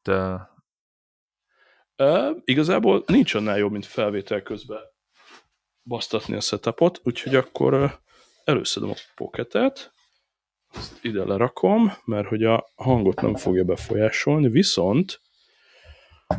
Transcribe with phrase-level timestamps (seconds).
[0.00, 0.40] itt uh...
[1.96, 4.80] Uh, igazából nincs annál jobb, mint felvétel közben
[5.82, 7.90] basztatni a setupot, úgyhogy akkor uh,
[8.44, 9.92] előszedem a pocketet,
[10.74, 15.20] ezt ide lerakom, mert hogy a hangot nem fogja befolyásolni, viszont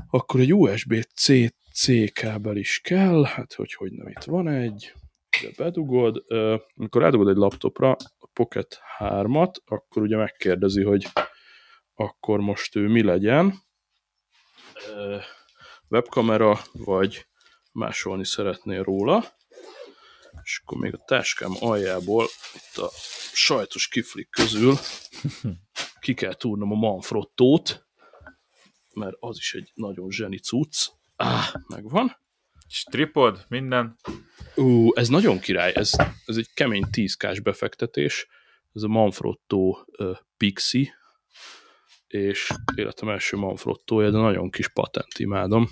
[0.09, 4.93] akkor egy USB-C kábel is kell, hát hogy hogy nem itt van egy,
[5.41, 11.07] ide bedugod, uh, amikor rádugod egy laptopra a Pocket 3-at, akkor ugye megkérdezi, hogy
[11.95, 13.63] akkor most ő mi legyen,
[15.89, 17.27] webkamera, vagy
[17.71, 19.23] másolni szeretnél róla,
[20.43, 22.89] és akkor még a táskám aljából, itt a
[23.33, 24.75] sajtos kiflik közül
[25.99, 27.87] ki kell túrnom a Manfrottót,
[28.93, 30.87] mert az is egy nagyon zseni cucc.
[31.15, 32.19] Ah, megvan.
[32.67, 33.95] Stripod, minden.
[34.55, 35.91] Ú, ez nagyon király, ez,
[36.25, 38.27] ez egy kemény 10 k befektetés,
[38.73, 40.94] ez a Manfrotto uh, Pixie,
[42.11, 45.67] és életem első Manfrottója, de nagyon kis patent, imádom.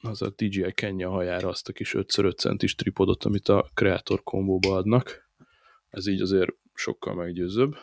[0.00, 4.74] Az a DJI Kenya hajára azt a kis 5x5 centis tripodot, amit a Creator kombóba
[4.74, 5.30] adnak.
[5.90, 7.76] Ez így azért sokkal meggyőzőbb.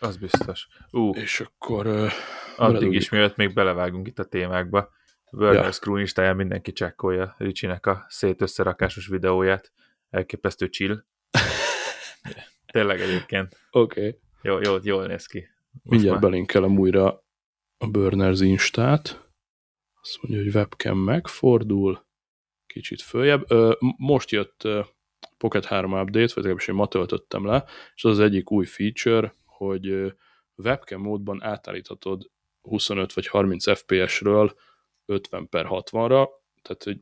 [0.00, 0.68] Az biztos.
[0.90, 1.86] Ú, És akkor...
[1.86, 2.12] Uh,
[2.56, 4.90] addig is, mielőtt még belevágunk itt a témákba,
[5.32, 5.98] Werner ja.
[5.98, 9.72] Instáján mindenki csekkolja Ricsinek a szétösszerakásos videóját.
[10.10, 11.04] Elképesztő chill.
[12.72, 13.56] Tényleg egyébként.
[13.70, 14.00] Oké.
[14.00, 14.18] Okay.
[14.42, 15.48] Jó, jó, jól néz ki.
[15.70, 16.30] Most Mindjárt már...
[16.30, 17.24] belinkelem újra
[17.78, 19.30] a Burners Instát.
[20.00, 22.06] Azt mondja, hogy webcam megfordul.
[22.66, 23.46] Kicsit följebb.
[23.96, 24.68] Most jött
[25.36, 29.34] Pocket 3 update, vagy legalábbis én ma töltöttem le, és az az egyik új feature,
[29.44, 30.14] hogy
[30.56, 32.30] webcam módban átállíthatod
[32.60, 34.54] 25 vagy 30 FPS-ről
[35.06, 36.28] 50 per 60-ra,
[36.62, 37.00] tehát hogy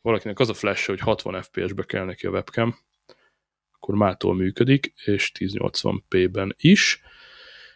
[0.00, 2.76] valakinek az a flash hogy 60 FPS-be kell neki a webcam,
[3.70, 7.02] akkor mától működik, és 1080p-ben is,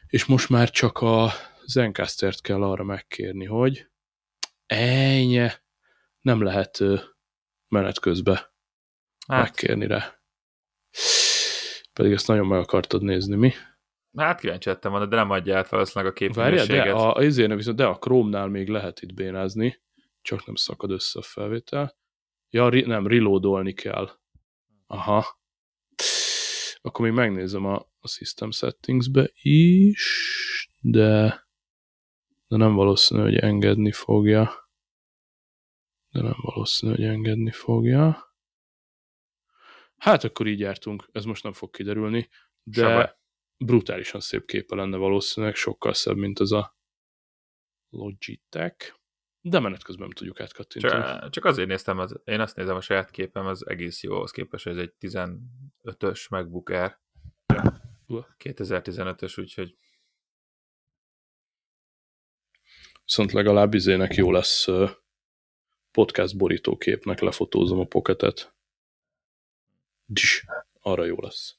[0.08, 1.30] és most már csak a
[1.64, 3.86] Zencaster-t kell arra megkérni, hogy
[4.66, 5.48] ennyi,
[6.20, 6.78] nem lehet
[7.68, 8.38] menet közben
[9.26, 9.42] hát.
[9.42, 10.20] megkérni rá.
[11.92, 13.52] Pedig ezt nagyon meg akartad nézni, mi?
[14.16, 16.84] Hát kíváncsi lettem volna, de nem adja át valószínűleg a képminőséget.
[16.84, 19.82] de a, a, viszont, de a Chrome-nál még lehet itt bénázni,
[20.22, 21.96] csak nem szakad össze a felvétel.
[22.50, 24.10] Ja, ri, nem, reloadolni kell.
[24.86, 25.37] Aha.
[26.80, 31.46] Akkor még megnézem a, a System Settings-be is, de,
[32.48, 34.70] de nem valószínű, hogy engedni fogja.
[36.10, 38.26] De nem valószínű, hogy engedni fogja.
[39.96, 42.28] Hát akkor így jártunk, ez most nem fog kiderülni,
[42.62, 42.80] de...
[42.80, 43.18] Sebe
[43.58, 46.76] brutálisan szép képe lenne valószínűleg, sokkal szebb, mint az a
[47.88, 48.97] Logitech,
[49.40, 51.02] de menet közben tudjuk átkattintani.
[51.02, 54.30] Csak, csak azért néztem, az, én azt nézem a saját képem, az egész jó, az
[54.30, 56.98] képest, hogy ez egy 15-ös MacBook Air.
[58.38, 59.76] 2015-ös, úgyhogy
[63.04, 64.66] Viszont legalább izének jó lesz
[65.90, 68.54] podcast borítóképnek lefotózom a poketet.
[70.04, 70.44] Dis,
[70.80, 71.56] arra jó lesz.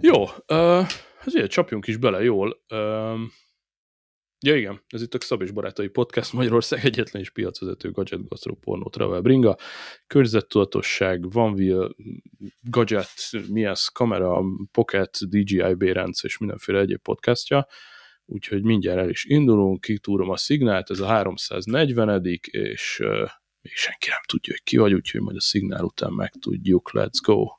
[0.00, 0.86] Jó, uh,
[1.24, 2.62] ezért csapjunk is bele jól.
[2.68, 3.20] Uh,
[4.46, 8.54] ja igen, ez itt a Szab és Barátai Podcast, Magyarország egyetlen is piacvezető gadget, gasztró,
[8.54, 9.56] pornó, travel, bringa,
[10.06, 11.88] környezettudatosság, vanville,
[12.62, 13.10] gadget,
[13.48, 17.66] mi ez, kamera, pocket, DJI, Bérenc és mindenféle egyéb podcastja,
[18.24, 22.98] úgyhogy mindjárt el is indulunk, kitúrom a szignált, ez a 340 és
[23.60, 26.90] még senki nem tudja, hogy ki vagy, úgyhogy majd a szignál után megtudjuk.
[26.92, 27.57] Let's go!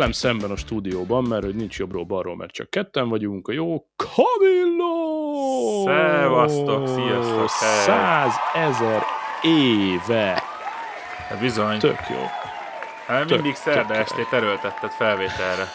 [0.00, 3.86] Velem szemben a stúdióban, mert hogy nincs jobbról balról, mert csak ketten vagyunk, a jó
[3.96, 5.82] Camillo!
[5.84, 7.48] Szevasztok, sziasztok!
[7.48, 9.02] Százezer
[9.42, 10.42] éve!
[11.28, 11.78] Hát bizony.
[11.78, 12.22] Tök jó.
[13.06, 15.66] Hát tök, mindig szerda estét erőltetted felvételre.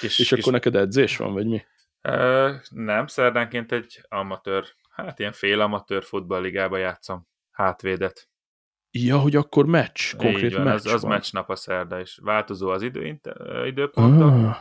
[0.00, 0.32] kis, És kis...
[0.32, 1.62] akkor neked edzés van, vagy mi?
[2.02, 8.28] Ö, nem, szerdánként egy amatőr, hát ilyen fél amatőr futballligába játszom hátvédet.
[8.94, 12.68] Ja, hogy akkor meccs, konkrét van, meccs az, az meccs nap a szerda, és változó
[12.68, 13.20] az idő,
[13.66, 14.56] időpontok, ah.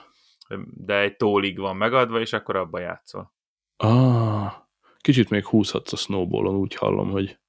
[0.66, 3.34] de egy tólig van megadva, és akkor abba játszol.
[3.78, 4.54] Ah,
[4.98, 7.40] kicsit még húzhatsz a snowballon, úgy hallom, hogy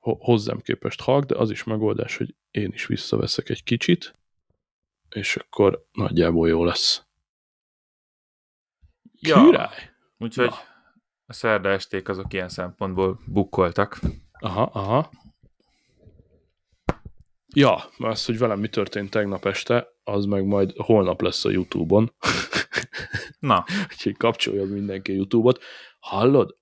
[0.00, 4.14] hozzám képest halk, de az is megoldás, hogy én is visszaveszek egy kicsit,
[5.08, 7.06] és akkor nagyjából jó lesz.
[9.20, 9.90] Ja, Király!
[10.18, 10.50] Úgyhogy
[11.26, 13.98] a szerda esték azok ilyen szempontból bukkoltak.
[14.32, 15.10] Aha, aha.
[17.58, 22.14] Ja, az, hogy velem mi történt tegnap este, az meg majd holnap lesz a Youtube-on.
[23.38, 25.62] Na, Úgyhogy kapcsolja mindenki Youtube-ot.
[25.98, 26.56] Hallod?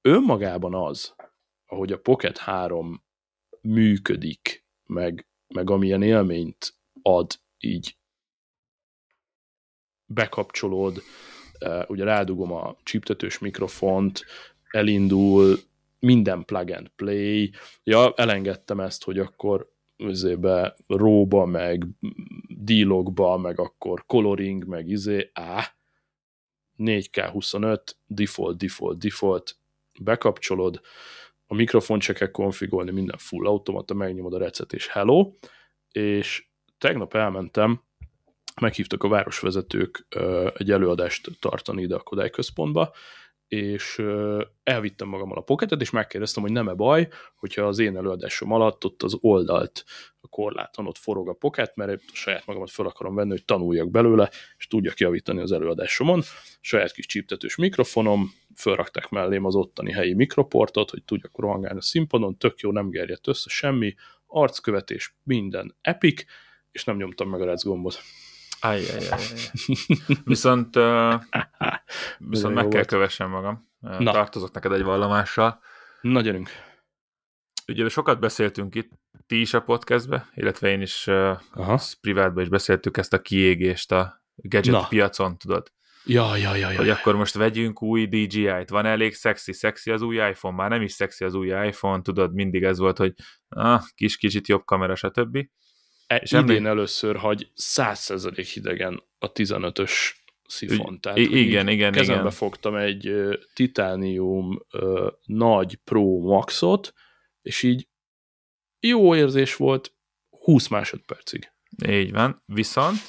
[0.00, 1.14] Önmagában az,
[1.66, 3.04] ahogy a Pocket 3
[3.60, 7.96] működik, meg, meg amilyen élményt ad így
[10.06, 11.02] bekapcsolód,
[11.58, 14.24] eh, ugye rádugom a csíptetős mikrofont,
[14.70, 15.58] elindul,
[15.98, 17.52] minden plug and play.
[17.82, 21.86] Ja, elengedtem ezt, hogy akkor üzébe róba, meg
[22.48, 25.76] dílogba, meg akkor coloring, meg izé, á,
[26.78, 29.56] 4K25, default, default, default,
[30.00, 30.80] bekapcsolod,
[31.46, 35.32] a mikrofon se kell konfigolni, minden full automata, megnyomod a recet és hello,
[35.90, 36.48] és
[36.78, 37.82] tegnap elmentem,
[38.60, 40.06] meghívtak a városvezetők
[40.54, 42.92] egy előadást tartani ide a Kodály központba,
[43.54, 44.02] és
[44.62, 49.02] elvittem magammal a pocketet, és megkérdeztem, hogy nem-e baj, hogyha az én előadásom alatt ott
[49.02, 49.84] az oldalt
[50.20, 54.30] a korláton ott forog a pocket, mert saját magamat fel akarom venni, hogy tanuljak belőle,
[54.58, 56.22] és tudjak javítani az előadásomon.
[56.60, 62.38] Saját kis csíptetős mikrofonom, felrakták mellém az ottani helyi mikroportot, hogy tudjak rohangálni a színpadon,
[62.38, 63.94] tök jó, nem gerjedt össze semmi,
[64.26, 66.24] arckövetés, minden epic,
[66.70, 67.98] és nem nyomtam meg a rec gombot.
[68.64, 69.18] Ajjajjaj.
[70.24, 71.14] Viszont, uh,
[72.30, 73.68] viszont meg kell kövessem magam.
[73.80, 74.12] Na.
[74.12, 75.60] Tartozok neked egy vallomással.
[76.00, 76.50] Na gyerünk.
[77.66, 78.90] Ugye sokat beszéltünk itt,
[79.26, 84.22] ti is a podcastbe, illetve én is uh, privátban is beszéltük ezt a kiégést a
[84.34, 84.86] gadget Na.
[84.88, 85.72] piacon, tudod?
[86.04, 86.76] Ja, ja, ja, ja.
[86.76, 90.82] Hogy akkor most vegyünk új DJI-t, van elég szexi, szexi az új iPhone, már nem
[90.82, 93.14] is szexi az új iPhone, tudod, mindig ez volt, hogy
[93.48, 95.38] ah, kis kicsit jobb kamera, stb.
[96.06, 99.92] E, idén emlék- először hagy 100% hidegen a 15-ös
[100.48, 101.00] szifon.
[101.00, 102.32] Tehát, i- igen, igen, kezembe igen.
[102.32, 106.92] fogtam egy ö, Titanium ö, nagy Pro Maxot,
[107.42, 107.88] és így
[108.80, 109.92] jó érzés volt
[110.30, 111.52] 20 másodpercig.
[111.88, 112.42] Így van.
[112.46, 113.00] Viszont,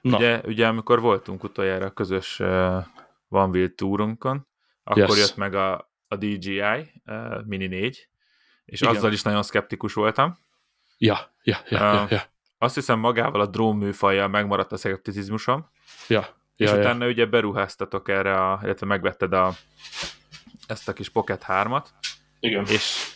[0.00, 2.84] Na, ugye, ugye amikor voltunk utoljára a közös uh,
[3.28, 4.46] One Wheel túrunkon,
[4.82, 5.18] akkor Yes.
[5.18, 8.08] jött meg a, a DJI uh, Mini 4,
[8.64, 8.94] és Igen.
[8.94, 10.38] azzal is nagyon szkeptikus voltam.
[10.98, 12.10] ja, ja, ja, ja, Ah.
[12.10, 12.29] ja,
[12.62, 15.70] Azt hiszem magával a drón műfajjal megmaradt a szkepticizmusom,
[16.08, 16.20] ja,
[16.56, 16.80] és ja, ja.
[16.80, 19.52] utána ugye beruháztatok erre, a, illetve megvetted a,
[20.66, 21.86] ezt a kis Pocket 3-at,
[22.40, 22.64] Igen.
[22.66, 23.06] és,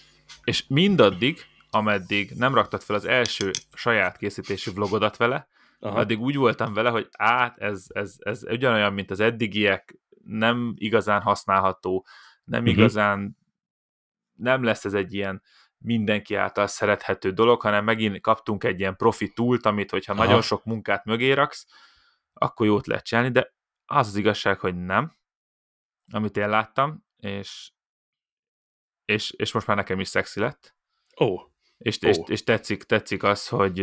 [0.44, 5.48] és mindaddig, ameddig nem raktad fel az első saját készítésű vlogodat vele,
[5.80, 5.98] Aha.
[5.98, 11.20] addig úgy voltam vele, hogy át, ez, ez, ez ugyanolyan, mint az eddigiek, nem igazán
[11.20, 12.06] használható,
[12.44, 12.70] nem Mhm.
[12.70, 13.36] igazán,
[14.34, 15.42] nem lesz ez egy ilyen
[15.84, 20.24] mindenki által szerethető dolog, hanem megint kaptunk egy ilyen profi túlt, amit, hogyha Aha.
[20.24, 21.66] nagyon sok munkát mögé raksz,
[22.32, 23.54] akkor jót lehet csinálni, de
[23.84, 25.16] az az igazság, hogy nem,
[26.12, 27.72] amit én láttam, és,
[29.04, 30.76] és, és most már nekem is szexi lett,
[31.20, 31.38] Ó,
[31.78, 32.08] és, Ó.
[32.08, 33.78] és, és tetszik, tetszik az, hogy,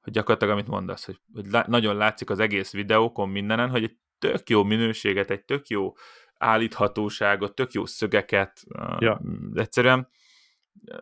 [0.00, 3.96] hogy gyakorlatilag, amit mondasz, hogy, hogy lá, nagyon látszik az egész videókon mindenen, hogy egy
[4.18, 5.92] tök jó minőséget, egy tök jó
[6.34, 8.62] állíthatóságot, tök jó szögeket,
[8.98, 9.20] Ja.
[9.54, 10.08] egyszerűen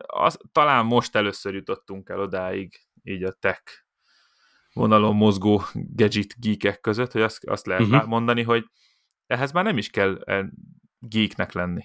[0.05, 3.63] az, talán most először jutottunk el odáig, így a tech
[4.73, 8.07] vonalon mozgó gadget geekek között, hogy azt, azt lehet uh-huh.
[8.07, 8.65] mondani, hogy
[9.27, 10.45] ehhez már nem is kell eh,
[10.99, 11.83] geeknek lenni.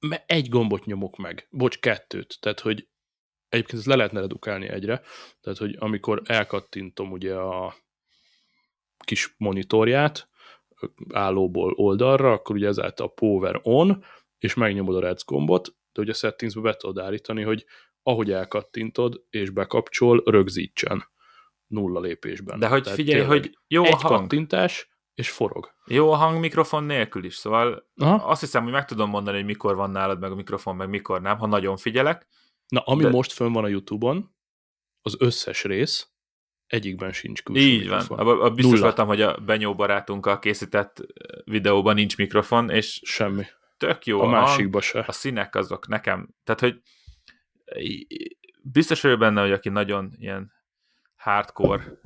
[0.00, 2.88] mert egy gombot nyomok meg, bocs, kettőt, tehát, hogy
[3.48, 5.02] egyébként ezt le lehetne redukálni egyre,
[5.40, 7.74] tehát, hogy amikor elkattintom ugye a
[9.04, 10.28] kis monitorját
[11.12, 14.04] állóból oldalra, akkor ugye ezáltal a power on,
[14.38, 17.64] és megnyomod a rec gombot, de ugye a settingsbe be tudod állítani, hogy
[18.02, 21.04] ahogy elkattintod és bekapcsol, rögzítsen
[21.66, 22.58] nulla lépésben.
[22.58, 25.74] De hogy Tehát figyelj, tényleg hogy jó a egy hang, kattintás, és forog.
[25.86, 28.26] jó a hang mikrofon nélkül is, szóval Aha.
[28.28, 31.20] azt hiszem, hogy meg tudom mondani, hogy mikor van nálad meg a mikrofon, meg mikor
[31.20, 32.26] nem, ha nagyon figyelek.
[32.68, 34.34] Na, ami De- most fönn van a Youtube-on,
[35.02, 36.08] az összes rész,
[36.66, 37.98] egyikben sincs külső Így van.
[37.98, 38.18] mikrofon.
[38.18, 38.84] Abba, abba biztos Nulla.
[38.86, 41.06] voltam, hogy a Benyó barátunkkal készített eh,
[41.44, 43.44] videóban nincs mikrofon, és Semmi.
[43.86, 45.04] Tök jó a másikba se.
[45.06, 46.80] a színek azok nekem, tehát hogy
[48.62, 50.52] biztos vagyok benne, hogy aki nagyon ilyen
[51.16, 52.00] hardcore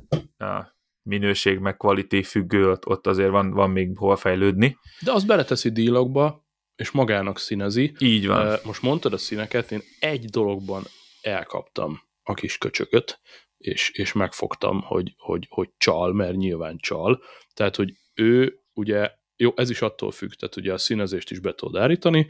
[1.03, 4.79] minőség meg quality függő, ott, ott azért van, van még hol fejlődni.
[5.01, 7.95] De azt beleteszi dílokba, és magának színezi.
[7.99, 8.59] Így van.
[8.65, 10.83] Most mondtad a színeket, én egy dologban
[11.21, 13.21] elkaptam a kis köcsököt,
[13.57, 17.23] és, és megfogtam, hogy, hogy, hogy csal, mert nyilván csal.
[17.55, 21.55] Tehát, hogy ő ugye, jó, ez is attól függ, tehát ugye a színezést is be
[21.55, 22.27] tudod állítani.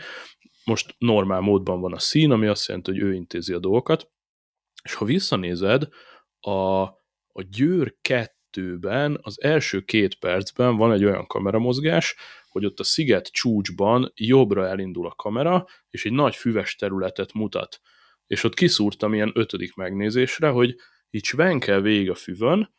[0.65, 4.11] Most normál módban van a szín, ami azt jelenti, hogy ő intézi a dolgokat,
[4.83, 5.89] és ha visszanézed,
[6.41, 6.81] a,
[7.33, 12.17] a Győr kettőben az első két percben van egy olyan kameramozgás,
[12.49, 17.81] hogy ott a sziget csúcsban jobbra elindul a kamera, és egy nagy füves területet mutat.
[18.27, 20.75] És ott kiszúrtam ilyen ötödik megnézésre, hogy
[21.11, 22.77] így svenkel végig a füvön,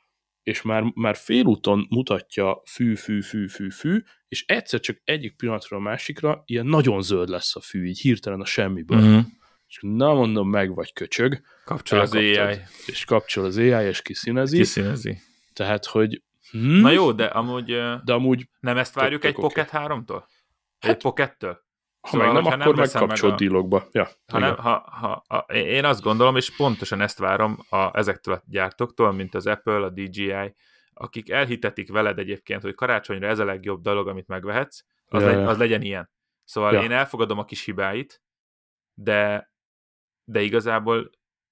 [0.50, 5.77] és már, már félúton mutatja fű, fű, fű, fű, fű, és egyszer csak egyik pillanatra
[5.77, 9.00] a másikra ilyen nagyon zöld lesz a fű, így hirtelen a semmiből.
[9.00, 9.20] Mhm.
[9.68, 11.41] És na mondom, meg vagy köcsög.
[11.65, 12.58] Kapcsol az AI.
[12.86, 14.58] És kapcsol az AI, és kiszínezi.
[14.58, 15.22] Kiszínezi.
[15.53, 17.65] Tehát, hogy hm, Na jó, de amúgy
[18.03, 19.34] de amúgy, nem ezt várjuk egy.
[19.34, 20.24] Pocket 3-tól?
[20.79, 21.68] Egy Hát, Pocket-től?
[22.01, 23.88] Ha Szóval, meg nem, hogyha nem akkor veszem meg a- dílokba.
[23.91, 24.50] Ja, Ha igen.
[24.50, 29.12] nem, ha, ha, ha, én azt gondolom, és pontosan ezt várom a, ezektől a gyártóktól,
[29.12, 30.56] mint az Apple, a DJI,
[30.94, 35.44] akik elhitetik veled egyébként, hogy karácsonyra ez a legjobb dolog, amit megvehetsz, az, Ja, legy,
[35.44, 36.10] az legyen ilyen.
[36.44, 36.82] Szóval Ja.
[36.82, 38.22] én elfogadom a kis hibáit,
[38.94, 39.51] de,
[40.24, 41.10] de igazából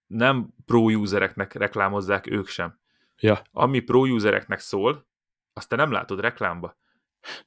[0.08, 2.80] nem pro usereknek reklámozzák ők sem.
[3.20, 3.42] Ja.
[3.52, 5.08] Ami pro usereknek szól,
[5.54, 6.78] azt te nem látod reklámba.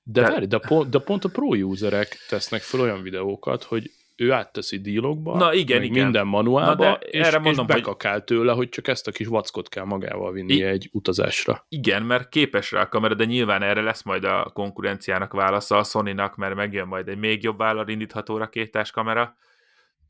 [0.02, 3.90] De, De- várj, de, pont, de pont a pro userek tesznek fel olyan videókat, hogy
[4.16, 6.02] ő átteszi dílokba, Na igen, igen.
[6.02, 9.10] minden manuálba, Na de és, erre és mondom, hogy- bekakál tőle, hogy csak ezt a
[9.10, 11.64] kis vackot kell magával vinni I- egy utazásra.
[11.68, 15.82] Igen, mert képes rá a kamera, de nyilván erre lesz majd a konkurenciának válasza a
[15.84, 19.36] Sony-nak, mert megjön majd egy még jobb vállal indítható rakétás kamera,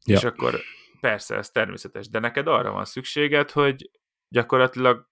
[0.04, 0.16] Ja.
[0.16, 0.60] és akkor
[1.00, 3.90] persze, ez természetes, de neked arra van szükséged, hogy
[4.28, 5.08] gyakorlatilag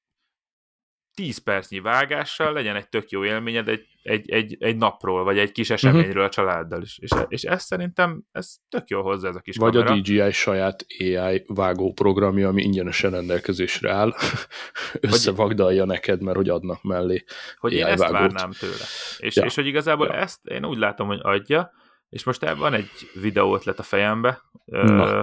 [1.19, 5.53] 10 percnyi vágással legyen egy tök jó élményed egy, egy, egy, egy napról, vagy egy
[5.53, 6.99] kis eseményről a családdal is.
[6.99, 9.93] És, és ez szerintem, ez tök jó hozzá ez a kis Vagy kamera.
[9.93, 14.15] a DJI saját AI vágó programja, ami ingyenesen rendelkezésre áll,
[15.01, 17.25] összevagdalja neked, mert hogy adnak mellé.
[17.59, 18.19] hogy én AI ezt vágót.
[18.19, 18.85] várnám tőle.
[19.19, 19.45] És, Ja.
[19.45, 20.13] és hogy igazából Ja.
[20.15, 21.71] ezt én úgy látom, hogy adja,
[22.09, 25.07] és most ebben van egy videó ötlet a fejembe, Na.
[25.09, 25.23] ö,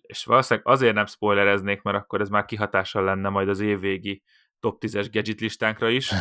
[0.00, 4.22] és valószínűleg azért nem spoilereznék, mert akkor ez már kihatással lenne majd az évvégi
[4.60, 6.12] top 10-es gadget listánkra is,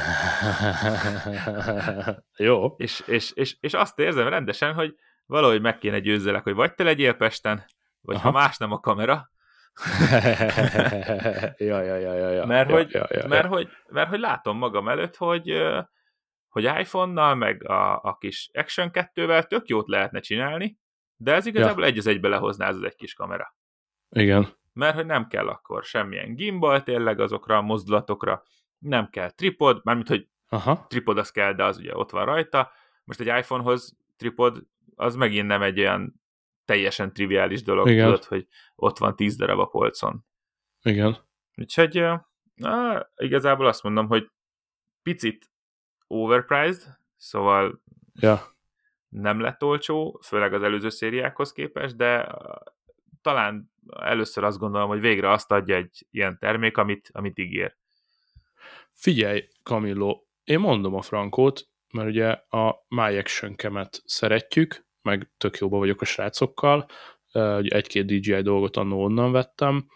[2.37, 2.75] Jó.
[2.77, 6.83] és, és, és, és azt érzem rendesen, hogy valahogy meg kéne győzzelek, hogy vagy te
[6.83, 7.65] legyél Pesten,
[8.01, 8.25] vagy Aha.
[8.25, 9.29] ha más nem a kamera,
[11.57, 12.45] ja, ja, ja, ja, ja.
[12.45, 13.49] mert, ja, hogy, ja, ja, mert, ja.
[13.49, 15.63] hogy, mert hogy látom magam előtt, hogy,
[16.47, 20.77] hogy iPhone-nal, meg a, a kis Action 2-vel tök jót lehetne csinálni,
[21.15, 23.55] de ez igazából egy az egybe lehozná ez az egy kis kamera.
[24.09, 24.56] Igen.
[24.77, 28.43] Mert hogy nem kell akkor semmilyen gimbal tényleg azokra a mozdulatokra,
[28.77, 30.85] nem kell tripod, mármint, hogy Aha.
[30.89, 32.71] tripod az kell, de az ugye ott van rajta.
[33.03, 34.63] Most egy iPhone-hoz tripod,
[34.95, 36.21] az megint nem egy olyan
[36.65, 38.05] teljesen triviális dolog, Igen.
[38.05, 40.25] tudod, hogy ott van 10 darab a polcon.
[40.81, 41.17] Igen.
[41.55, 42.05] Úgyhogy
[42.55, 44.31] na, igazából azt mondom, hogy
[45.03, 45.51] picit
[46.07, 47.81] overpriced, szóval
[48.13, 48.41] Ja.
[49.09, 52.35] nem lett olcsó, főleg az előző szériákhoz képest, de
[53.21, 57.77] talán először azt gondolom, hogy végre azt adja egy ilyen termék, amit, amit ígér.
[58.91, 63.55] Figyelj, Camillo, én mondom a frankót, mert ugye a My Action
[64.05, 66.85] szeretjük, meg tök jóba vagyok a srácokkal,
[67.61, 69.87] egy-két DJI dolgot annó onnan vettem.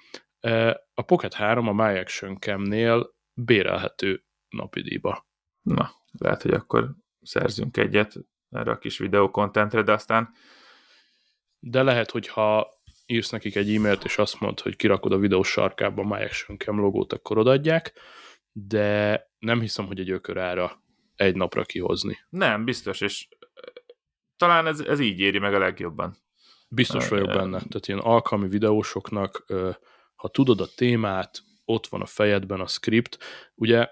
[0.93, 5.27] A Pocket 3 a My Action Cam-nél bérelhető napi díjba.
[5.61, 8.13] Na, lehet, hogy akkor szerzünk egyet
[8.49, 10.33] erre a kis videókontentre, de aztán
[11.59, 12.69] De lehet, hogyha
[13.11, 16.57] írsz nekik egy e-mailt, és azt mondod, hogy kirakod a videó sarkába a My Action
[16.57, 17.93] Cam logót, akkor odaadják,
[18.51, 20.83] de nem hiszem, hogy egy ökörára
[21.15, 22.19] egy napra kihozni.
[22.29, 23.69] nem, biztos, és ö,
[24.37, 26.17] talán ez, ez így éri meg a legjobban.
[26.69, 27.57] Biztos vagyok benne.
[27.57, 29.45] Tehát ilyen alkalmi videósoknak,
[30.15, 33.17] ha tudod a témát, ott van a fejedben a script.
[33.55, 33.89] Ugye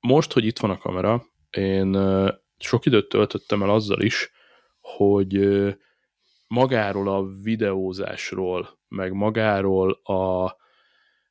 [0.00, 1.96] most, hogy itt van a kamera, én
[2.58, 4.30] sok időt töltöttem el azzal is,
[4.80, 5.34] hogy
[6.46, 10.44] magáról a videózásról, meg magáról a,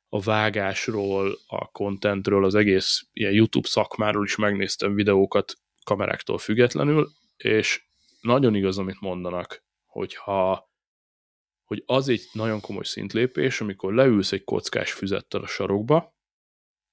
[0.08, 5.54] a vágásról, a contentről, az egész ilyen YouTube szakmáról is megnéztem videókat
[5.84, 7.84] kameráktól függetlenül, és
[8.20, 10.70] nagyon igaz, amit mondanak, hogyha
[11.64, 16.14] hogy az egy nagyon komoly szintlépés, amikor leülsz egy kockás füzettel a sarokba,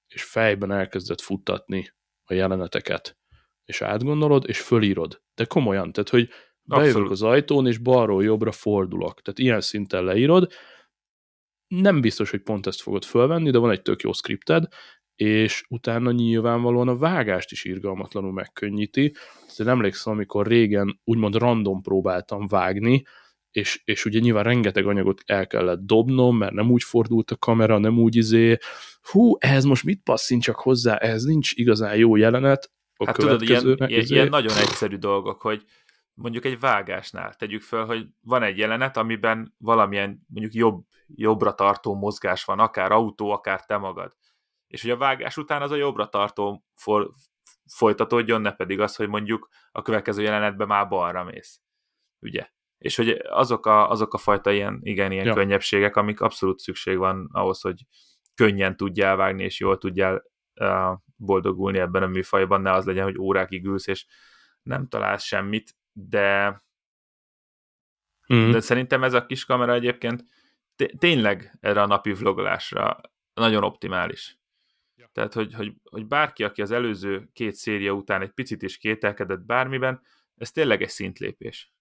[0.06, 1.92] és fejben elkezded futtatni
[2.24, 3.18] a jeleneteket,
[3.64, 5.22] és átgondolod, és fölírod.
[5.34, 6.28] De komolyan, tehát, hogy
[6.64, 9.22] bejövök az ajtón, és balról jobbra fordulok.
[9.22, 10.52] Tehát ilyen szinten leírod.
[11.66, 14.64] Nem biztos, hogy pont ezt fogod fölvenni, de van egy tök jó skripted,
[15.14, 19.10] és utána nyilvánvalóan a vágást is irgalmatlanul megkönnyíti.
[19.10, 23.02] Tehát én emlékszem, amikor régen úgymond random próbáltam vágni,
[23.50, 27.78] és, és ugye nyilván rengeteg anyagot el kellett dobnom, mert nem úgy fordult a kamera,
[27.78, 28.56] nem úgy izé,
[29.10, 33.42] hú, ehhez most mit passzint csak hozzá, ehhez nincs igazán jó jelenet, a Hát tudod,
[33.42, 34.14] ilyen, izé.
[34.14, 35.64] ilyen nagyon egyszerű dolgok, hogy
[36.14, 41.94] mondjuk egy vágásnál tegyük föl, hogy van egy jelenet, amiben valamilyen mondjuk jobb, jobbra tartó
[41.94, 44.16] mozgás van, akár autó, akár te magad.
[44.66, 47.10] és hogy a vágás után az a jobbra tartó for,
[47.66, 51.60] folytatódjon, ne pedig az, hogy mondjuk a következő jelenetben már balra mész.
[52.20, 52.48] Ugye?
[52.78, 55.34] És hogy azok a, azok a fajta ilyen, igen, ilyen ja.
[55.34, 57.82] könnyebbségek, amik abszolút szükség van ahhoz, hogy
[58.34, 60.22] könnyen tudjál vágni, és jól tudjál
[60.60, 64.06] uh, boldogulni ebben a műfajban, ne az legyen, hogy órákig ülsz, és
[64.62, 66.62] nem találsz semmit, de
[68.34, 68.50] mm.
[68.50, 70.24] de szerintem ez a kis kamera egyébként
[70.98, 73.00] tényleg erre a napi vlogolásra
[73.34, 74.38] nagyon optimális.
[74.96, 75.10] Ja.
[75.12, 79.40] Tehát, hogy, hogy, hogy bárki, aki az előző két széria után egy picit is kételkedett
[79.40, 80.02] bármiben,
[80.36, 81.72] ez tényleg egy szintlépés.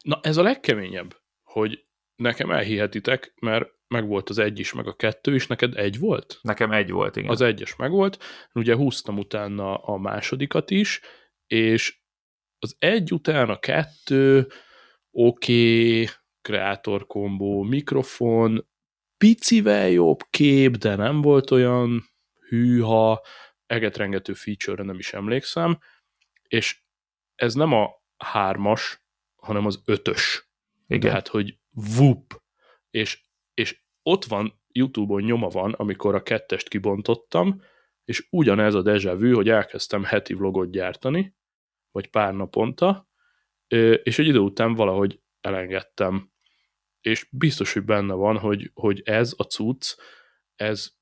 [0.00, 1.84] Na, ez a legkeményebb, hogy
[2.16, 6.38] nekem elhihetitek, mert meg volt az egy is, meg a kettő is, neked egy volt?
[6.42, 7.30] Nekem egy volt, igen.
[7.30, 11.00] Az egyes meg volt, ugye húztam utána a másodikat is,
[11.46, 12.01] és
[12.62, 14.46] az egy után a kettő,
[15.10, 16.08] oké, okay,
[16.42, 18.66] kreator kombó, mikrofon,
[19.16, 22.04] picivel jobb kép, de nem volt olyan
[22.48, 23.24] hűha,
[23.66, 25.78] egetrengető feature-re nem is emlékszem,
[26.48, 26.82] és
[27.34, 29.04] ez nem a hármas,
[29.36, 30.50] hanem az ötös.
[30.86, 31.00] Igen.
[31.00, 31.58] Tehát, hogy
[31.96, 32.42] vup,
[32.90, 33.22] és,
[33.54, 37.62] és ott van, Youtube-on nyoma van, amikor a kettest kibontottam,
[38.04, 41.34] és ugyanez a deja vu, hogy elkezdtem heti vlogot gyártani,
[41.92, 43.08] vagy pár naponta,
[44.02, 46.30] és egy idő után valahogy elengedtem.
[47.00, 49.96] És biztos, hogy benne van, hogy, hogy ez a cucc,
[50.54, 50.92] ez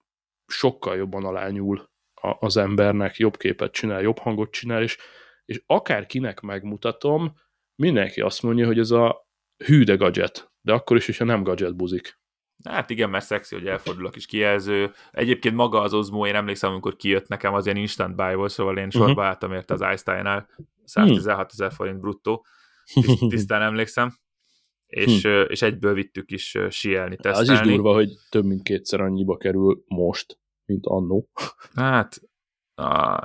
[0.47, 1.91] sokkal jobban alányul
[2.39, 4.99] az embernek, jobb képet csinál, jobb hangot csinál, és,
[5.45, 7.35] és akár kinek megmutatom,
[7.75, 9.29] mindenki azt mondja, hogy ez a
[9.65, 12.19] hű de gadget, de akkor is, hogyha nem gadget buzik.
[12.65, 14.93] Hát igen, mert szexi, hogy elfordul a kis kijelző.
[15.11, 18.79] Egyébként maga az Osmo, én emlékszem, amikor kijött nekem, az ilyen instant buy volt, szóval
[18.79, 19.27] én sorba uh-huh.
[19.27, 20.49] álltam érte az iStyle-nál,
[20.91, 22.47] 116 ezer forint bruttó,
[23.29, 24.19] tisztán emlékszem,
[24.87, 25.29] és, hm.
[25.49, 27.51] és egyből vittük is sielni, tesztelni.
[27.51, 31.31] Az is durva, hogy több mint kétszer annyiba kerül most, mint annó.
[31.75, 32.21] Hát,
[32.75, 33.19] a,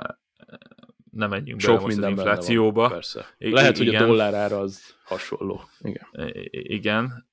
[1.10, 2.80] nem menjünk Sok bele most az inflációba.
[2.80, 3.26] Van, persze.
[3.38, 3.94] Lehet, igen.
[3.94, 5.60] hogy a dollárára az hasonló.
[5.80, 6.06] Igen.
[6.50, 7.28] Igen,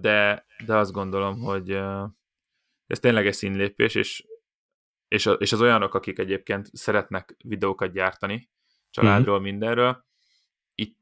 [0.00, 1.70] de, de azt gondolom, hogy
[2.86, 4.26] ez tényleg egy színlépés, és,
[5.08, 8.50] és, és az olyanok, akik egyébként szeretnek videókat gyártani,
[8.90, 9.44] családról, mm-hmm.
[9.44, 10.04] mindenről,
[10.74, 11.00] itt,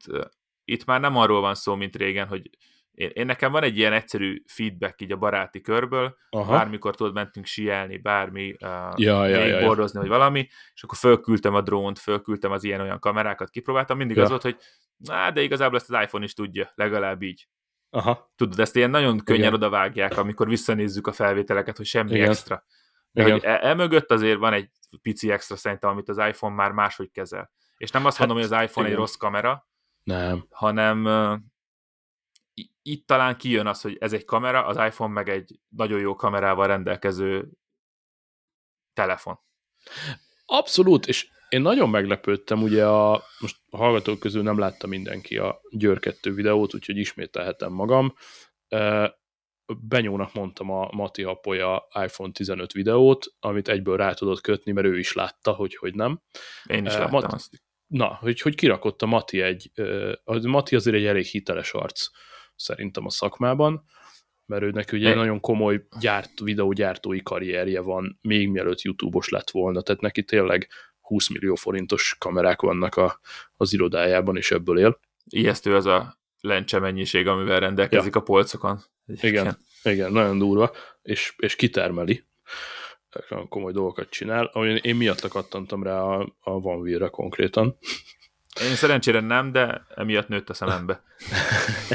[0.63, 2.49] itt már nem arról van szó, mint régen, hogy
[2.91, 6.51] én, én nekem van egy ilyen egyszerű feedback így a baráti körből, Aha.
[6.51, 10.07] bármikor tudod, mentünk sielni, bármi, uh, ja, ja, ja, bordozni, ja.
[10.07, 14.23] vagy valami, és akkor fölküldtem a drónt, fölküldtem az ilyen-olyan kamerákat, kipróbáltam, mindig ja.
[14.23, 14.57] az volt, hogy
[14.97, 17.47] na, de igazából ezt az iPhone is tudja, legalább így.
[17.89, 18.31] Aha.
[18.35, 19.53] Tudod, ezt ilyen nagyon könnyen Igen.
[19.53, 22.29] odavágják, amikor visszanézzük a felvételeket, hogy semmi Igen.
[22.29, 22.63] extra.
[23.11, 23.33] De Igen.
[23.33, 24.69] hogy emögött e azért van egy
[25.01, 27.51] pici extra szerintem, amit az iPhone már máshogy kezel.
[27.79, 28.99] És nem azt hát, mondom, hogy az iPhone igen.
[28.99, 29.67] egy rossz kamera,
[30.03, 30.45] nem.
[30.49, 31.39] hanem uh,
[32.81, 36.67] itt talán kijön az, hogy ez egy kamera, az iPhone meg egy nagyon jó kamerával
[36.67, 37.49] rendelkező
[38.93, 39.39] telefon.
[40.45, 45.61] Abszolút, és én nagyon meglepődtem, ugye a, most a hallgatók közül nem látta mindenki a
[45.69, 48.13] Győr 2 videót, úgyhogy ismételhetem magam.
[49.65, 54.99] Benyónak mondtam a Mati Apolya iPhone 15 videót, amit egyből rá tudott kötni, mert ő
[54.99, 56.21] is látta, hogy hogy nem.
[56.63, 57.61] Én is láttam Mati, azt.
[57.89, 59.71] Na, hogy, hogy kirakott a Mati egy,
[60.23, 62.07] a Mati azért egy elég hiteles arc
[62.55, 63.83] szerintem a szakmában,
[64.45, 69.81] mert őnek ugye egy nagyon komoly gyárt, videógyártói karrierje van, még mielőtt YouTube-os lett volna,
[69.81, 70.67] tehát neki tényleg
[70.99, 73.19] 20 millió forintos kamerák vannak a,
[73.57, 74.99] az irodájában, és ebből él.
[75.29, 78.19] Ijesztő az a lencse mennyiség, amivel rendelkezik ja.
[78.19, 78.79] a polcokon.
[79.21, 80.71] Igen, igen, nagyon durva,
[81.01, 82.23] és, és kitermeli,
[83.49, 87.77] komoly dolgokat csinál, ami én miatt kattantam rá a, a OneWheel-re konkrétan.
[88.61, 91.03] Én szerencsére nem, de emiatt nőtt a szemembe.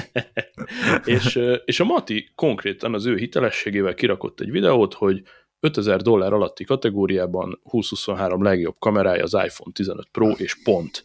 [1.05, 5.23] és, és a Mati konkrétan az ő hitelességével kirakott egy videót, hogy
[5.61, 11.05] 5000 dollár alatti kategóriában 2023 legjobb kamerája az iPhone 15 Pro, és pont.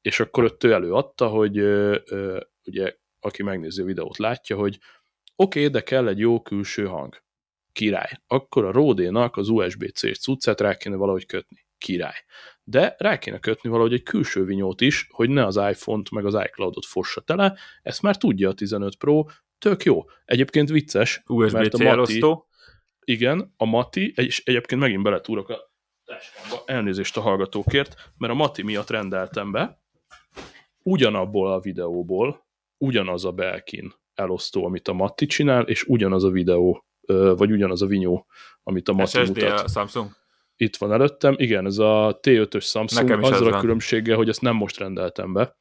[0.00, 1.58] És akkor ott ő előadta, hogy
[2.64, 4.78] ugye, aki megnézi a videót látja, hogy
[5.36, 7.22] oké, okay, de kell egy jó külső hang.
[7.72, 8.10] Király.
[8.26, 11.66] Akkor a Rode-nak az USB-C cuccát rá kéne valahogy kötni.
[11.78, 12.24] Király.
[12.64, 16.34] De rá kéne kötni valahogy egy külső vinyót is, hogy ne az iPhone-t meg az
[16.34, 17.58] iCloud-ot fossa tele.
[17.82, 19.24] Ezt már tudja a 15 Pro,
[19.58, 20.04] tök jó.
[20.24, 22.46] Egyébként vicces, USB-C elosztó
[23.04, 25.72] igen, a Mati, és egyébként megint beletúrok a
[26.04, 29.82] táskámba, elnézést a hallgatókért, mert a Mati miatt rendeltem be,
[30.82, 32.46] ugyanabból a videóból,
[32.78, 36.86] ugyanaz a Belkin elosztó, amit a Mati csinál, és ugyanaz a videó,
[37.36, 38.26] vagy ugyanaz a vinyó,
[38.62, 39.60] amit a Mati SSD mutat.
[39.60, 40.10] a Samsung?
[40.56, 43.60] Itt van előttem, igen, ez a T5-ös Samsung, nekem azzal a van.
[43.60, 45.56] különbséggel, hogy ezt nem most rendeltem be,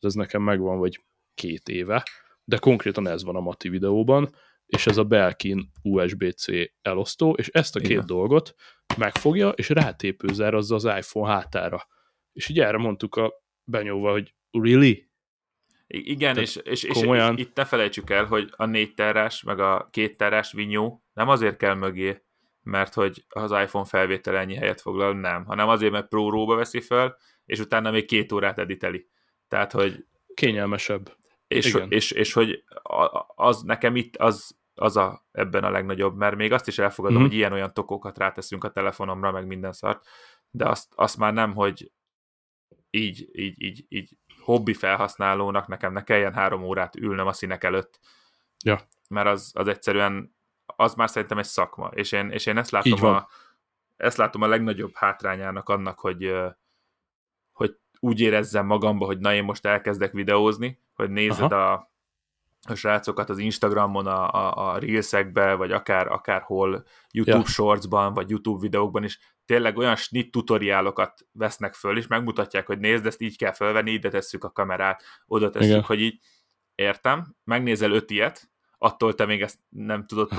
[0.00, 1.04] ez nekem megvan, vagy
[1.34, 2.04] két éve,
[2.44, 4.34] de konkrétan ez van a Mati videóban,
[4.66, 6.46] és ez a Belkin USB-C
[6.82, 8.06] elosztó, és ezt a két Igen.
[8.06, 8.54] dolgot
[8.96, 11.86] megfogja, és rátépőzer az az iPhone hátára.
[12.32, 13.32] És így erre mondtuk a
[13.64, 15.08] benyóval, hogy really?
[15.96, 19.88] Igen, és, és, és, és itt ne felejtsük el, hogy a négy terás, meg a
[19.90, 22.22] két terás vinyó nem azért kell mögé,
[22.62, 27.16] mert hogy az iPhone felvétel ennyi helyet foglal, nem, hanem azért, mert pro veszi fel,
[27.44, 29.08] és utána még két órát editeli.
[29.48, 30.04] Tehát, hogy...
[30.34, 31.16] Kényelmesebb.
[31.46, 31.90] És, Igen.
[31.90, 32.64] és, és, és hogy
[33.34, 37.26] az nekem itt az, az a, ebben a legnagyobb, mert még azt is elfogadom, mm-hmm.
[37.26, 40.06] hogy ilyen-olyan tokokat ráteszünk a telefonomra, meg minden szart,
[40.50, 41.92] de azt, azt már nem, hogy
[42.90, 48.00] így, így, így, így hobbi felhasználónak nekem ne kelljen három órát ülnöm a színek előtt.
[48.64, 48.80] Ja.
[49.08, 53.04] Mert az, az egyszerűen, az már szerintem egy szakma, és én, és én ezt látom
[53.04, 53.26] a,
[53.96, 56.34] ezt látom a legnagyobb hátrányának annak, hogy,
[57.52, 61.93] hogy úgy érezzem magamba, hogy na én most elkezdek videózni, hogy nézed a,
[62.70, 67.44] a srácokat az Instagramon, a, a, a Reelsekbe, vagy akár, akárhol YouTube ja.
[67.44, 73.06] Shortsban, vagy YouTube videókban is tényleg olyan snit tutoriálokat vesznek föl, és megmutatják, hogy nézd,
[73.06, 75.82] ezt így kell felvenni, ide tesszük a kamerát, oda tesszük, Igen.
[75.82, 76.18] hogy így
[76.74, 80.30] értem, megnézel öt ilyet, attól te még ezt nem tudod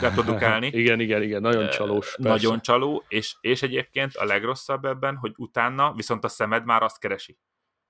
[0.00, 0.66] reprodukálni.
[0.82, 2.14] igen, igen, igen, nagyon csalós.
[2.14, 2.30] Persze.
[2.30, 6.98] Nagyon csaló, és, és egyébként a legrosszabb ebben, hogy utána viszont a szemed már azt
[6.98, 7.38] keresi.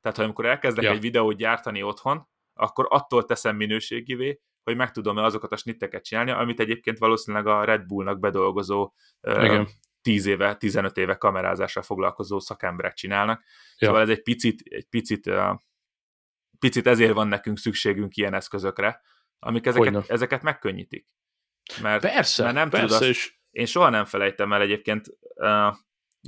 [0.00, 0.90] Tehát, ha amikor elkezdek ja.
[0.90, 6.30] egy videót gyártani otthon, akkor attól teszem minőségivé, hogy meg tudom-e azokat a snitteket csinálni,
[6.30, 9.68] amit egyébként valószínűleg a Red Bullnak bedolgozó Igen.
[10.00, 13.42] 10 éve, 15 éve kamerázással foglalkozó szakemberek csinálnak.
[13.78, 13.86] Ja.
[13.86, 15.30] Szóval ez egy picit, egy picit,
[16.58, 19.00] picit ezért van nekünk szükségünk ilyen eszközökre,
[19.38, 21.06] amik ezeket, ezeket megkönnyítik.
[21.82, 23.42] Mert, persze, mert nem persze, tudod, és...
[23.50, 25.06] Én soha nem felejtem el egyébként,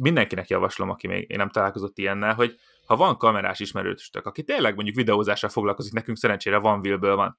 [0.00, 4.74] mindenkinek javaslom, aki még én nem találkozott ilyennel, hogy ha van kamerás ismerősök, aki tényleg
[4.74, 7.38] mondjuk videózással foglalkozik, nekünk szerencsére van Willből van.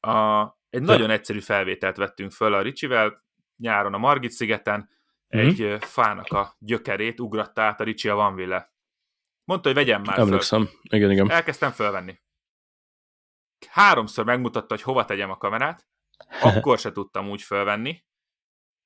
[0.00, 0.86] A, egy ja.
[0.86, 3.24] nagyon egyszerű felvételt vettünk föl a Ricsivel,
[3.56, 4.90] nyáron a Margit szigeten,
[5.36, 5.46] mm-hmm.
[5.46, 8.72] egy fának a gyökerét ugratta át a Ricsi a Vanville.
[9.44, 10.66] Mondta, hogy vegyem már Emlékszem.
[10.66, 10.78] Föl.
[10.82, 11.30] Igen, igen.
[11.30, 12.20] Elkezdtem fölvenni.
[13.68, 15.86] Háromszor megmutatta, hogy hova tegyem a kamerát,
[16.42, 18.04] akkor se tudtam úgy fölvenni.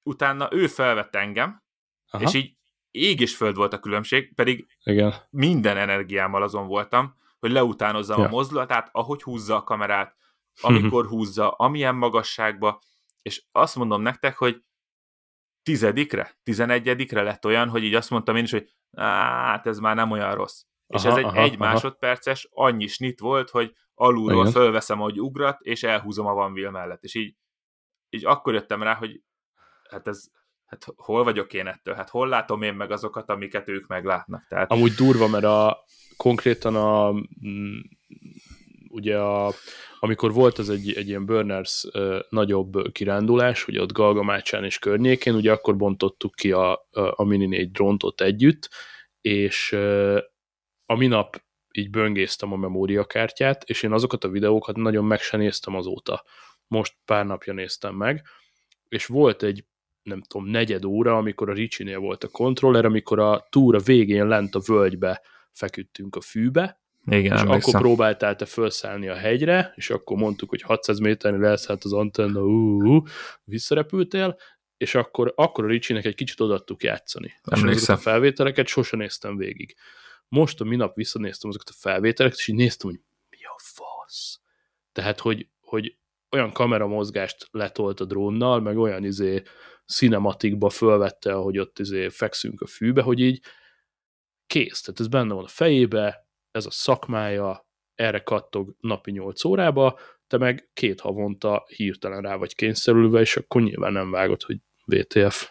[0.02, 1.62] Utána ő felvett engem,
[2.10, 2.24] Aha.
[2.24, 2.56] és így
[2.92, 5.14] ég és föld volt a különbség, pedig Igen.
[5.30, 8.26] minden energiámmal azon voltam, hogy leutánozzam ja.
[8.26, 10.16] a mozdulatát, ahogy húzza a kamerát,
[10.60, 12.80] amikor húzza, amilyen magasságba,
[13.22, 14.62] és azt mondom nektek, hogy
[15.62, 20.10] tizedikre, tizenegyedikre lett olyan, hogy így azt mondtam én is, hogy hát ez már nem
[20.10, 20.62] olyan rossz.
[20.86, 21.64] Aha, és ez egy aha, egy aha.
[21.64, 24.52] másodperces annyi snit volt, hogy alulról Igen.
[24.52, 27.02] fölveszem, hogy ugrat, és elhúzom a Van mellett.
[27.02, 27.36] És így,
[28.08, 29.22] így akkor jöttem rá, hogy
[29.90, 30.30] hát ez,
[30.72, 31.94] hát hol vagyok én ettől?
[31.94, 34.46] Hát hol látom én meg azokat, amiket ők meglátnak?
[34.48, 34.70] Tehát...
[34.70, 35.84] Amúgy durva, mert a,
[36.16, 37.12] konkrétan a
[37.46, 37.78] mm,
[38.88, 39.52] ugye a,
[40.00, 45.34] amikor volt az egy, egy ilyen Burners uh, nagyobb kirándulás, ugye ott Galgamácsán és környékén,
[45.34, 48.70] ugye akkor bontottuk ki a, a, a Mini 4 dróntot együtt,
[49.20, 50.18] és uh,
[50.86, 55.74] a minap így böngésztem a memóriakártyát, és én azokat a videókat nagyon meg sem néztem
[55.74, 56.24] azóta.
[56.66, 58.22] Most pár napja néztem meg,
[58.88, 59.64] és volt egy
[60.02, 64.54] nem tudom, negyed óra, amikor a Ricsinél volt a kontroller, amikor a túra végén lent
[64.54, 70.16] a völgybe feküdtünk a fűbe, igen, és akkor próbáltál te felszállni a hegyre, és akkor
[70.16, 73.06] mondtuk, hogy 600 méternél leszállt az antenna, uh,
[73.44, 74.36] visszarepültél,
[74.76, 77.32] és akkor, akkor a Ricsinek egy kicsit odaadtuk játszani.
[77.44, 77.96] Emlékszem.
[77.96, 79.74] A felvételeket sose néztem végig.
[80.28, 84.40] Most a minap visszanéztem azokat a felvételeket, és így néztem, hogy mi a fasz.
[84.92, 85.96] Tehát, hogy, hogy
[86.30, 89.42] olyan kameramozgást letolt a drónnal, meg olyan izé
[89.92, 93.40] cinematikba fölvette, ahogy ott izé fekszünk a fűbe, hogy így
[94.46, 94.80] kész.
[94.80, 100.38] Tehát ez benne van a fejébe, ez a szakmája, erre kattog napi 8 órába, te
[100.38, 105.50] meg két havonta hirtelen rá vagy kényszerülve, és akkor nyilván nem vágod, hogy VTF.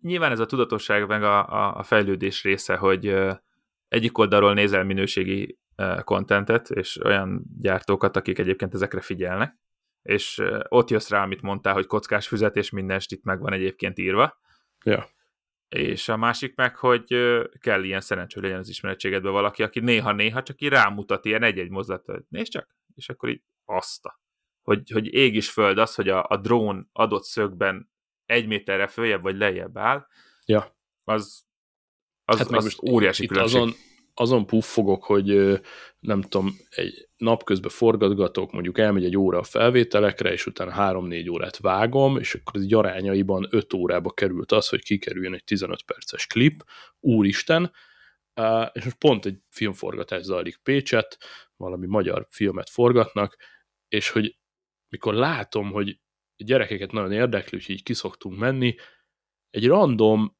[0.00, 3.14] Nyilván ez a tudatosság meg a, a, a fejlődés része, hogy
[3.88, 5.58] egyik oldalról nézel minőségi
[6.04, 9.58] kontentet, és olyan gyártókat, akik egyébként ezekre figyelnek,
[10.02, 13.98] és ott jössz rá, amit mondtál, hogy kockás füzet, és minden itt meg van egyébként
[13.98, 14.38] írva.
[14.84, 15.08] Ja.
[15.68, 17.06] És a másik meg, hogy
[17.60, 22.14] kell ilyen szerencső legyen az ismeretségedben valaki, aki néha-néha csak így rámutat ilyen egy-egy mozdulatot,
[22.14, 24.20] hogy nézd csak, és akkor így azta.
[24.62, 27.90] Hogy, hogy ég is föld az, hogy a, a drón adott szögben
[28.24, 30.06] egy méterre följebb vagy lejjebb áll,
[30.44, 30.76] ja.
[31.04, 31.44] az,
[32.24, 33.60] az, hát az most óriási különbség.
[33.60, 33.74] Azon,
[34.14, 35.60] azon puffogok, hogy
[35.98, 41.58] nem tudom, egy napközben forgatgatok, mondjuk elmegy egy óra a felvételekre, és utána 3-4 órát
[41.58, 46.64] vágom, és akkor az arányaiban 5 órába került az, hogy kikerüljön egy 15 perces klip,
[47.00, 47.72] úristen,
[48.72, 51.18] és most pont egy filmforgatás zajlik Pécset,
[51.56, 53.36] valami magyar filmet forgatnak,
[53.88, 54.36] és hogy
[54.88, 56.00] mikor látom, hogy
[56.36, 58.74] gyerekeket nagyon érdekli, hogy így kiszoktunk menni,
[59.50, 60.38] egy random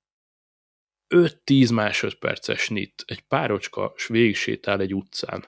[1.15, 5.45] 5-10 másodperces nit, egy párocska s végig sétál egy utcán.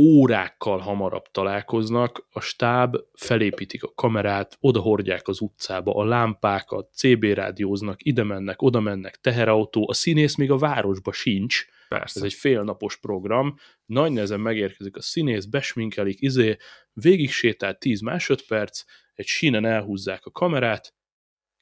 [0.00, 7.24] Órákkal hamarabb találkoznak, a stáb felépítik a kamerát, oda hordják az utcába a lámpákat, CB
[7.24, 12.18] rádióznak, ide mennek, oda mennek, teherautó, a színész még a városba sincs, Persze.
[12.18, 13.54] ez egy félnapos program,
[13.86, 16.56] nagy nehezen megérkezik a színész, besminkelik, izé,
[16.92, 20.94] végig sétál 10 másodperc, egy sínen elhúzzák a kamerát,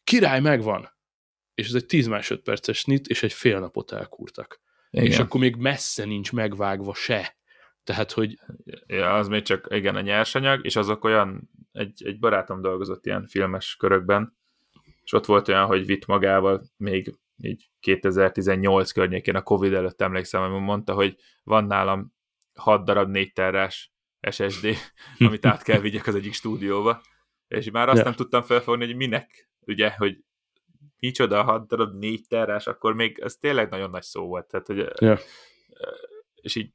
[0.05, 0.96] király megvan!
[1.57, 4.61] És ez egy 10 másodperces nit, és egy fél napot elkúrtak.
[4.91, 5.07] Igen.
[5.07, 7.37] És akkor még messze nincs megvágva se.
[7.85, 8.39] Tehát, hogy
[8.87, 13.27] Ja, az még csak, igen, a nyersanyag, és azok olyan, egy, egy barátom dolgozott ilyen
[13.27, 14.37] filmes körökben,
[15.03, 20.43] és ott volt olyan, hogy vitt magával még így 2018 környékén, a Covid előtt emlékszem,
[20.43, 22.15] amikor mondta, hogy van nálam
[22.55, 23.93] 6 darab 4 terrás
[24.31, 24.69] SSD,
[25.19, 27.03] amit át kell vigyek az egyik stúdióba,
[27.49, 28.05] és már azt Ja.
[28.05, 30.25] nem tudtam felfogni, hogy minek, ugye, hogy
[31.07, 34.89] micsoda 6 darab 4 terrás, akkor még ez tényleg nagyon nagy szó volt, tehát, hogy
[35.01, 35.19] Ja.
[36.35, 36.73] és így,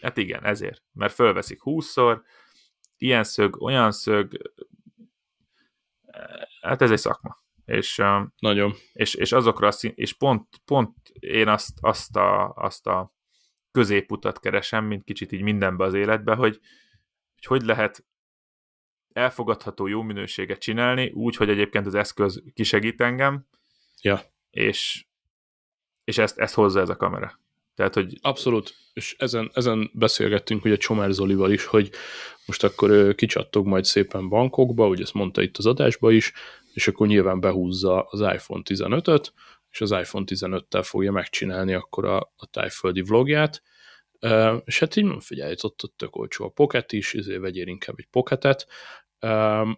[0.00, 2.20] hát igen, ezért, mert fölveszik 20-szor,
[2.96, 4.52] ilyen szög, olyan szög,
[6.60, 7.42] hát ez egy szakma.
[7.64, 8.02] És,
[8.38, 8.74] nagyon.
[8.92, 13.12] és, és azokra a és pont, pont én azt, azt, a, azt a
[13.70, 16.60] középutat keresem, mint kicsit így mindenbe az életbe, hogy
[17.34, 18.04] hogy, hogy lehet
[19.12, 23.46] elfogadható jó minőséget csinálni, úgy, hogy egyébként az eszköz kisegít engem,
[24.04, 24.22] Ja.
[24.50, 25.04] és,
[26.04, 27.40] és ezt, ezt hozza ez a kamera.
[27.74, 31.90] Tehát, hogy Abszolút, és ezen, ezen beszélgettünk ugye Csomár Zolival is, hogy
[32.46, 36.32] most akkor ő kicsattog majd szépen bankokba, ugye ezt mondta itt az adásba is,
[36.72, 39.32] és akkor nyilván behúzza az iPhone 15-öt,
[39.70, 43.62] és az iPhone 15-tel fogja megcsinálni akkor a, a tájföldi vlogját,
[44.20, 47.94] Uh, és hát így figyelj, ott, ott tök olcsó a pocket is, ezért vegyél inkább
[47.98, 48.66] egy pocketet.
[49.20, 49.68] Uh,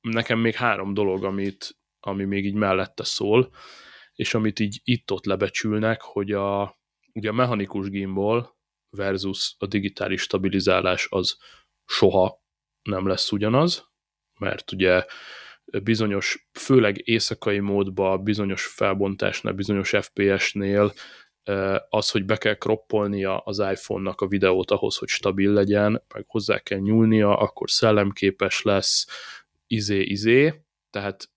[0.00, 3.50] nekem még három dolog, amit, ami még így mellette szól,
[4.14, 6.78] és amit így itt-ott lebecsülnek, hogy a,
[7.12, 8.56] ugye a mechanikus gimbal
[8.90, 11.36] versus a digitális stabilizálás az
[11.84, 12.42] soha
[12.82, 13.90] nem lesz ugyanaz,
[14.38, 15.04] mert ugye
[15.82, 20.92] bizonyos, főleg éjszakai módban, bizonyos felbontásnál, bizonyos FPS-nél
[21.88, 26.58] az, hogy be kell kroppolnia az iPhone-nak a videót ahhoz, hogy stabil legyen, meg hozzá
[26.58, 29.06] kell nyúlnia, akkor szellemképes lesz,
[29.66, 31.30] izé-izé, tehát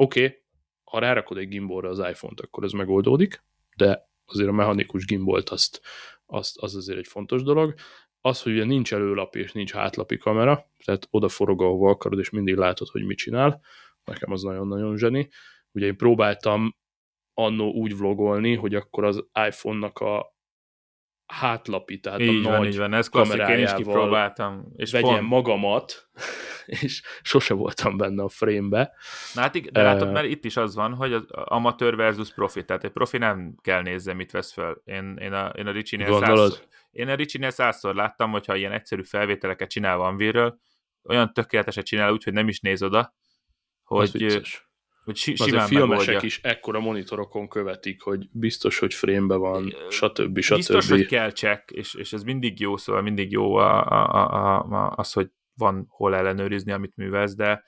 [0.00, 0.38] oké, okay,
[0.84, 3.44] ha rárakod egy gimbalra az iPhone-t, akkor ez megoldódik,
[3.76, 5.80] de azért a mechanikus gimbalt azt,
[6.26, 7.74] azt, az azért egy fontos dolog.
[8.20, 12.30] Az, hogy ugye nincs előlapi és nincs hátlapi kamera, tehát oda forog, ahova akarod, és
[12.30, 13.60] mindig látod, hogy mit csinál.
[14.04, 15.28] Nekem az nagyon-nagyon zseni.
[15.72, 16.76] Ugye én próbáltam
[17.34, 20.36] annó úgy vlogolni, hogy akkor az iPhone-nak a
[21.26, 24.72] hátlapi, tehát így a van, nagy így van, ez klasszik, én is kipróbáltam.
[24.76, 26.10] És vegyem pont, magamat,
[26.82, 28.94] és sose voltam benne a frame-be.
[29.34, 32.84] Na hát de látod, mert itt is az van, hogy az amatőr versus profi, tehát
[32.84, 34.82] egy profi nem kell nézze, mit vesz föl.
[34.84, 36.52] Én, én a, én a Ricsinél százszor,
[36.90, 40.60] én a Ricsinél százszor láttam, hogyha ilyen egyszerű felvételeket csinál van virről,
[41.04, 43.14] olyan tökéleteset csinál úgy, hogy nem is néz oda,
[43.82, 44.42] hogy,
[45.04, 46.28] hogy si, Azért simán filmesek megoldja.
[46.28, 50.38] is ekkora monitorokon követik, hogy biztos, hogy frame van, stb.
[50.40, 50.56] stb.
[50.56, 54.58] Biztos, hogy kell check, és, és ez mindig jó, szóval mindig jó a, a, a,
[54.58, 57.64] a, az, hogy van hol ellenőrizni, amit művelsz, de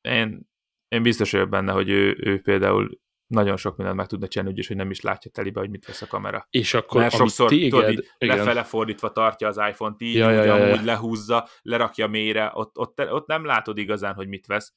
[0.00, 0.48] én,
[0.88, 4.66] én biztos vagyok benne, hogy ő, ő például nagyon sok mindent meg tudna csinálni, úgyis,
[4.66, 6.46] hogy nem is látja telibe, hogy mit vesz a kamera.
[6.50, 10.30] És akkor, Mert sokszor téged, tudod, így igen, lefele fordítva tartja az iPhone-t, így, Ja,
[10.30, 14.74] ja, ja, ja, lehúzza, lerakja mélyre, ott, ott, ott nem látod igazán, hogy mit vesz.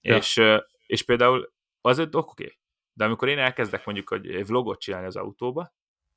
[0.00, 0.16] Ja.
[0.16, 0.40] És,
[0.86, 2.58] és például az oké, okay.
[2.92, 5.72] de amikor én elkezdek mondjuk egy vlogot csinálni az autóba,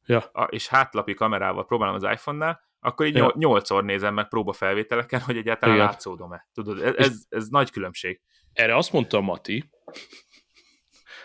[0.07, 0.19] Ja.
[0.19, 3.33] a, és hátlapi kamerával próbálom az iPhone-nál, akkor így Ja.
[3.35, 5.87] nyolcszor nézem meg próbafelvételeken, hogy egyáltalán Igen.
[5.87, 6.47] látszódom-e.
[6.53, 8.21] Tudod, ez, ez, ez nagy különbség.
[8.53, 9.69] erre azt mondta Mati,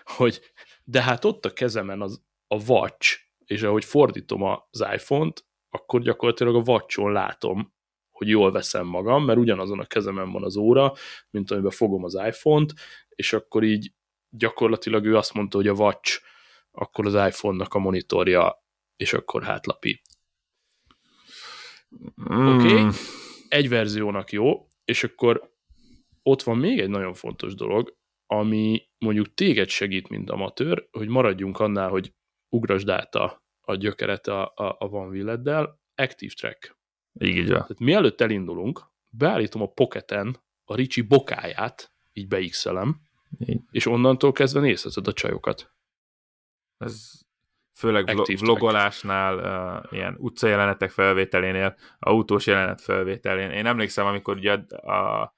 [0.04, 0.40] hogy
[0.84, 6.54] de hát ott a kezemen az, a watch, és ahogy fordítom az iPhone-t, akkor gyakorlatilag
[6.54, 7.74] a watch-on látom,
[8.10, 10.92] hogy jól veszem magam, mert ugyanazon a kezemen van az óra,
[11.30, 12.74] mint amiben fogom az iPhone-t,
[13.08, 13.92] és akkor így
[14.28, 16.20] gyakorlatilag ő azt mondta, hogy a watch
[16.70, 18.64] akkor az iPhone-nak a monitorja,
[18.96, 20.02] és akkor hátlapi.
[22.30, 22.46] Mm.
[22.46, 22.72] Oké.
[22.72, 22.90] Okay.
[23.48, 25.50] Egy verziónak jó, és akkor
[26.22, 31.58] ott van még egy nagyon fontos dolog, ami mondjuk téged segít, mint amatőr, hogy maradjunk
[31.60, 32.14] annál, hogy
[32.48, 36.76] ugrasd át a, a gyökeret a, a, a Van Villeddel, Active Track.
[37.20, 37.46] Így van.
[37.46, 43.00] Tehát mielőtt elindulunk, beállítom a pocketen a Ricsi bokáját, így beixelem,
[43.70, 45.72] és onnantól kezdve nézheted a csajokat.
[46.76, 47.10] Ez
[47.74, 53.50] főleg Active vlogolásnál, uh, ilyen utcajelenetek felvételénél, autós jelenet felvételén.
[53.50, 55.34] Én emlékszem, amikor ugye a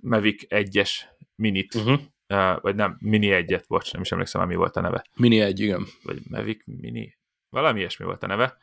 [0.00, 0.90] Mavic 1-es
[1.34, 2.00] minit Uh-huh.
[2.28, 5.04] uh, vagy nem, Mini egyet, bocs, nem is emlékszem, mi volt a neve.
[5.16, 5.86] Mini egy, igen.
[6.02, 8.56] Vagy Mavic Mini, valami ilyesmi volt a neve.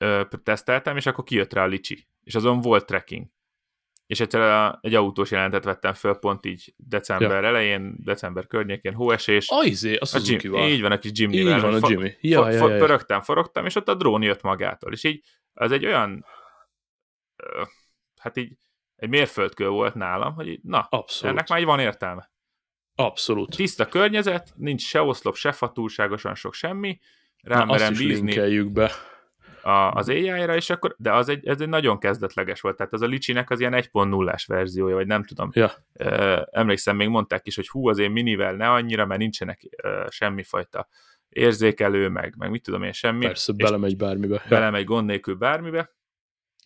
[0.00, 3.26] Uh, teszteltem, és akkor kijött rá a licsi, és azon volt tracking.
[4.06, 7.48] És egyszer egy autós jelentet vettem föl pont így december ja.
[7.48, 9.48] elején, december környékén, hóesés.
[9.48, 11.36] A izé, a suzuki Jim, Így van, a kis Jimmy.
[11.36, 12.12] Így van, a Jimmy.
[12.20, 12.78] Ja, fa, ja, fa, ja, ja.
[12.78, 14.92] Pörögtem, forogtam, és ott a drón jött magától.
[14.92, 16.24] És így, az egy olyan,
[18.20, 18.56] hát így
[18.96, 21.36] egy mérföldkő volt nálam, hogy így, na, Abszolút.
[21.36, 22.32] ennek már így van értelme.
[22.94, 23.56] Abszolút.
[23.56, 26.98] Tiszta környezet, nincs se oszlop, se fa, túlságosan sok semmi,
[27.42, 28.92] rá Na, azt is bízni linkeljük be.
[29.64, 33.02] A, az AI-ra, és akkor, de az egy, ez egy nagyon kezdetleges volt, tehát az
[33.02, 35.50] a Licsinek az ilyen 1.0-ás verziója, vagy nem tudom.
[35.52, 35.72] Ja.
[36.50, 39.62] Emlékszem, még mondták is, hogy hú, az én minivel ne annyira, mert nincsenek
[40.08, 40.88] semmifajta
[41.28, 43.24] érzékelő, meg, meg mit tudom én, semmi.
[43.26, 44.44] Persze, belemegy bármibe.
[44.48, 45.94] Belemegy gond nélkül bármibe,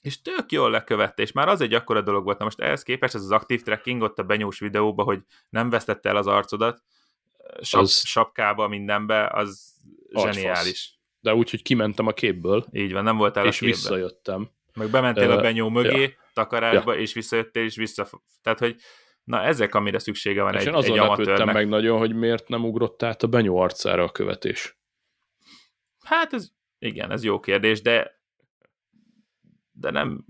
[0.02, 2.38] és tök jól lekövette, és már az egy akkora dolog volt.
[2.38, 6.08] Na most ehhez képest ez az aktív tracking ott a benyós videóban, hogy nem vesztette
[6.08, 6.82] el az arcodat,
[7.61, 9.74] sap, Az- sapkába, mindenbe, az
[10.12, 10.34] Agyfasz.
[10.34, 10.97] zseniális.
[11.20, 13.78] De úgy, hogy kimentem a képből, Így van, nem voltál és a képben.
[13.78, 14.50] visszajöttem.
[14.74, 16.11] Meg bementél Ö, a benyó mögé, ja.
[16.33, 18.09] takarásba, és visszajöttél, és vissza...
[18.42, 18.76] Tehát, hogy
[19.24, 21.54] na ezek, amire szüksége van És egy, én azon egy amatőrnek.
[21.54, 24.78] meg nagyon, hogy miért nem ugrott át a benyó arcára a követés.
[26.04, 28.18] Hát ez, igen, ez jó kérdés, de
[29.78, 30.24] de nem...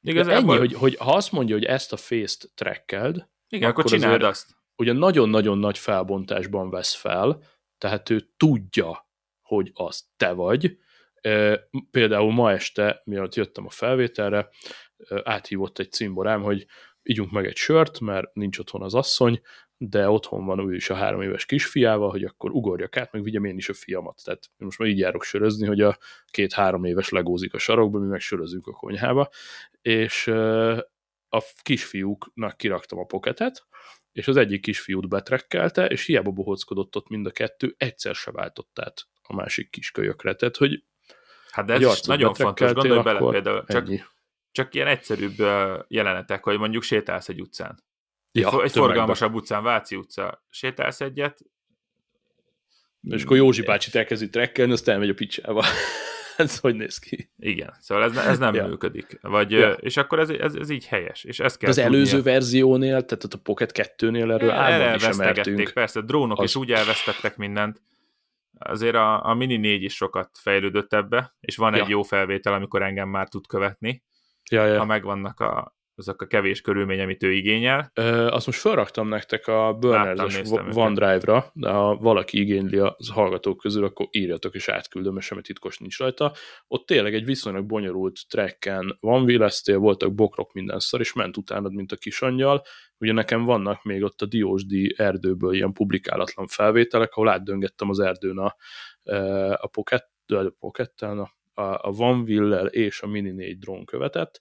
[0.00, 3.84] De Igazából, ennyi, hogy, hogy ha azt mondja, hogy ezt a face-t trackeld, igen, akkor,
[3.84, 4.56] akkor csináld azt.
[4.76, 7.42] ugye nagyon-nagyon nagy felbontásban vesz fel,
[7.78, 9.10] tehát ő tudja,
[9.54, 10.78] hogy az te vagy.
[11.90, 14.48] Például ma este, mielőtt jöttem a felvételre,
[15.22, 16.66] áthívott egy cimborám, hogy
[17.02, 19.40] ígyunk meg egy sört, mert nincs otthon az asszony,
[19.76, 23.44] de otthon van ő is a három éves kisfiával, hogy akkor ugorjak át, meg vigyem
[23.44, 24.20] én is a fiamat.
[24.24, 28.20] Tehát most már így járok sörözni, hogy a két-három éves legózik a sarokba, mi meg
[28.20, 29.28] sörözünk a konyhába,
[29.82, 30.26] és
[31.28, 33.66] a kisfiúknak kiraktam a poketet,
[34.12, 38.78] és az egyik kisfiút betrekkelte, és hiába bohockodott ott mind a kettő, egyszer se váltott
[38.78, 40.34] át a másik kiskölyökre.
[40.34, 40.82] Tehát, hogy
[41.50, 44.02] Hát de ez is nagyon fontos, gondolj bele például, csak, ennyi.
[44.52, 45.36] csak ilyen egyszerűbb
[45.88, 47.84] jelenetek, hogy mondjuk sétálsz egy utcán.
[48.32, 51.38] Ja, egy forgalmasabb utcán, Váci utca, sétálsz egyet,
[53.08, 55.64] És akkor Józsi bácsit elkezdi trekkelni, azt elmegy a picsába.
[56.36, 57.30] ez hogy néz ki?
[57.38, 58.66] Igen, szóval ez, ez nem Ja.
[58.66, 59.18] működik.
[59.20, 59.58] Vagy, Ja.
[59.58, 59.72] ja.
[59.72, 61.24] És akkor ez, ez, ez így helyes.
[61.24, 61.84] És De kell az tudnia.
[61.84, 65.70] előző verziónél, tehát a Pocket 2-nél erről sem elvesztegették, mertünk.
[65.72, 67.80] persze, drónok Az- is úgy elvesztettek mindent.
[68.62, 71.82] Azért a, a Mini 4 is sokat fejlődött ebbe, és van Ja.
[71.82, 74.02] egy jó felvétel, amikor engem már tud követni,
[74.50, 74.78] Ja, ja.
[74.78, 77.90] ha megvannak a, azok a kevés körülmény, amit ő igényel.
[77.94, 80.50] Ö, azt most felraktam nektek a Burners-es.
[80.72, 85.78] OneDrive-ra, de ha valaki igényli a hallgatók közül, akkor írjatok és átküldöm, mert semmi titkos
[85.78, 86.32] nincs rajta.
[86.66, 91.92] Ott tényleg egy viszonylag bonyolult tracken van villesztél, voltak bokrok mindenszor, és ment utánad, mint
[91.92, 92.62] a kisangyal.
[92.98, 98.38] Ugye nekem vannak még ott a Diósdi erdőből ilyen publikálatlan felvételek, ahol átdöngettem az erdőn
[98.38, 98.56] a,
[99.56, 104.40] a Pocket, a Pocket-tel, a, a OneWheel-lel és a Mini 4 drón követett,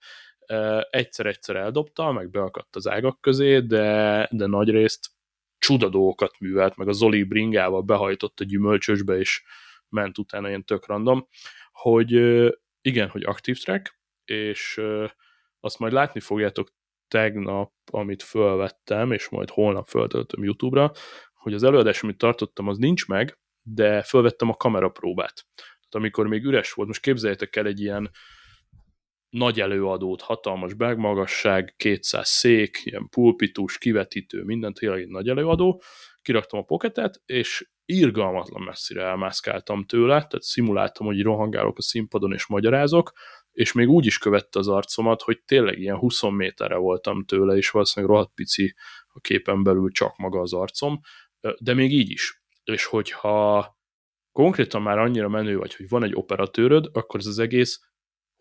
[0.89, 5.09] egyszer-egyszer eldobta, meg beakadt az ágak közé, de, de nagy részt
[5.57, 9.43] csuda dolgokat művelt, meg a Zoli bringával behajtott a gyümölcsösbe, és
[9.89, 11.27] ment utána ilyen tök random,
[11.71, 12.11] hogy
[12.81, 14.81] igen, hogy aktív track, és
[15.59, 16.73] azt majd látni fogjátok
[17.07, 20.91] tegnap, amit fölvettem, és majd holnap föltöltöm YouTube-ra,
[21.33, 25.45] hogy az előadás, amit tartottam, az nincs meg, de fölvettem a kamerapróbát.
[25.55, 28.11] Tehát amikor még üres volt, most képzeljétek el egy ilyen
[29.31, 35.81] nagy előadót, hatalmas belmagasság, 200 szék, ilyen pulpitus, kivetítő, mindent, tényleg egy nagy előadó,
[36.21, 42.47] kiraktam a pocketet, és irgalmatlan messzire elmászkáltam tőle, tehát szimuláltam, hogy rohangálok a színpadon és
[42.47, 43.11] magyarázok,
[43.51, 47.69] és még úgy is követte az arcomat, hogy tényleg ilyen 20 méterre voltam tőle, és
[47.69, 48.75] valószínűleg rohadt pici
[49.07, 50.99] a képen belül csak maga az arcom,
[51.59, 52.43] de még így is.
[52.63, 53.69] És hogyha
[54.31, 57.79] konkrétan már annyira menő vagy, hogy van egy operatőröd, akkor ez az egész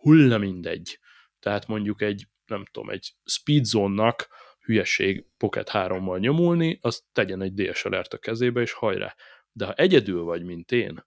[0.00, 0.98] hulla mindegy.
[1.40, 4.28] Tehát mondjuk egy, nem tudom, egy speedzone-nak
[4.60, 9.14] hülyeség Pocket 3-mal nyomulni, azt tegyen egy DSLR-t a kezébe, és hajrá.
[9.52, 11.04] De ha egyedül vagy, mint én,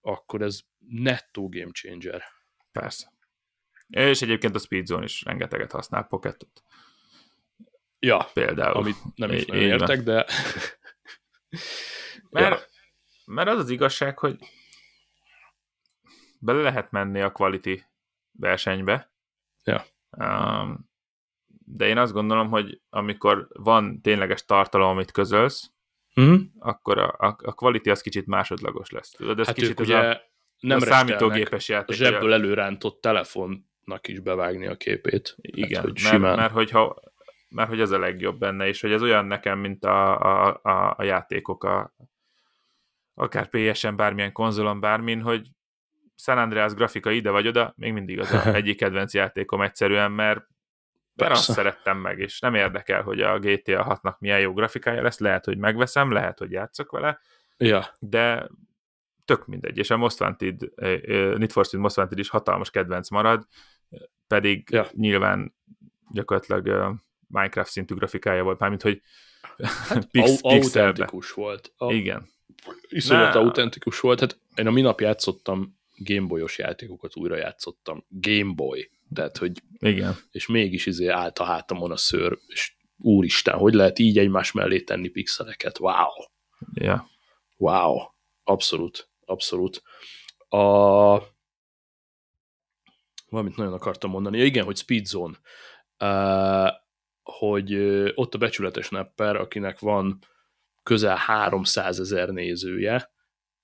[0.00, 2.22] akkor ez nettó game changer.
[2.72, 3.12] Persze.
[3.88, 6.62] És egyébként a Speedzone is rengeteget használ Pocketot.
[7.98, 8.76] Ja, Például.
[8.76, 10.26] amit nem is nagyon értek, de...
[12.30, 12.66] Mert, Ja.
[13.24, 14.38] mert az az igazság, hogy
[16.38, 17.82] bele lehet menni a quality
[18.38, 19.12] versenybe.
[19.64, 19.84] Ja.
[20.10, 20.90] Um,
[21.58, 25.70] de én azt gondolom, hogy amikor van tényleges tartalom, amit közölsz,
[26.14, 26.34] Mhm.
[26.58, 29.10] akkor a, a, a quality az kicsit másodlagos lesz.
[29.10, 30.20] Tudod, ez Hát kicsit ugye a,
[30.58, 31.96] nem a számítógép számítógépes játék.
[31.96, 35.34] zsebből előrántott telefonnak is bevágni a képét.
[35.40, 36.36] Igen, hát, hogy mert, simán.
[36.36, 36.96] mert hogyha
[37.48, 40.94] mert hogy ez a legjobb benne, és hogy ez olyan nekem, mint a, a, a,
[40.98, 41.94] a játékok, a,
[43.14, 45.48] akár PS-en, bármilyen konzolon, bármin, hogy
[46.16, 50.46] San Andreas grafika ide vagy oda, még mindig az a egyik kedvenc játékom egyszerűen, mert,
[51.14, 55.18] mert azt szerettem meg, és nem érdekel, hogy a GTA 6-nak milyen jó grafikája lesz,
[55.18, 57.20] lehet, hogy megveszem, lehet, hogy játszok vele,
[57.58, 58.48] Ja, de
[59.24, 60.60] tök mindegy, és a Most Wanted,
[61.38, 63.46] Need for Speed Most Wanted is hatalmas kedvenc marad,
[64.26, 64.86] pedig Ja.
[64.92, 65.54] nyilván
[66.12, 66.94] gyakorlatilag
[67.28, 69.02] Minecraft szintű grafikája volt, mármint, hogy
[70.10, 70.50] pix, pixelbe.
[70.50, 71.72] autentikus volt.
[71.76, 72.26] A, Igen.
[72.88, 74.20] iszonyat autentikus volt.
[74.20, 78.04] Hát én a minap játszottam Gameboy-os játékokat, újra játszottam.
[78.08, 78.90] Gameboy.
[79.14, 80.16] Tehát, hogy Igen.
[80.30, 84.80] és mégis izé állt a hátamon a szőr, és úristen, hogy lehet így egymás mellé
[84.80, 85.78] tenni pixeleket?
[85.78, 86.08] Wow!
[86.74, 87.08] Ja.
[87.56, 87.98] Wow!
[88.44, 89.82] Abszolút, abszolút.
[90.48, 90.58] A...
[93.28, 94.38] Valamit nagyon akartam mondani.
[94.38, 95.38] Ja, igen, hogy Speed Zone.
[95.98, 96.70] Uh,
[97.22, 97.74] hogy
[98.14, 100.18] ott a becsületes nepper, akinek van
[100.82, 103.10] közel 300 ezer nézője,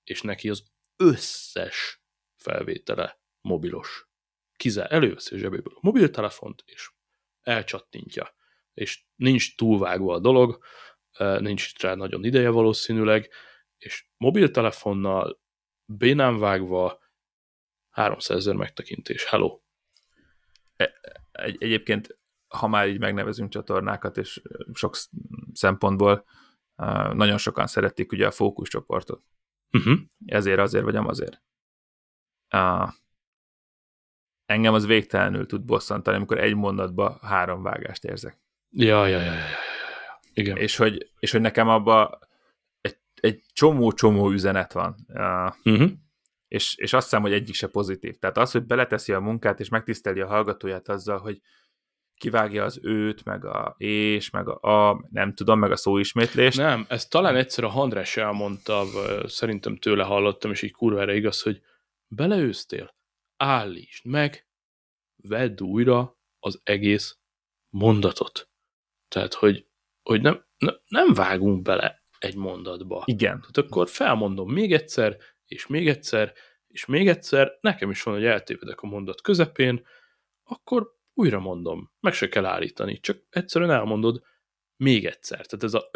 [0.03, 0.63] és neki az
[0.97, 2.02] összes
[2.43, 4.07] felvétele mobilos.
[4.55, 6.91] Kizár, előveszi a zsebéből a mobiltelefont, és
[7.41, 8.35] elcsattintja.
[8.73, 10.63] És nincs túlvágva a dolog,
[11.17, 13.29] nincs rá nagyon ideje valószínűleg,
[13.77, 15.41] és mobiltelefonnal
[15.85, 16.99] bénán vágva
[17.89, 19.25] 300 ezer megtekintés.
[19.25, 19.61] Hello.
[21.31, 24.41] Egy, egyébként, ha már így megnevezünk csatornákat, és
[24.73, 25.11] sok sz-
[25.53, 26.25] szempontból
[27.13, 29.23] nagyon sokan szeretik ugye a fókuszcsoportot.
[29.71, 29.99] Uh-huh.
[30.25, 31.41] Ezért, azért vagy amazért.
[32.53, 32.89] Uh,
[34.45, 38.37] engem az végtelenül tud bosszantani, amikor egy mondatba három vágást érzek.
[38.69, 39.45] Ja, ja, ja, ja.
[40.33, 40.57] Igen.
[40.57, 42.19] És hogy, és hogy nekem abba
[42.81, 44.95] egy, egy csomó-csomó üzenet van.
[45.07, 45.91] Uh, Uh-huh.
[46.47, 48.17] és, és azt hiszem, hogy egyik se pozitív.
[48.19, 51.41] Tehát az, hogy beleteszi a munkát, és megtiszteli a hallgatóját azzal, hogy
[52.15, 56.57] kivágja az őt, meg a és, meg a, a nem tudom, meg a szóismétlést.
[56.57, 58.83] Nem, ezt talán egyszer a Handrás elmondta,
[59.25, 61.61] szerintem tőle hallottam, és így kurvára igaz, hogy
[62.15, 62.95] Beleőztél?
[63.37, 64.47] Állítsd meg,
[65.15, 67.17] vedd újra az egész
[67.69, 68.49] mondatot.
[69.07, 69.67] Tehát, hogy,
[70.01, 73.03] hogy nem, ne, nem vágunk bele egy mondatba.
[73.05, 73.39] Igen.
[73.39, 76.33] Tehát akkor felmondom még egyszer, és még egyszer,
[76.67, 79.85] és még egyszer, nekem is van, hogy eltévedek a mondat közepén,
[80.43, 84.23] akkor újra mondom, meg se kell állítani, csak egyszerűen elmondod
[84.77, 85.45] még egyszer.
[85.45, 85.89] Tehát ez a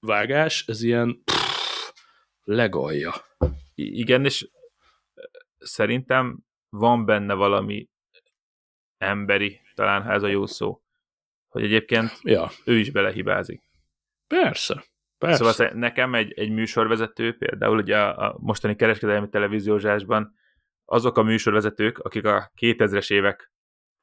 [0.00, 1.92] vágás, ez ilyen pff,
[2.42, 3.14] legalja.
[3.74, 4.50] Igen, és
[5.58, 7.88] szerintem van benne valami
[8.98, 10.82] emberi, talán ha ez a jó szó,
[11.48, 13.60] hogy egyébként Ja, ő is belehibázik.
[14.26, 14.84] persze.
[15.18, 15.52] Persze.
[15.52, 20.34] Szóval nekem egy, egy műsorvezető, például ugye a, a mostani kereskedelmi televíziózsásban
[20.84, 23.52] azok a műsorvezetők, akik a 2000-es évek,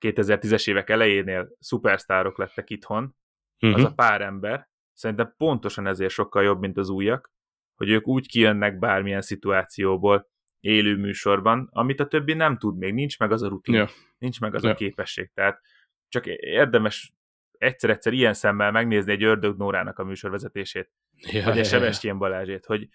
[0.05, 3.15] 2010-es évek elejénél szupersztárok lettek itthon,
[3.59, 3.79] uh-huh.
[3.79, 7.31] az a pár ember, szerintem pontosan ezért sokkal jobb, mint az újak,
[7.79, 10.27] hogy ők úgy kijönnek bármilyen szituációból
[10.59, 13.89] élő műsorban, amit a többi nem tud még, nincs meg az a rutin, Ja.
[14.17, 14.69] nincs meg az Ja.
[14.69, 15.31] a képesség.
[15.33, 15.61] Tehát
[16.07, 17.13] csak érdemes
[17.57, 22.87] egyszer-egyszer ilyen szemmel megnézni egy Ördög Nórának a műsorvezetését, ja, vagy egy Sebestyén Balázsét, hogy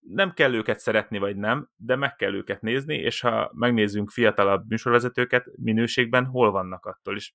[0.00, 4.68] nem kell őket szeretni, vagy nem, de meg kell őket nézni, és ha megnézzünk fiatalabb
[4.68, 7.34] műsorvezetőket minőségben, hol vannak attól is.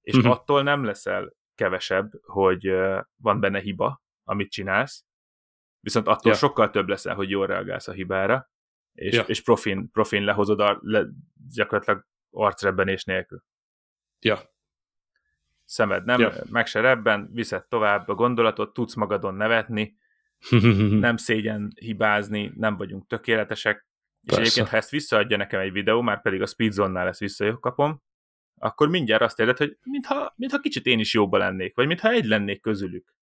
[0.00, 0.30] És Mhm.
[0.30, 2.72] attól nem leszel kevesebb, hogy
[3.16, 5.04] van benne hiba, amit csinálsz,
[5.86, 6.38] viszont attól Ja.
[6.38, 8.50] sokkal több leszel, hogy jól reagálsz a hibára,
[8.92, 9.22] és, Ja.
[9.22, 11.04] és profin, profin lehozod a, le,
[11.54, 13.42] gyakorlatilag arcrebbenés nélkül.
[14.20, 14.38] Ja.
[15.64, 16.32] Szemed nem, Ja.
[16.50, 19.96] meg se rebben, viszed tovább a gondolatot, tudsz magadon nevetni,
[21.06, 23.86] nem szégyen hibázni, nem vagyunk tökéletesek,
[24.20, 24.40] és Persze.
[24.40, 28.02] egyébként, ha ezt visszaadja nekem egy videó, már pedig a Speedzone-nál ezt visszakapom,
[28.58, 32.24] akkor mindjárt azt érzed, hogy mintha, mintha kicsit én is jobban lennék, vagy mintha egy
[32.24, 33.14] lennék közülük.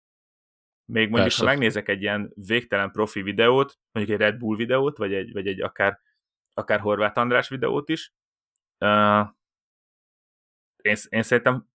[0.92, 1.44] Még mondjuk, Persze.
[1.44, 5.46] ha megnézek egy ilyen végtelen profi videót, mondjuk egy Red Bull videót, vagy egy, vagy
[5.46, 6.00] egy akár,
[6.54, 8.12] akár Horváth András videót is,
[8.78, 9.28] uh,
[10.82, 11.68] én, én szerintem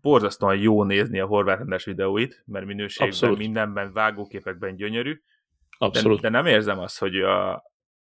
[0.00, 3.38] borzasztóan jó nézni a Horváth András videóit, mert minőségben, Abszolút.
[3.38, 6.20] mindenben, vágóképekben gyönyörű, de, Abszolút.
[6.20, 7.62] de nem érzem azt, hogy ő, a,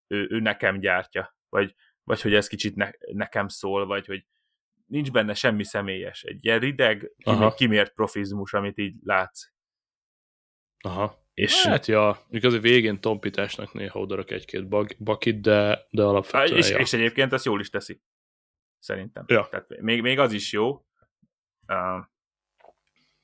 [0.07, 1.75] ő, ő nekem gyártja, vagy,
[2.05, 4.27] vagy hogy ez kicsit ne, nekem szól, vagy hogy
[4.87, 6.23] nincs benne semmi személyes.
[6.23, 7.55] Egy ilyen rideg, Aha.
[7.55, 9.52] kimért profizmus, amit így látsz.
[10.83, 11.21] Aha.
[11.35, 16.59] És, Hát ja, mondjuk azért végén tompításnak néha odarak egy-két bag, bakit, de, de alapvetően
[16.59, 16.79] és, ja.
[16.79, 18.03] és egyébként azt jól is teszi.
[18.79, 19.25] Szerintem.
[19.27, 19.49] Ja.
[19.51, 20.85] Tehát még, még az is jó.
[21.67, 22.05] Uh,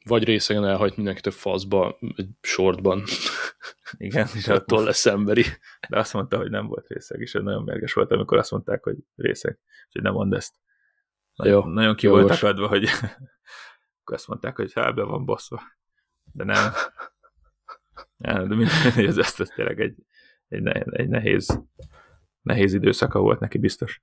[0.05, 3.05] Vagy részegen elhagyt mindenkit a faszba, egy sortban,
[3.97, 5.45] igen, és attól lesz emberi.
[5.89, 8.97] de azt mondta, hogy nem volt részeg, és nagyon mérges volt, amikor azt mondták, hogy
[9.17, 9.59] részeg.
[9.87, 10.55] Úgyhogy nem mondd ezt.
[11.35, 12.85] Jó, nagyon ki voltak adva, hogy
[14.01, 15.63] akkor azt mondták, hogy hát be van baszva.
[16.33, 16.73] De nem.
[18.19, 19.95] De mindegy, ez, ez, ez tényleg egy,
[20.49, 21.62] egy, egy nehéz,
[22.43, 24.03] nehéz időszaka volt neki biztos.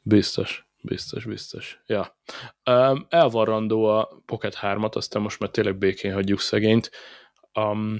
[0.00, 1.82] Biztos, biztos, biztos.
[1.86, 2.18] Ja.
[2.70, 6.90] Um, elvarrandó a Pocket 3-at, aztán most már tényleg békén hagyjuk szegényt.
[7.58, 7.98] Um,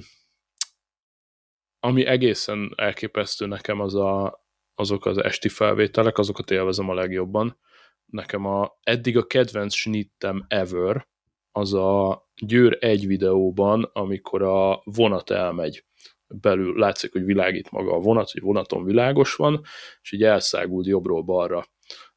[1.79, 4.43] ami egészen elképesztő nekem az a,
[4.75, 7.59] azok az esti felvételek, azokat élvezem a legjobban.
[8.05, 11.07] Nekem a, eddig a kedvenc snittem ever,
[11.55, 15.85] az a Győr egy videóban, amikor a vonat elmegy
[16.27, 19.61] belül, látszik, hogy világít maga a vonat, hogy vonaton világos van,
[20.01, 21.65] és így elszágult jobbról balra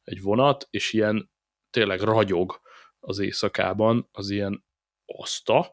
[0.05, 1.31] egy vonat, és ilyen
[1.71, 2.61] tényleg ragyog
[3.01, 4.65] az éjszakában, az ilyen
[5.05, 5.73] oszta.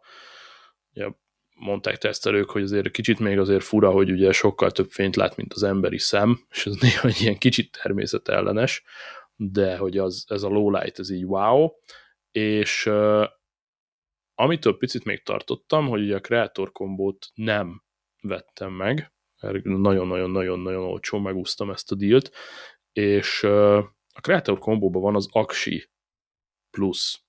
[0.93, 1.09] Ugye
[1.55, 5.53] mondták tesztelők, hogy azért kicsit még azért fura, hogy ugye sokkal több fényt lát, mint
[5.53, 8.83] az emberi szem, és ez néha egy ilyen kicsit természetellenes,
[9.35, 11.69] de hogy az, ez a low light, ez így wow,
[12.31, 12.89] és
[14.43, 17.83] amitől picit még tartottam, hogy ugye a kreator kombót nem
[18.21, 19.13] vettem meg,
[19.63, 22.31] nagyon-nagyon-nagyon-nagyon olcsón megúsztam ezt a dílt,
[22.93, 23.43] és
[24.13, 25.89] a kreator kombóban van az Aksi
[26.69, 27.21] plusz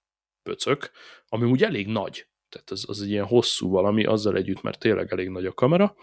[0.42, 0.90] pöcök,
[1.26, 5.12] ami úgy elég nagy, tehát az, az egy ilyen hosszú valami, azzal együtt, mert tényleg
[5.12, 5.96] elég nagy a kamera,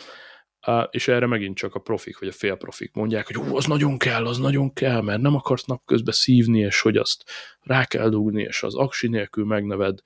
[0.92, 4.26] és erre megint csak a profik, vagy a félprofik mondják, hogy ú, az nagyon kell,
[4.26, 7.24] az nagyon kell, mert nem akarsz napközben szívni, és hogy azt
[7.60, 10.00] rá kell dugni, és az aksi nélkül megneved.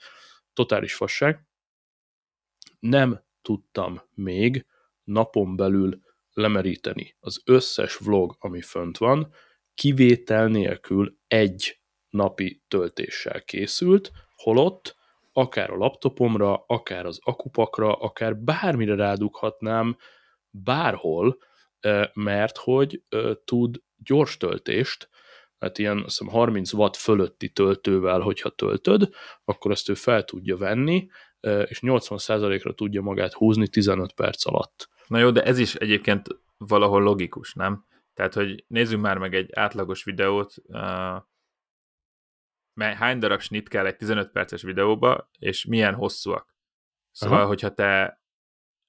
[0.55, 1.47] Totális fasság.
[2.79, 4.65] Nem tudtam még
[5.03, 6.01] napon belül
[6.33, 9.33] lemeríteni az összes vlog, ami fönt van,
[9.73, 11.79] kivétel nélkül egy
[12.09, 14.95] napi töltéssel készült, holott
[15.33, 19.97] akár a laptopomra, akár az akupakra, akár bármire rádughatnám,
[20.49, 21.37] bárhol,
[22.13, 23.03] mert hogy
[23.45, 25.09] tud gyors töltést,
[25.59, 29.09] hát ilyen azt hiszem 30 watt fölötti töltővel, hogyha töltöd,
[29.45, 31.07] akkor ezt ő fel tudja venni,
[31.65, 34.89] és 80%-ra tudja magát húzni 15 perc alatt.
[35.07, 36.27] Na jó, de ez is egyébként
[36.57, 37.85] valahol logikus, nem?
[38.13, 40.53] Tehát, hogy nézzünk már meg egy átlagos videót,
[42.73, 46.55] mely hány darab snit kell egy 15 perces videóba, és milyen hosszúak.
[47.11, 47.47] Szóval, Aha.
[47.47, 48.21] hogyha te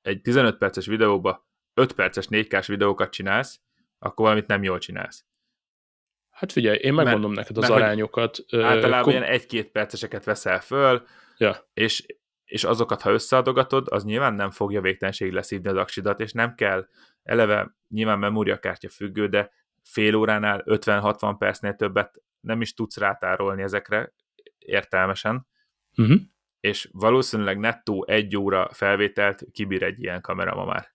[0.03, 3.61] egy 15 perces videóba 5 perces 4K-s videókat csinálsz,
[3.99, 5.25] akkor valamit nem jól csinálsz.
[6.37, 8.39] Hát figyelj, én megmondom mert, neked az mert, arányokat.
[8.51, 9.13] Általában kom...
[9.13, 11.07] ilyen egy-két perceseket veszel föl,
[11.37, 11.69] ja.
[11.75, 12.07] és,
[12.45, 16.89] és azokat, ha összeadogatod, az nyilván nem fogja végtelenség leszívni az aksidat, és nem kell
[17.23, 19.51] eleve nyilván memóriakártya függő, de
[19.83, 24.13] fél óránál 50-60 percnél többet nem is tudsz rátárolni ezekre
[24.59, 25.47] értelmesen,
[25.97, 26.21] uh-huh.
[26.61, 30.95] és valószínűleg nettó egy óra felvételt kibír egy ilyen kamera ma már.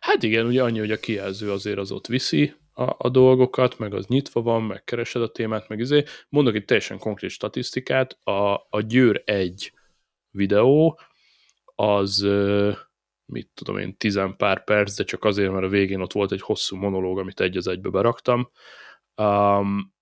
[0.00, 3.94] Hát igen, ugye annyi, hogy a kijelző azért az ott viszi a, a dolgokat, meg
[3.94, 6.04] az nyitva van, meg keresed a témát, meg izé.
[6.28, 9.72] Mondok egy teljesen konkrét statisztikát, a, a Győr egy
[10.30, 11.00] videó,
[11.74, 12.26] az
[13.26, 16.40] mit tudom én, tizen pár perc, de csak azért, mert a végén ott volt egy
[16.40, 18.50] hosszú monológ, amit egy az egybe beraktam.
[19.16, 19.94] Um,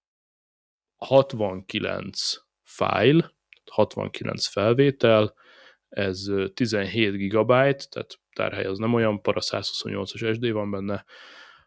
[0.97, 3.33] 69 file,
[3.70, 5.35] 69 felvétel,
[5.89, 11.05] ez 17 gigabyte, tehát tárhely az nem olyan, para 128-as SD van benne,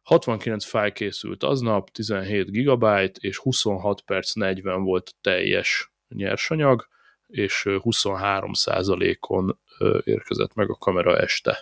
[0.06, 6.88] 69 fájl készült aznap, 17 gigabyte, és 26 perc 40 volt teljes nyersanyag,
[7.28, 9.60] és 23% on
[10.04, 11.58] érkezett meg a kamera este.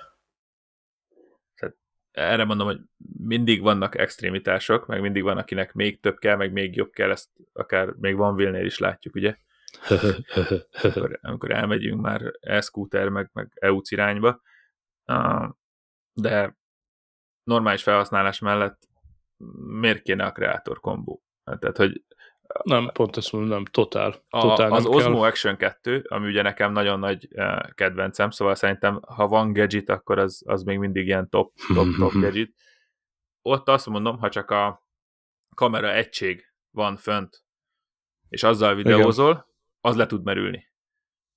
[1.56, 1.76] Tehát
[2.12, 2.80] erre mondom, hogy
[3.18, 7.30] mindig vannak extrémitások, meg mindig van, akinek még több kell, meg még jobb kell, ezt
[7.54, 9.36] akár még van Vilnél is látjuk, ugye?
[10.82, 14.42] amikor, amikor elmegyünk már e-scooter, meg, meg EU-c irányba,
[16.14, 16.62] de
[17.44, 18.88] normális felhasználás mellett
[19.68, 21.24] miért kéne a kreator kombó?
[21.44, 22.04] Tehát, hogy
[22.64, 24.12] nem, pont ezt mondom, nem, totál.
[24.30, 25.30] totál a, az nem Osmo kell.
[25.30, 30.20] Action 2, ami ugye nekem nagyon nagy uh, kedvencem, szóval szerintem, ha van gadget, akkor
[30.20, 32.50] az, az még mindig ilyen top, top, top gadget.
[33.42, 34.88] Ott azt mondom, ha csak a
[35.56, 37.44] kamera egység van fönt,
[38.30, 39.46] és azzal videózol, Igen.
[39.82, 40.72] az le tud merülni.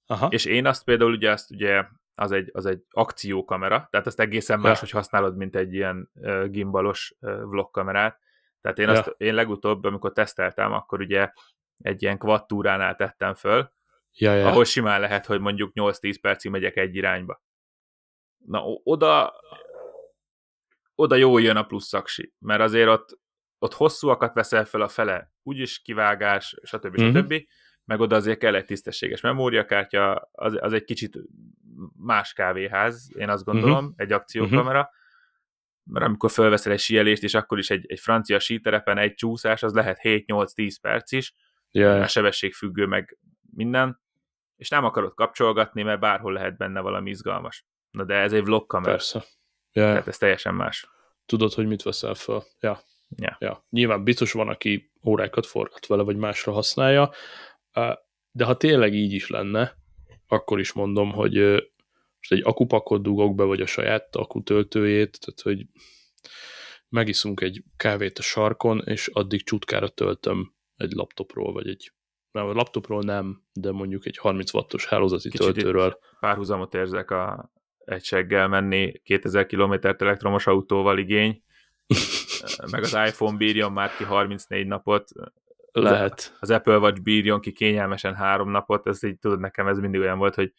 [0.07, 0.27] Aha.
[0.31, 1.85] És én azt például ugye azt ugye
[2.19, 4.81] az egy, az egy akciókamera, tehát azt egészen más, ja.
[4.81, 8.21] hogy használod, mint egy ilyen uh, gimbalos uh, vlogkamerát.
[8.61, 8.93] Tehát én, ja.
[8.93, 11.33] azt, én legutóbb, amikor teszteltem, akkor ugye
[11.79, 13.73] egy ilyen quad túránál tettem föl,
[14.13, 14.49] ja, ja.
[14.49, 17.43] ahol simán lehet, hogy mondjuk 8-10 percig megyek egy irányba.
[18.47, 19.35] Na, oda
[20.95, 23.19] oda jó jön a plusz szaksi, mert azért ott,
[23.59, 27.01] ott hosszúakat veszel fel a fele, úgyis kivágás, stb.
[27.01, 27.17] Mm-hmm.
[27.17, 27.49] stb
[27.87, 31.19] meg oda azért kell egy tisztességes memóriakártya, az, az egy kicsit
[31.97, 33.93] más kávéház, én azt gondolom, uh-huh.
[33.97, 34.95] egy akciókamera, uh-huh.
[35.85, 39.75] mert amikor felveszel egy síelést, és akkor is egy, egy francia síterepen egy csúszás, az
[39.75, 41.35] lehet 7-8-10 perc is,
[41.77, 43.19] Ja, a sebességfüggő, meg
[43.55, 44.01] minden,
[44.57, 47.67] és nem akarod kapcsolgatni, mert bárhol lehet benne valami izgalmas.
[47.91, 49.25] Na de ez egy vlogkamera, persze.
[49.73, 49.83] Ja.
[49.83, 50.89] tehát ez teljesen más.
[51.27, 52.43] Tudod, hogy mit veszel fel.
[52.61, 52.81] Ja.
[53.17, 53.37] Ja.
[53.41, 53.67] ja.
[53.71, 57.11] Nyilván biztos van, aki órákat forgat vele, vagy másra használja,
[58.31, 59.77] de ha tényleg így is lenne,
[60.27, 61.35] akkor is mondom, hogy
[62.19, 65.67] most egy akupakot dugok be, vagy a saját akutöltőjét, tehát hogy
[66.89, 71.93] megiszunk egy kávét a sarkon, és addig csutkára töltöm egy laptopról, vagy egy
[72.31, 75.99] nem, a laptopról nem, de mondjuk egy 30 wattos hálózati Kicsit töltőről.
[76.21, 81.43] Párhuzamot érzek a egyseggel menni 2000 kilométert elektromos autóval igény,
[82.71, 85.09] meg az iPhone bírjon már ki 34 napot,
[85.83, 86.37] Lehet.
[86.41, 90.19] az Apple Watch bírjon ki kényelmesen három napot, ez így tudod, nekem ez mindig olyan
[90.19, 90.53] volt, hogy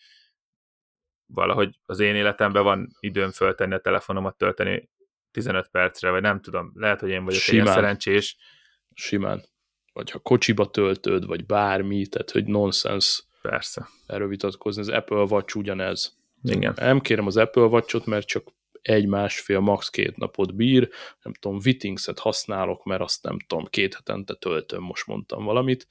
[1.26, 4.90] valahogy az én életemben van időm föltenni a telefonomat, tölteni
[5.32, 7.82] 15 percre, vagy nem tudom, lehet, hogy én vagyok egy ilyen Simán.
[7.82, 8.38] szerencsés.
[8.94, 9.44] Simán.
[9.94, 13.88] Vagy ha kocsiba töltöd, vagy bármi, tehát hogy nonsens Persze.
[14.08, 14.82] erről vitatkozni.
[14.82, 16.18] Az Apple Watch ugyanez.
[16.44, 16.74] Igen.
[16.76, 18.48] Nem kérem az Apple Watch-ot, mert csak
[18.88, 19.90] egy, másfél, max.
[19.90, 20.90] két napot bír,
[21.22, 25.88] nem tudom, Wittingset használok, mert azt nem tudom, két hetente töltöm, most mondtam valamit.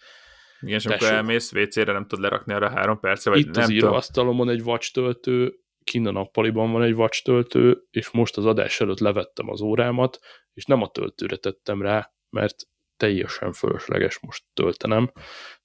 [0.61, 1.17] Igen, és amikor Tessék.
[1.17, 4.93] elmész WC-re, nem tudod lerakni arra három percre, vagy Itt nem az íróasztalomon egy watch
[4.93, 9.61] töltő, kinn a nappaliban van egy watch töltő, és most az adás előtt levettem az
[9.61, 10.19] órámat,
[10.53, 12.55] és nem a töltőre tettem rá, mert
[12.97, 15.13] teljesen fölösleges most töltenem,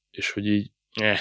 [0.10, 1.20] és hogy így, eh,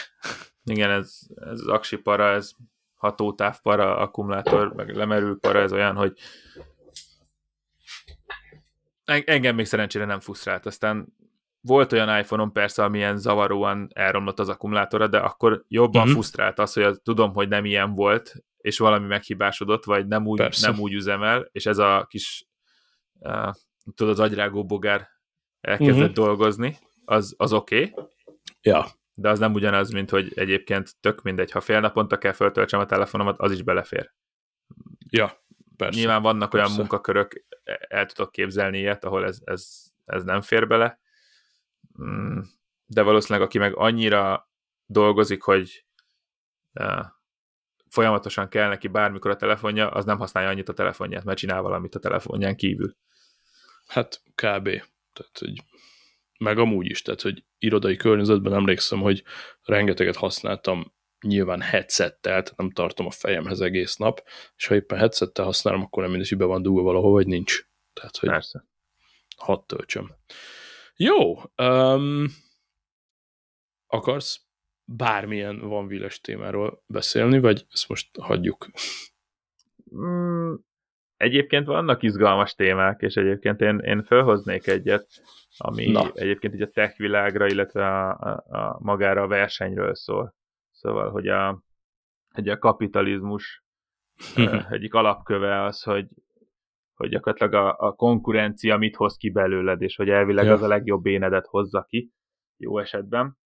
[0.65, 2.53] Igen, ez, ez az aksi para, ez
[3.01, 6.19] hatótáv para, akkumulátor, meg lemerül para, ez olyan, hogy
[9.05, 10.67] En- engem még szerencsére nem frusztrált.
[10.67, 11.07] Aztán
[11.61, 15.99] volt olyan iPhone-on persze, amilyen zavaróan elromlott az akkumulátora, de akkor jobban Mhm.
[16.01, 16.13] uh-huh.
[16.13, 20.39] frusztrált az, hogy az, tudom, hogy nem ilyen volt, és valami meghibásodott, vagy nem úgy,
[20.39, 20.71] Persze.
[20.71, 22.47] nem úgy üzemel, és ez a kis
[23.19, 23.53] uh,
[23.95, 25.09] tudod, az agyrágó bogár
[25.61, 26.01] elkezdett Mhm.
[26.03, 26.25] uh-huh.
[26.27, 28.05] dolgozni, az, az oké, okay,
[28.63, 28.87] ja,
[29.21, 32.87] de az nem ugyanaz, mint hogy egyébként tök mindegy, ha fél naponta kell föltöltsem a
[32.87, 34.13] telefonomat, az is belefér.
[35.11, 35.45] ja,
[35.77, 35.99] persze.
[35.99, 36.81] Nyilván vannak olyan Persze.
[36.81, 37.45] munkakörök,
[37.89, 41.01] el tudok képzelni ilyet, ahol ez, ez, ez nem fér bele,
[42.03, 42.41] Mm,
[42.87, 44.51] de valószínűleg aki meg annyira
[44.87, 45.87] dolgozik, hogy
[46.73, 47.05] uh,
[47.89, 51.95] folyamatosan kell neki bármikor a telefonja, az nem használja annyit a telefonját, mert csinál valamit
[51.95, 52.97] a telefonján kívül.
[53.87, 54.65] Hát kb.
[55.13, 55.63] Tehát, hogy
[56.45, 59.23] meg amúgy is, tehát, hogy irodai környezetben emlékszem, hogy
[59.63, 64.23] rengeteget használtam nyilván headsettel, tehát nem tartom a fejemhez egész nap,
[64.57, 67.61] és ha éppen headsettel használom, akkor nem mindegy, hogy be van dugva valahol, vagy nincs.
[67.93, 68.67] Tehát, hogy Persze.
[69.37, 70.15] hadd töltsöm.
[70.97, 72.27] Jó, um,
[73.87, 74.41] akarsz
[74.85, 78.71] bármilyen van témáról beszélni, vagy ezt most hagyjuk?
[79.95, 80.55] Mm,
[81.21, 85.07] egyébként vannak izgalmas témák, és egyébként én, én felhoznék egyet,
[85.57, 86.11] ami Na.
[86.15, 90.35] Egyébként így a tech világra, illetve a, a, a magára a versenyről szól.
[90.71, 91.63] Szóval, hogy a,
[92.35, 93.65] hogy a kapitalizmus
[94.71, 96.09] egyik alapköve az, hogy,
[96.95, 100.53] hogy gyakorlatilag a, a konkurencia mit hoz ki belőled, és hogy elvileg Ja.
[100.53, 102.11] az a legjobb énedet hozza ki,
[102.57, 103.39] jó esetben.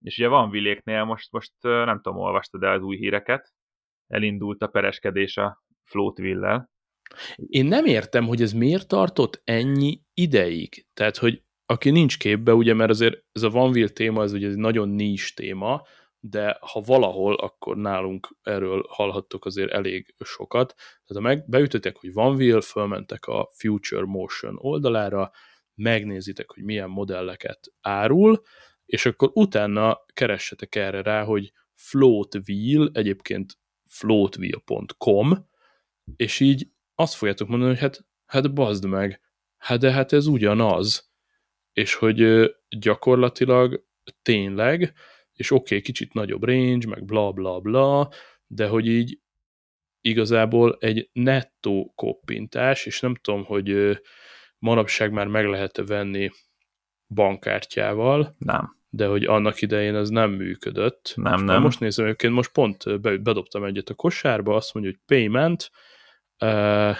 [0.00, 3.52] És ugye van Viléknél, most, most nem tudom, olvastad el az új híreket,
[4.06, 6.70] elindult a pereskedés a Floatville-lel.
[7.36, 10.86] Én nem értem, hogy ez miért tartott ennyi ideig.
[10.94, 14.48] Tehát, hogy aki nincs képbe, ugye, mert azért ez a Van Will téma, ez ugye
[14.48, 15.82] egy nagyon nis téma,
[16.20, 20.74] de ha valahol, akkor nálunk erről hallhattok azért elég sokat.
[20.76, 25.30] Tehát ha meg beütöttek, hogy Van Will, fölmentek a Future Motion oldalára,
[25.74, 28.42] megnézitek, hogy milyen modelleket árul,
[28.86, 35.46] és akkor utána keressetek erre rá, hogy Float Wheel, egyébként floatwheel.com,
[36.16, 36.68] és így
[37.00, 39.20] azt fogjátok mondani, hogy hát, hát bazd meg,
[39.56, 41.12] hát de hát ez ugyanaz,
[41.72, 43.84] és hogy gyakorlatilag
[44.22, 44.92] tényleg,
[45.32, 48.10] és oké, okay, kicsit nagyobb range, meg bla bla bla,
[48.46, 49.20] de hogy így
[50.00, 54.00] igazából egy nettó koppintás, és nem tudom, hogy
[54.58, 56.30] manapság már meg lehet-e venni
[57.14, 61.12] bankkártyával, Nem, de hogy annak idején ez nem működött.
[61.16, 61.62] nem, Na, nem.
[61.62, 65.70] most nézem, egyébként most pont bedobtam egyet a kosárba, azt mondja, hogy payment,
[66.40, 66.96] uh,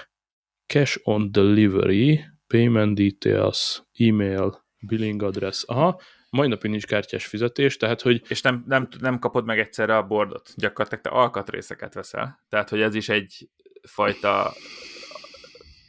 [0.66, 8.01] cash on delivery, payment details, email, billing address, aha, mai napig nincs kártyás fizetés, tehát,
[8.01, 10.53] hogy És nem, nem, nem kapod meg egyszerre a bordot.
[10.57, 12.45] Gyakorlatilag te alkatrészeket veszel.
[12.49, 13.51] Tehát, hogy ez is egy
[13.89, 14.53] fajta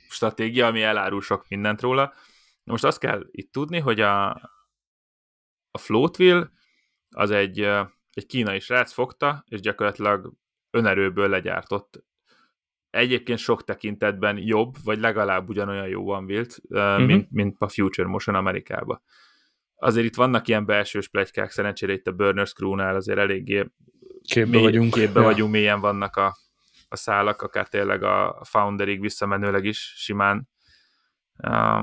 [0.10, 2.14] stratégia, ami elárul sok mindent róla.
[2.64, 4.30] Na most azt kell itt tudni, hogy a,
[5.72, 6.52] a Floatville
[7.10, 7.60] az egy,
[8.12, 10.34] egy kínai srác fogta, és gyakorlatilag
[10.70, 12.04] önerőből legyártott.
[12.90, 17.06] Egyébként sok tekintetben jobb, vagy legalább ugyanolyan jó van Wilt, uh-huh.
[17.06, 19.02] mint, mint a Future Motion Amerikába.
[19.76, 23.66] azért itt vannak ilyen belsős plegykák, szerencsére itt a Burners Crew-nál azért eléggé
[24.22, 24.94] Képbe mély, vagyunk.
[24.94, 25.26] képbe Ja.
[25.26, 26.38] vagyunk, mélyen vannak a,
[26.88, 30.50] a szálak, akár tényleg a Founderig visszamenőleg is simán
[31.38, 31.82] uh,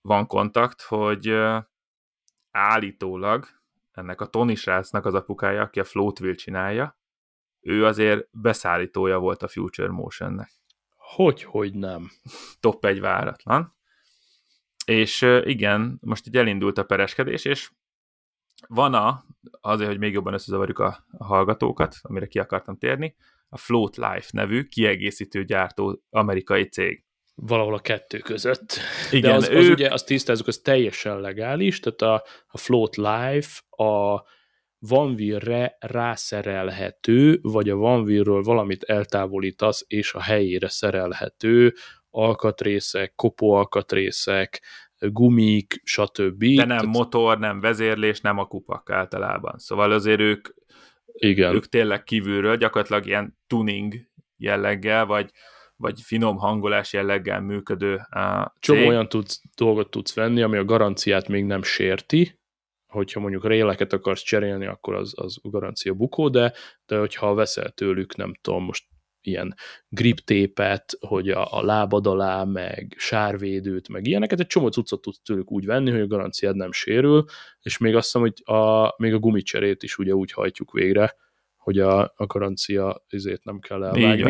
[0.00, 1.62] van kontakt, hogy uh,
[2.50, 3.46] állítólag
[3.92, 6.99] ennek a Tony srácnak az apukája, aki a Floatville csinálja,
[7.60, 10.50] ő azért beszállítója volt a Future Motionnek.
[10.96, 12.10] Hogy, hogy nem.
[12.60, 13.76] Top egy váratlan.
[14.84, 17.70] És igen, most így elindult a pereskedés, és
[18.68, 19.24] van a,
[19.60, 23.16] azért, hogy még jobban összezavarjuk a, a hallgatókat, amire ki akartam térni,
[23.48, 27.04] a Float Life nevű kiegészítő gyártó amerikai cég.
[27.34, 28.78] Valahol a kettő között.
[29.10, 32.96] Igen, De az, az ők- ugye, azt tisztázzuk, az teljesen legális, tehát a, a Float
[32.96, 34.22] Life a
[34.88, 41.74] vanvirre rászerelhető, vagy a vanvirről valamit eltávolítasz, és a helyére szerelhető
[42.10, 44.62] alkatrészek, kopóalkatrészek,
[44.98, 46.44] gumik, stb.
[46.44, 49.58] De nem Tehát- motor, nem vezérlés, nem a kupak általában.
[49.58, 50.48] Szóval azért ők,
[51.12, 51.54] Igen.
[51.54, 53.94] ők tényleg kívülről gyakorlatilag ilyen tuning
[54.36, 55.30] jelleggel, vagy,
[55.76, 58.00] vagy finom hangolás jelleggel működő
[58.58, 62.39] Csomó olyan tudsz, dolgot tudsz venni, ami a garanciát még nem sérti,
[62.90, 66.52] hogyha mondjuk réleket akarsz cserélni, akkor az, az garancia bukó, de,
[66.86, 68.84] de hogyha veszel tőlük, nem tudom, most
[69.22, 69.54] ilyen
[69.88, 75.50] griptépet, hogy a, a lábad alá, meg sárvédőt, meg ilyeneket, egy csomó cuccot tudsz tőlük
[75.50, 77.24] úgy venni, hogy a garanciád nem sérül,
[77.62, 81.14] és még azt hiszem, hogy a, még a gumicserét is ugye úgy hajtjuk végre,
[81.56, 84.22] hogy a, a garancia izét nem kell elvágni.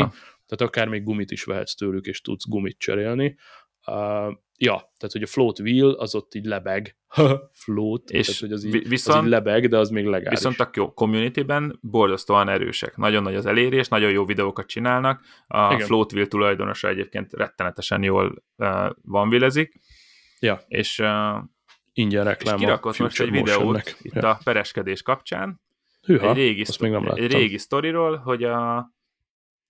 [0.47, 3.37] Tehát akár még gumit is vehetsz tőlük, és tudsz gumit cserélni.
[3.91, 6.97] Uh, ja, tehát hogy a float wheel az ott így lebeg.
[7.64, 10.38] float, És tehát hogy az így, vi- az viszont- így lebeg, de az még legális.
[10.38, 12.97] Viszont a jó communityben borzasztóan erősek.
[12.97, 15.24] Nagyon nagy az elérés, nagyon jó videókat csinálnak.
[15.47, 15.86] A Igen.
[15.86, 19.80] Floatville tulajdonosa egyébként rettenetesen jól uh, vanvillezik,
[20.41, 21.09] ja, és, uh,
[21.93, 24.28] ingyen és reklám a kirakott most egy videót itt ja.
[24.30, 25.61] a pereskedés kapcsán,
[26.03, 28.91] Hűha, egy régi, azt még nem egy régi sztoriról, hogy a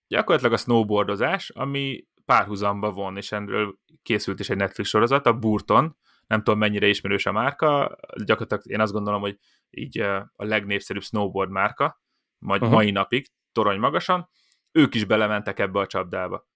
[0.08, 5.96] gyakorlatilag a snowboardozás, ami párhuzamba von, és erről készült is egy Netflix sorozat, a Burton,
[6.26, 9.38] nem tudom mennyire ismerős a márka, gyakorlatilag én azt gondolom, hogy
[9.70, 12.00] így a legnépszerűbb snowboard márka,
[12.38, 12.72] majd Aha.
[12.72, 14.28] mai napig, torony magasan,
[14.72, 16.48] ők is belementek ebbe a csapdába.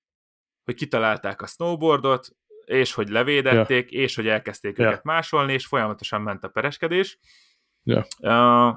[0.64, 2.28] Hogy kitalálták a snowboardot,
[2.64, 4.00] és hogy levédették, ja.
[4.00, 4.86] és hogy elkezdték Ja.
[4.86, 7.18] őket másolni, és folyamatosan ment a pereskedés.
[7.82, 8.06] Ja.
[8.18, 8.74] Uh,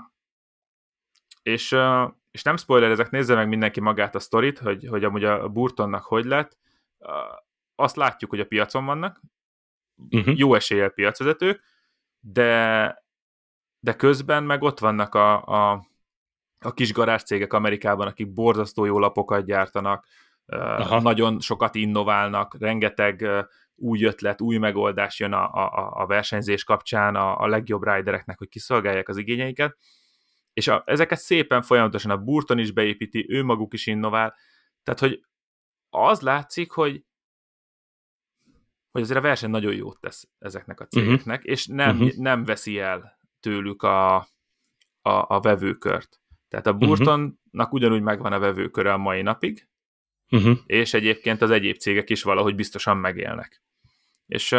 [1.41, 5.23] és, uh, és nem spoiler, ezek nézze meg mindenki magát a sztorit, hogy, hogy amúgy
[5.23, 6.57] a Burtonnak hogy lett.
[7.75, 9.21] Azt látjuk, hogy a piacon vannak,
[10.11, 10.37] Uh-huh.
[10.37, 11.63] jó eséllyel piacvezetők,
[12.19, 13.03] de,
[13.79, 15.87] de közben meg ott vannak a, a,
[16.59, 20.05] a kis garázscégek Amerikában, akik borzasztó jó lapokat gyártanak,
[20.45, 21.01] Aha.
[21.01, 23.27] nagyon sokat innoválnak, rengeteg
[23.75, 28.49] új ötlet, új megoldás jön a, a, a versenyzés kapcsán a, a legjobb ridereknek, hogy
[28.49, 29.77] kiszolgálják az igényeiket,
[30.53, 34.35] és a, ezeket szépen folyamatosan a Burton is beépíti, ő maguk is innovál,
[34.83, 35.25] tehát hogy
[35.89, 37.05] az látszik, hogy
[38.91, 41.51] hogy azért a verseny nagyon jót tesz ezeknek a cégeknek, uh-huh.
[41.51, 42.03] és nem, Mhm.
[42.05, 42.21] uh-huh.
[42.21, 44.29] nem veszi el tőlük a, a,
[45.27, 46.21] a vevőkört.
[46.47, 49.67] Tehát a Burtonnak ugyanúgy megvan a vevőköre a mai napig,
[50.31, 50.57] Uh-huh.
[50.65, 53.63] és egyébként az egyéb cégek is valahogy biztosan megélnek.
[54.25, 54.55] És,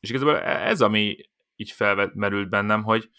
[0.00, 1.16] és igazából ez, ami
[1.56, 3.10] így felmerült bennem, hogy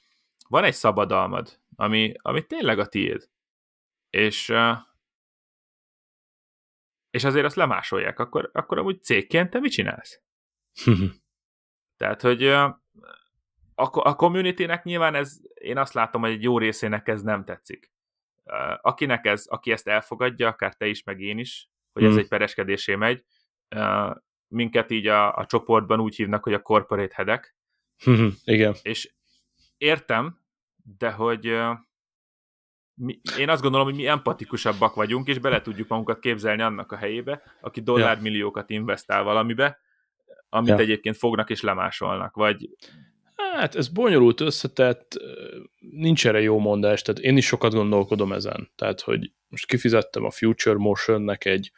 [0.49, 3.29] van egy szabadalmad, ami, ami tényleg a tiéd,
[4.09, 4.53] és,
[7.11, 10.21] és azért azt lemásolják, akkor, akkor amúgy cégként te mit csinálsz?
[11.97, 12.81] Tehát, hogy a,
[13.93, 17.91] a communitynek nyilván ez, én azt látom, hogy egy jó részének ez nem tetszik.
[18.81, 22.19] Akinek ez, aki ezt elfogadja, akár te is, meg én is, hogy ez Hmm.
[22.19, 23.23] egy pereskedésé megy,
[24.47, 27.55] minket így a, a csoportban úgy hívnak, hogy a corporate headek,
[28.43, 28.75] Igen.
[28.81, 29.13] és
[29.77, 30.39] értem,
[30.97, 31.59] de hogy
[33.01, 36.95] mi, én azt gondolom, hogy mi empatikusabbak vagyunk, és bele tudjuk magunkat képzelni annak a
[36.95, 39.79] helyébe, aki dollármilliókat investál valamibe,
[40.49, 40.77] amit Ja.
[40.77, 42.69] egyébként fognak és lemásolnak, vagy
[43.53, 45.17] Hát ez bonyolult összetett,
[45.79, 48.71] nincs erre jó mondás, tehát én is sokat gondolkodom ezen.
[48.75, 51.71] Tehát, hogy most kifizettem a Future Motionnek egy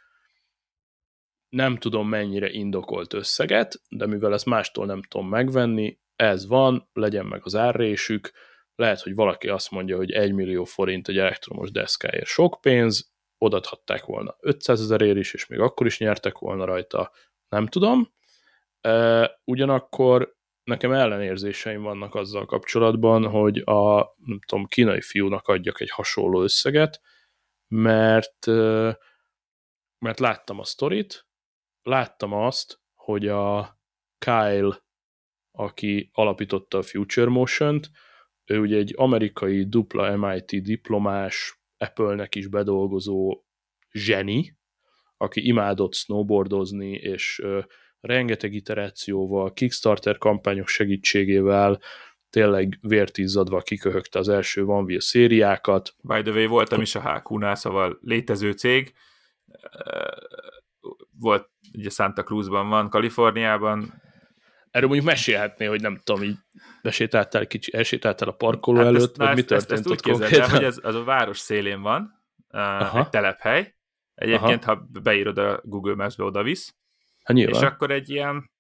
[1.50, 7.26] nem tudom mennyire indokolt összeget, de mivel ezt mástól nem tudom megvenni, ez van, legyen
[7.26, 8.32] meg az árrésük,
[8.76, 14.06] lehet, hogy valaki azt mondja, hogy 1 millió forint egy elektromos deszkáért sok pénz, odathatták
[14.06, 17.12] volna 500 ezerért is, és még akkor is nyertek volna rajta,
[17.50, 18.14] nem tudom.
[19.44, 26.42] Ugyanakkor nekem ellenérzéseim vannak azzal kapcsolatban, hogy a nem tudom, kínai fiúnak adjak egy hasonló
[26.42, 27.02] összeget,
[27.68, 28.46] mert,
[29.98, 31.28] mert láttam a sztorit,
[31.82, 33.78] láttam azt, hogy a
[34.18, 34.82] Kyle
[35.58, 37.90] aki alapította a Future Motion-t,
[38.46, 43.44] ő ugye egy amerikai dupla MIT diplomás, Apple-nek is bedolgozó
[43.92, 44.58] zseni,
[45.18, 47.60] aki imádott snowboardozni, és ö,
[48.00, 51.80] rengeteg iterációval, Kickstarter kampányok segítségével
[52.30, 55.96] tényleg vértizzadva kiköhögte az első Van Wheel szériákat.
[56.02, 58.94] By the way, voltam is a HQ-nál, szóval létező cég,
[61.20, 64.02] volt, ugye Santa Cruzban van, Kaliforniában.
[64.74, 66.38] Erről mondjuk mesélhetné, hogy nem tudom, így
[66.82, 70.50] besétáltál, kicsi, elsétáltál a parkoló hát előtt, ezt, vagy mi történt ezt, ezt úgy képzeld
[70.50, 73.00] hogy ez az a város szélén van, Aha.
[73.00, 73.76] egy telephely,
[74.16, 74.76] egyébként, Aha.
[74.76, 76.76] ha beírod a Google Maps-be, oda visz,
[77.24, 78.52] hát és akkor egy ilyen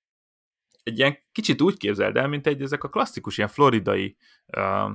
[0.83, 4.17] egy ilyen kicsit úgy képzeld el, mint egy ezek a klasszikus ilyen floridai
[4.57, 4.91] uh,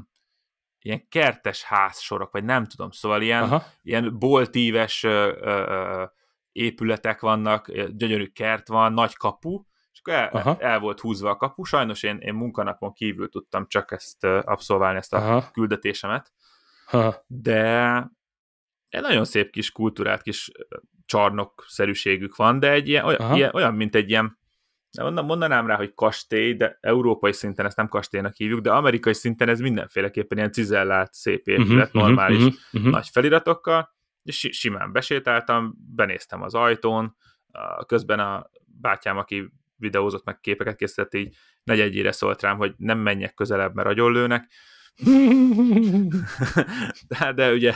[0.78, 3.64] ilyen kertes házsorok, vagy nem tudom, szóval ilyen, Aha.
[3.82, 6.08] ilyen boltíves uh, uh,
[6.52, 9.62] épületek vannak, gyönyörű kert van, nagy kapu,
[9.98, 13.92] és akkor el, el volt húzva a kapu, sajnos én, én munkanapon kívül tudtam csak
[13.92, 15.50] ezt abszolválni, ezt a Aha.
[15.52, 16.32] küldetésemet,
[16.90, 17.24] Aha.
[17.26, 17.96] de
[18.88, 20.50] egy nagyon szép kis kultúrát, kis
[21.06, 24.38] csarnokszerűségük van, de egy ilyen, olyan, ilyen, olyan mint egy ilyen
[25.00, 29.60] mondanám rá, hogy kastély, de európai szinten ezt nem kastélynak hívjuk, de amerikai szinten ez
[29.60, 32.90] mindenféleképpen ilyen cizellált, szép épület, uh-huh, normális uh-huh, uh-huh.
[32.90, 37.16] nagy feliratokkal, és simán besétáltam, benéztem az ajtón,
[37.86, 43.34] közben a bátyám, aki videózott meg képeket készített, így negyedjére szólt rám, hogy nem menjek
[43.34, 44.50] közelebb, mert agyonlőnek.
[47.08, 47.74] de, de ugye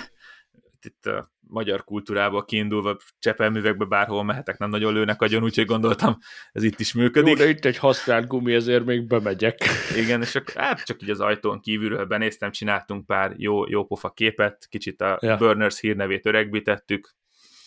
[0.86, 6.18] itt a magyar kultúrába kiindulva csepelművekbe bárhol mehetek, nem nagyon lőnek agyon, úgyhogy gondoltam,
[6.52, 7.38] ez itt is működik.
[7.38, 9.58] Jó, de itt egy használt gumi, ezért még bemegyek.
[9.96, 14.10] Igen, és akkor hát csak így az ajtón kívülről benéztem, csináltunk pár jó, jó pofa
[14.10, 15.36] képet, kicsit a ja.
[15.36, 17.14] Burners hírnevét öregbítettük.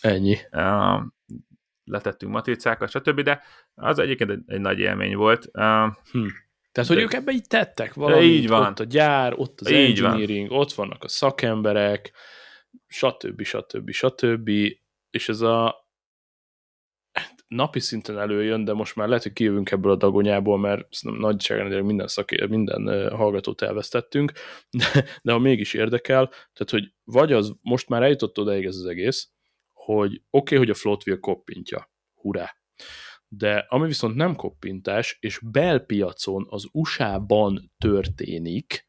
[0.00, 0.36] Ennyi.
[0.52, 1.02] Uh,
[1.90, 3.42] letettünk matricákat, stb., de
[3.74, 5.48] az egyébként egy, egy nagy élmény volt.
[5.52, 6.26] Uh, hm.
[6.72, 7.02] Tehát, hogy de...
[7.02, 8.66] ők ebbe így tettek valamit, így van.
[8.66, 10.58] ott a gyár, ott az így engineering, van.
[10.58, 12.12] ott vannak a szakemberek,
[12.86, 13.42] stb.
[13.42, 13.90] stb.
[13.90, 14.48] stb.
[15.10, 15.86] És ez a
[17.48, 22.06] napi szinten előjön, de most már lehet, hogy kijövünk ebből a dagonyából, mert nagyságrendileg minden,
[22.06, 24.32] szaké, minden hallgatót elvesztettünk,
[24.70, 28.84] de, de ha mégis érdekel, tehát, hogy vagy az, most már eljutott odaig ez az
[28.84, 29.30] egész,
[29.86, 32.56] hogy oké, okay, hogy a floatwheel koppintja, hurrá,
[33.28, 38.84] de ami viszont nem koppintás, és belpiacon az USA-ban történik,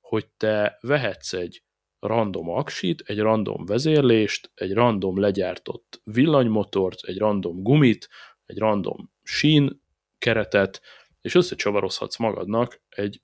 [0.00, 1.62] hogy te vehetsz egy
[1.98, 8.08] random aksit, egy random vezérlést, egy random legyártott villanymotort, egy random gumit,
[8.44, 9.82] egy random sín
[10.18, 10.80] keretet,
[11.20, 13.22] és összecsavarozhatsz magadnak egy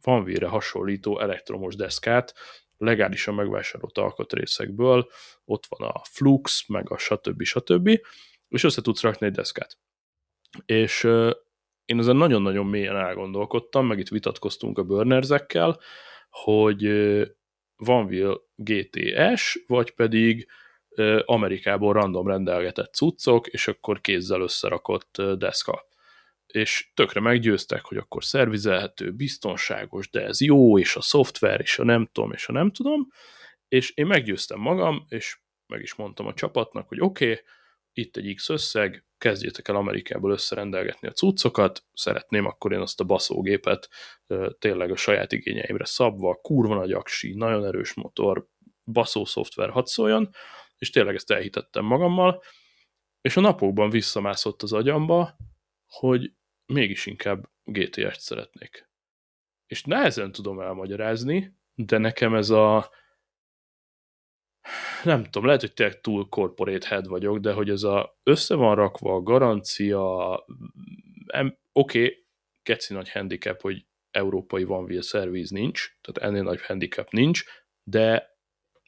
[0.00, 2.34] vanvíre hasonlító elektromos deszkát,
[2.76, 5.08] legálisan megvásárolt alkatrészekből,
[5.44, 7.42] ott van a Flux, meg a stb.
[7.42, 7.88] stb.
[8.48, 9.78] és össze tudsz rakni egy deszkát.
[10.66, 11.04] És
[11.84, 15.80] én ezen nagyon-nagyon mélyen elgondolkodtam, meg itt vitatkoztunk a burnerzekkel,
[16.30, 16.82] hogy
[17.76, 20.48] Vanville GTS, vagy pedig
[21.24, 25.86] Amerikából random rendelgetett cuccok, és akkor kézzel összerakott deszka.
[26.54, 31.84] És tökre meggyőztek, hogy akkor szervizelhető, biztonságos, de ez jó, és a szoftver, és a
[31.84, 33.08] nem tudom, és a nem tudom,
[33.68, 37.44] és én meggyőztem magam, és meg is mondtam a csapatnak, hogy oké, okay,
[37.92, 43.04] itt egy X összeg, kezdjétek el Amerikából összerendelgetni a cuccokat, szeretném akkor én azt a
[43.04, 43.88] baszógépet
[44.58, 48.46] tényleg a saját igényeimre szabva, kurva nagy aksi, nagyon erős motor,
[48.84, 50.30] baszó szoftver hadd szóljon,
[50.78, 52.42] és tényleg ezt elhitettem magammal,
[53.20, 55.36] és a napokban visszamászott az agyamba,
[55.86, 56.32] hogy
[56.66, 58.88] mégis inkább GTS-t szeretnék.
[59.66, 62.90] És nehezen tudom elmagyarázni, de nekem ez a
[65.04, 68.74] nem tudom, lehet, hogy tényleg túl corporate head vagyok, de hogy ez a össze van
[68.74, 72.26] rakva, garancia, oké, okay,
[72.62, 77.44] keci nagy handicap, hogy európai van wheel szerviz nincs, tehát ennél nagy handicap nincs,
[77.82, 78.36] de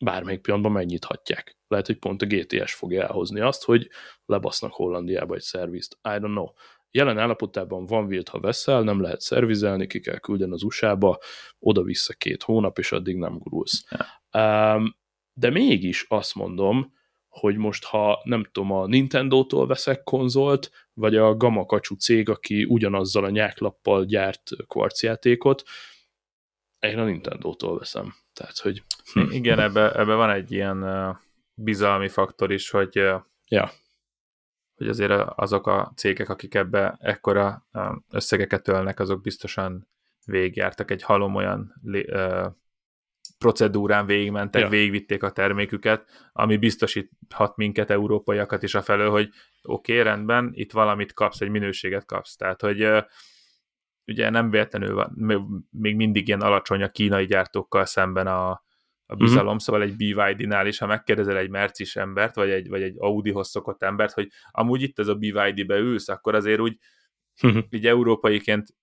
[0.05, 1.57] bármelyik pillanatban megnyithatják.
[1.69, 3.91] Lehet, hogy pont a GTS fogja elhozni azt, hogy
[4.27, 5.99] lebasznak Hollandiába egy szervizt.
[6.03, 6.49] I don't know.
[6.91, 11.19] Jelen állapotában van wheel ha veszel, nem lehet szervizelni, ki kell küldeni az USA-ba,
[11.59, 13.85] oda-vissza két hónap, és addig nem gurulsz.
[13.91, 14.77] Yeah.
[14.77, 14.97] Um,
[15.33, 16.95] de mégis azt mondom,
[17.29, 22.65] hogy most ha nem tudom, a Nintendo-tól veszek konzolt, vagy a Gamma kacsú cég, aki
[22.65, 25.63] ugyanazzal a nyáklappal gyárt kvarcjátékot,
[26.79, 28.15] én a Nintendo-tól veszem.
[28.33, 28.83] Tehát, hogy...
[29.31, 30.85] Igen, ebbe, ebbe van egy ilyen
[31.55, 32.95] bizalmi faktor is, hogy,
[33.49, 33.73] ja.
[34.77, 37.67] Hogy azért azok a cégek, akik ebbe ekkora
[38.11, 39.89] összegeket ölnek, azok biztosan
[40.25, 41.75] végigjártak egy halom olyan
[43.39, 44.69] procedúrán végigmentek, ja.
[44.69, 49.29] végigvitték a terméküket, ami biztosíthat minket, európaiakat is a felől, hogy
[49.63, 52.37] oké, okay, rendben, itt valamit kapsz, egy minőséget kapsz.
[52.37, 52.89] Tehát, hogy
[54.07, 55.13] ugye nem véletlenül van,
[55.71, 58.65] még mindig ilyen alacsony a kínai gyártókkal szemben a,
[59.07, 59.61] a bizalom, uh-huh.
[59.61, 63.83] szóval egy BYD-nál is, ha megkérdezel egy Mercis embert, vagy egy, vagy egy Audi-hoz szokott
[63.83, 66.79] embert, hogy amúgy itt ez a BYD-be ülsz, akkor azért úgy
[67.43, 67.65] uh-huh.
[67.71, 68.75] így európaiként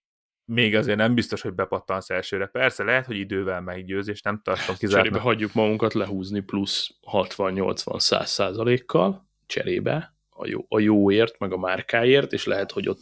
[0.45, 2.45] még azért nem biztos, hogy bepattansz elsőre.
[2.45, 5.03] Persze lehet, hogy idővel meggyőz, és nem tartom kizártnak.
[5.03, 12.33] Cserébe hagyjuk magunkat lehúzni plusz 60-80-100 százalékkal cserébe a, jó, a jóért, meg a márkáért,
[12.33, 13.01] és lehet, hogy ott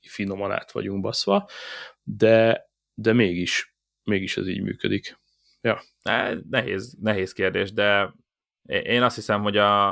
[0.00, 1.48] finoman át vagyunk baszva,
[2.02, 5.20] de, de mégis, mégis ez így működik.
[5.62, 5.82] Ja.
[6.50, 8.14] Nehéz, nehéz kérdés, de
[8.62, 9.88] én azt hiszem, hogy a,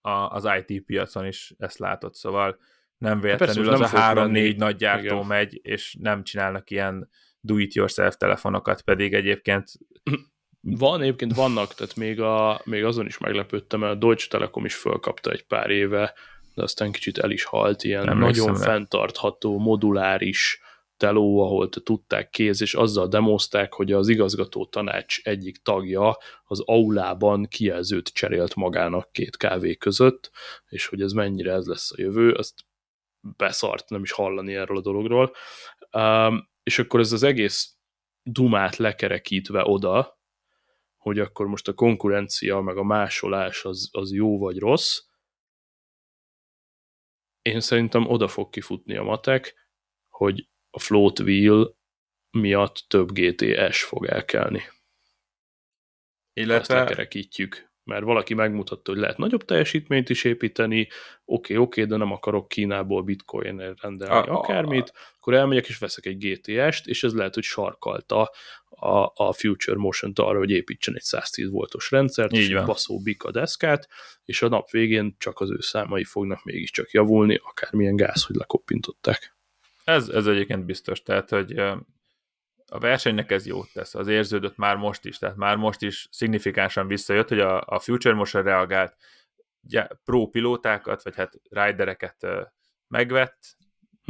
[0.00, 2.58] a, az IT piacon is ezt látott, szóval
[2.98, 5.26] nem véletlenül Persze, az nem a három-négy nagy gyártó Igen.
[5.26, 7.10] megy, és nem csinálnak ilyen
[7.40, 9.70] do-it-yourself telefonokat, pedig egyébként
[10.60, 14.74] van, egyébként vannak, tehát még, a, még azon is meglepődtem, mert a Deutsche Telekom is
[14.74, 16.14] fölkapta egy pár éve,
[16.54, 20.60] de aztán kicsit el is halt, ilyen nem nagyon fenntartható, moduláris
[20.96, 27.46] teló, ahol tudták kéz, és azzal demozták, hogy az igazgató tanács egyik tagja az aulában
[27.46, 30.30] kijelzőt cserélt magának két kávé között,
[30.68, 32.54] és hogy ez mennyire ez lesz a jövő, azt
[33.36, 35.32] beszart nem is hallani erről a dologról.
[35.92, 37.76] Um, és akkor ez az egész
[38.22, 40.18] dumát lekerekítve oda,
[40.96, 45.00] hogy akkor most a konkurencia, meg a másolás az, az jó vagy rossz,
[47.42, 49.54] én szerintem oda fog kifutni a matek,
[50.08, 51.76] hogy a float wheel
[52.30, 54.62] miatt több GTS fog elkelni.
[56.32, 56.74] Illetve...
[56.74, 60.92] Azt lekerekítjük mert valaki megmutatta, hogy lehet nagyobb teljesítményt is építeni, oké,
[61.24, 66.06] okay, oké, okay, de nem akarok Kínából bitcoin rendelni a, akármit, akkor elmegyek és veszek
[66.06, 68.30] egy GTS-t, és ez lehet, hogy sarkalta
[68.68, 73.30] a, a Future Motion-t arra, hogy építsen egy 110 voltos rendszert, Így és baszó bika
[73.30, 73.88] deszkát,
[74.24, 79.33] és a nap végén csak az ő számai fognak mégiscsak javulni, akármilyen gáz, hogy lekoppintották.
[79.84, 81.58] Ez, ez egyébként biztos, tehát, hogy
[82.66, 86.86] a versenynek ez jót tesz, az érződött már most is, tehát már most is szignifikánsan
[86.86, 88.96] visszajött, hogy a, a Future Motion reagált,
[90.04, 92.26] pro pilótákat, vagy hát ridereket
[92.88, 93.56] megvett,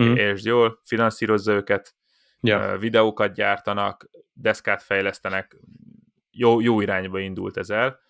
[0.02, 0.14] mm.
[0.14, 1.94] és jól finanszírozza őket,
[2.40, 2.78] ja.
[2.78, 5.56] videókat gyártanak, deszkát fejlesztenek,
[6.30, 8.02] jó, jó irányba indult ez el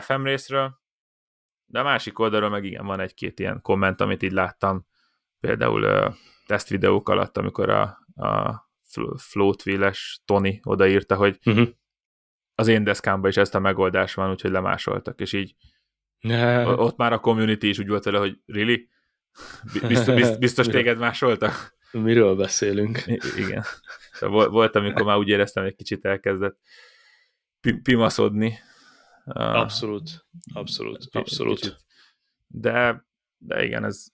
[0.00, 0.80] FM részről,
[1.66, 4.86] de a másik oldalról meg igen, van egy-két ilyen komment, amit így láttam,
[5.40, 6.14] például
[6.46, 7.82] tesztvideók alatt, amikor a,
[8.14, 8.62] a
[9.16, 11.68] floatwheel-es Tony odaírta, hogy uh-huh.
[12.54, 15.54] az én deszkámban is ezt a megoldás van, úgyhogy lemásoltak, és így
[16.20, 16.66] ne.
[16.66, 18.88] ott már a community is úgy volt vele, hogy really?
[19.88, 21.76] Biztos, biztos, biztos téged másoltak?
[21.92, 23.06] Miről beszélünk?
[23.06, 23.64] I- igen.
[24.12, 26.58] Szóval volt, amikor már úgy éreztem, hogy egy kicsit elkezdett
[27.82, 28.58] pimaszodni.
[29.24, 31.58] Abszolút, abszolút, abszolút.
[31.58, 31.76] Kicsit.
[32.46, 33.06] De,
[33.38, 34.06] de igen, ez...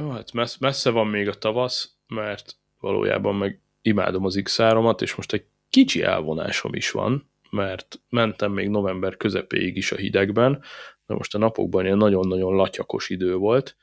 [0.00, 4.58] Ó, hát messze, van még a tavasz, mert valójában meg imádom az x
[4.98, 10.62] és most egy kicsi elvonásom is van, mert mentem még november közepéig is a hidegben,
[11.06, 13.76] de most a napokban ilyen nagyon-nagyon latyakos idő volt.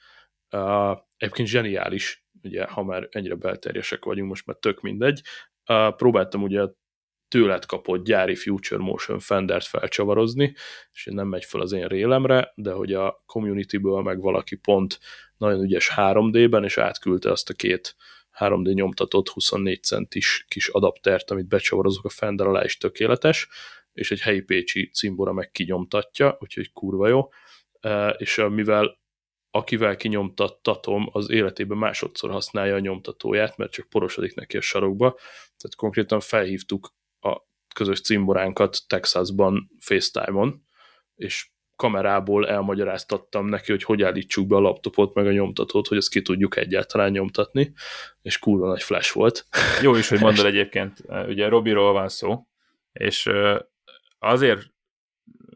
[0.52, 5.22] Uh, egyébként zseniális, ugye, ha már ennyire belterjesek vagyunk, most már tök mindegy.
[5.68, 6.68] Uh, próbáltam ugye
[7.28, 10.56] tőled kapott gyári Future Motion Fendert felcsavarozni,
[10.94, 15.00] és nem megy fel az én rélemre, de hogy a communityből meg valaki pont
[15.40, 17.96] nagyon ügyes 3D-ben, és átküldte azt a két
[18.40, 23.48] 3D nyomtatott 24 centis kis adaptert, amit becsavarozok a Fender alá is tökéletes,
[23.94, 27.30] és egy helyi pécsi cimbora meg kinyomtatja, úgyhogy kurva jó,
[27.80, 28.98] e, és mivel
[29.52, 35.12] akivel kinyomtattatom, az életében másodszor használja a nyomtatóját, mert csak porosodik neki a sarokba,
[35.58, 37.38] tehát konkrétan felhívtuk a
[37.76, 40.64] közös cimboránkat Texasban FaceTime-on,
[41.16, 46.10] és kamerából elmagyaráztattam neki, hogy hogy állítsuk be a laptopot, meg a nyomtatót, hogy ezt
[46.10, 47.74] ki tudjuk egyáltalán nyomtatni,
[48.22, 49.46] és kurva nagy flash volt.
[49.82, 52.48] Jó is, hogy mondod egyébként, ugye Robiról van szó,
[52.92, 53.30] és
[54.20, 54.62] azért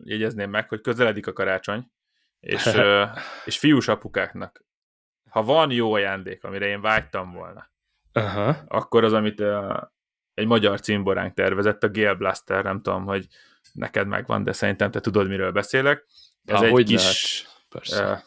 [0.03, 1.91] jegyezném meg, hogy közeledik a karácsony,
[2.39, 2.69] és,
[3.45, 4.65] és fiús apukáknak,
[5.29, 7.69] ha van jó ajándék, amire én vágytam volna,
[8.13, 8.57] Aha.
[8.67, 9.43] akkor az, amit
[10.33, 13.27] egy magyar cimboránk tervezett, a Gale Blaster, nem tudom, hogy
[13.73, 16.05] neked megvan, de szerintem te tudod, miről beszélek.
[16.45, 17.47] Ez Há, egy kis...
[17.69, 18.23] Persze.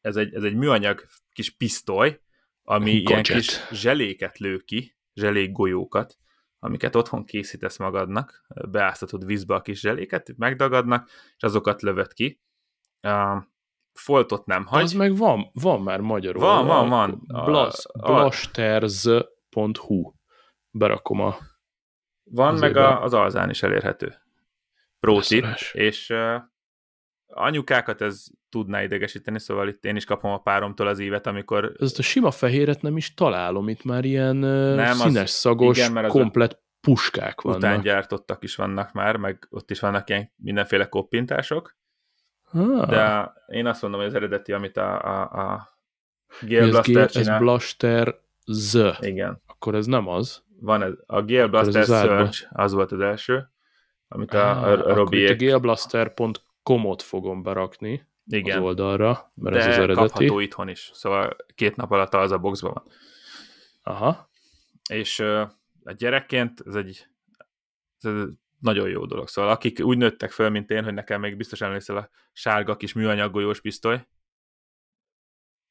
[0.00, 2.20] Ez egy, ez egy műanyag kis pisztoly,
[2.62, 3.08] ami Gadget.
[3.08, 6.18] ilyen kis zseléket lő ki, zselék golyókat,
[6.58, 12.42] amiket otthon készítesz magadnak, beáztatod vízbe a kis zseléket, megdagadnak, és azokat lövöd ki.
[13.02, 13.42] Uh,
[13.92, 14.82] foltot nem hagy.
[14.82, 16.42] Az meg van, van már magyarul.
[16.42, 17.22] Van, van, van.
[18.04, 19.32] Blasters.hu
[20.70, 21.36] Berakom a
[22.24, 24.14] van, meg a, az alzán is elérhető.
[25.00, 26.42] Pro tip, és uh,
[27.26, 31.72] anyukákat ez tudná idegesíteni, szóval itt én is kapom a páromtól az ívet, amikor...
[31.78, 36.08] Ezt a sima fehéret nem is találom, itt már ilyen nem, színes, az, szagos, igen,
[36.08, 37.58] komplet puskák vannak.
[37.58, 41.76] Utángyártottak is vannak már, meg ott is vannak ilyen mindenféle koppintások.
[42.52, 42.88] Ah.
[42.88, 45.78] De én azt mondom, hogy az eredeti, amit a, a, a
[46.40, 47.10] Gale Blaster.
[47.14, 48.14] Ez Blaster
[48.46, 48.74] Z.
[49.00, 49.42] Igen.
[49.46, 50.43] Akkor ez nem az.
[50.60, 53.48] Van ez, a Gale Blaster Search, az volt az első,
[54.08, 55.30] amit a, ah, a, a Robiék...
[55.30, 58.58] a galeblaster.com-ot fogom berakni Igen.
[58.58, 59.98] az oldalra, mert De ez az eredeti.
[59.98, 62.84] kapható itthon is, szóval két nap alatt az a boxban van.
[63.82, 64.30] Aha.
[64.90, 65.40] És uh,
[65.84, 67.06] a gyerekként ez egy,
[68.00, 68.28] ez egy
[68.58, 69.28] nagyon jó dolog.
[69.28, 72.92] Szóval akik úgy nőttek föl, mint én, hogy nekem még biztos emlékszel a sárga kis
[72.92, 74.06] műanyag golyós pisztoly,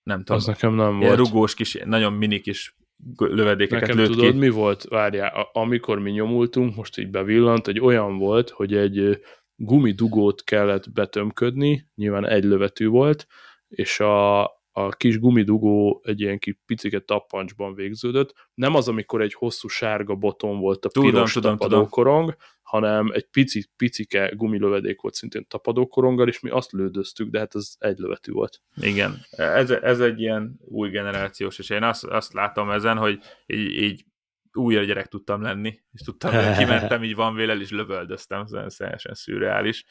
[0.04, 0.36] nem tudom.
[0.38, 1.18] Az nekem nem volt.
[1.18, 2.76] rugós kis, nagyon mini kis
[3.18, 4.38] lövedékeket Nekem lőtt tudod, ki.
[4.38, 4.84] mi volt?
[4.84, 9.22] Várjál, amikor mi nyomultunk, most így bevillant, hogy olyan volt, hogy egy
[9.56, 13.28] gumidugót kellett betömködni, nyilván egy lövetű volt,
[13.68, 14.44] és a,
[14.76, 18.34] a kis gumidugó egy ilyen kis picike tappancsban végződött.
[18.54, 22.40] Nem az, amikor egy hosszú sárga boton volt a tudom, piros tudom, tapadókorong, tudom.
[22.62, 27.74] hanem egy pici, picike gumilövedék volt szintén tapadókoronggal, és mi azt lődöztük, de hát ez
[27.78, 28.62] egy lövetű volt.
[28.76, 33.82] Igen, ez, ez egy ilyen új generációs, és én azt, azt látom ezen, hogy így,
[33.82, 34.06] így
[34.54, 39.86] újra gyerek tudtam lenni, és tudtam, kimentem, így van vélel, és lövöldöztem, ez teljesen szürreális.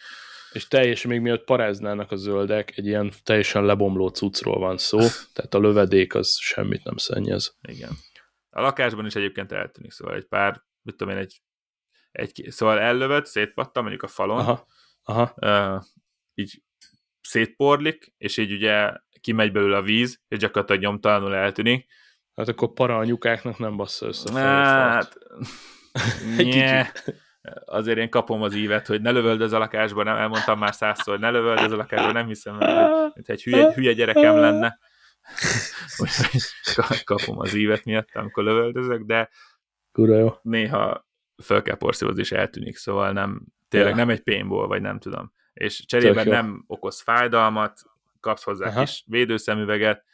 [0.53, 4.99] És teljesen még miatt paráznának a zöldek, egy ilyen teljesen lebomló cuccról van szó,
[5.35, 7.57] tehát a lövedék az semmit nem szennyez.
[7.61, 7.91] Igen.
[8.51, 11.43] A lakásban is egyébként eltűnik, szóval egy pár, mit tudom én, egy,
[12.11, 14.67] egy szóval ellövöd, szétpattam mondjuk a falon, aha,
[15.03, 15.35] aha.
[15.37, 15.83] Uh,
[16.35, 16.63] így
[17.21, 21.87] szétporlik, és így ugye kimegy belőle a víz, és gyakorlatilag nyomtalanul eltűnik.
[22.35, 25.19] Hát akkor para anyukáknak nem bassza össze Hát,
[26.39, 27.23] egy kicsit
[27.65, 31.31] azért én kapom az ívet, hogy ne lövöldöz a lakásba, nem elmondtam már százszor, ne
[31.31, 34.79] lövöldöz a lakásba, nem hiszem, hogy egy hülye, hülye gyerekem lenne.
[37.05, 39.31] kapom az ívet miatt, amikor lövöldözök, de
[39.93, 40.35] Kura jó.
[40.43, 43.97] néha fel kell porszívozni, és eltűnik, szóval nem, tényleg ja.
[43.97, 45.33] nem egy pénból, vagy nem tudom.
[45.53, 47.81] És cserében nem okoz fájdalmat,
[48.21, 48.81] kapsz hozzá Aha.
[48.81, 50.05] kis védőszemüveget,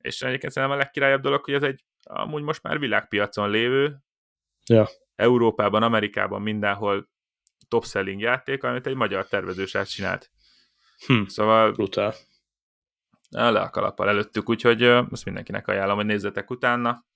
[0.00, 3.96] és egyébként szerintem a legkirályabb dolog, hogy ez egy amúgy most már világpiacon lévő,
[4.66, 4.88] ja.
[5.18, 7.08] Európában, Amerikában, mindenhol
[7.68, 10.30] top-selling játék, amit egy magyar tervezősát csinált.
[11.06, 12.14] Hm, szóval brutál.
[13.30, 17.06] Le a kalappal előttük, úgyhogy ezt mindenkinek ajánlom, hogy nézzetek utána,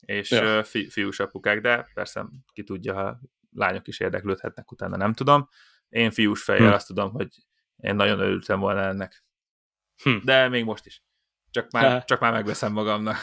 [0.00, 0.64] és ja.
[0.64, 3.20] fi, fiús apukák, de persze ki tudja, ha
[3.52, 5.48] lányok is érdeklődhetnek utána, nem tudom.
[5.88, 6.74] Én fiús fejjel hm.
[6.74, 7.28] azt tudom, hogy
[7.76, 9.24] én nagyon örültem volna ennek.
[10.02, 10.16] Hm.
[10.22, 11.02] De még most is.
[11.50, 13.16] Csak már, csak már megveszem magamnak.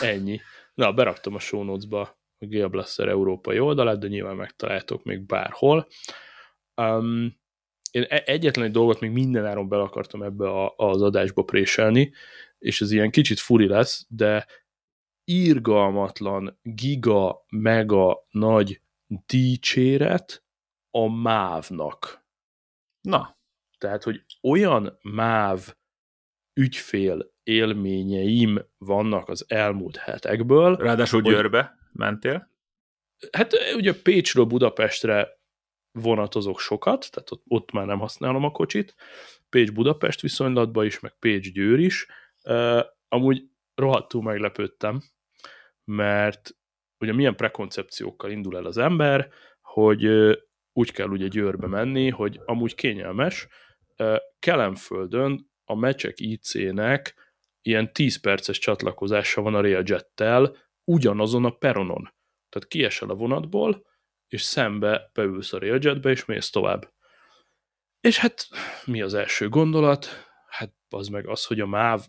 [0.00, 0.40] Ennyi.
[0.74, 5.86] Na, beraktam a show notes-ba a Gearblaster európai oldalát, de nyilván megtaláltok még bárhol.
[6.82, 7.42] Um,
[7.90, 12.12] én e- egyetlen egy dolgot még mindenáron bele akartam ebbe a, az adásba préselni,
[12.58, 14.46] és ez ilyen kicsit furi lesz, de
[15.24, 18.80] írgalmatlan, giga, mega nagy
[19.26, 20.44] dicséret
[20.90, 22.26] a mávnak.
[23.00, 23.38] Na.
[23.78, 25.74] Tehát, hogy olyan máv
[26.60, 30.76] ügyfél élményeim vannak az elmúlt hetekből.
[30.76, 32.50] Ráadásul hogy, Győrbe mentél?
[33.32, 35.42] Hát ugye Pécsről Budapestre
[35.92, 38.94] vonatozok sokat, tehát ott, ott már nem használom a kocsit.
[39.48, 42.06] Pécs-Budapest viszonylatban is, meg Pécs-Győr is.
[42.42, 43.42] Uh, amúgy
[43.74, 45.02] rohadtul meglepődtem,
[45.84, 46.56] mert
[46.98, 49.28] ugye milyen prekoncepciókkal indul el az ember,
[49.60, 50.32] hogy uh,
[50.72, 53.46] úgy kell ugye Győrbe menni, hogy amúgy kényelmes.
[53.98, 57.14] Uh, Kelemföldön a Mecsek IC-nek
[57.62, 62.14] ilyen 10 perces csatlakozása van a Railjet-tel, ugyanazon a peronon.
[62.48, 63.86] Tehát kiesel a vonatból,
[64.28, 66.92] és szembe beülsz a railjetbe, és mész tovább.
[68.00, 68.48] És hát
[68.84, 70.06] mi az első gondolat?
[70.48, 72.06] Hát az meg az, hogy a MÁV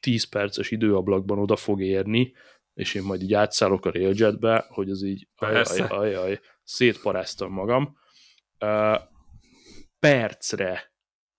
[0.00, 2.34] 10 perces időablakban oda fog érni,
[2.74, 7.96] és én majd így átszállok a railjetbe, hogy az így ajaj, ajaj, szétparáztam magam.
[8.60, 9.00] Uh,
[9.98, 10.92] percre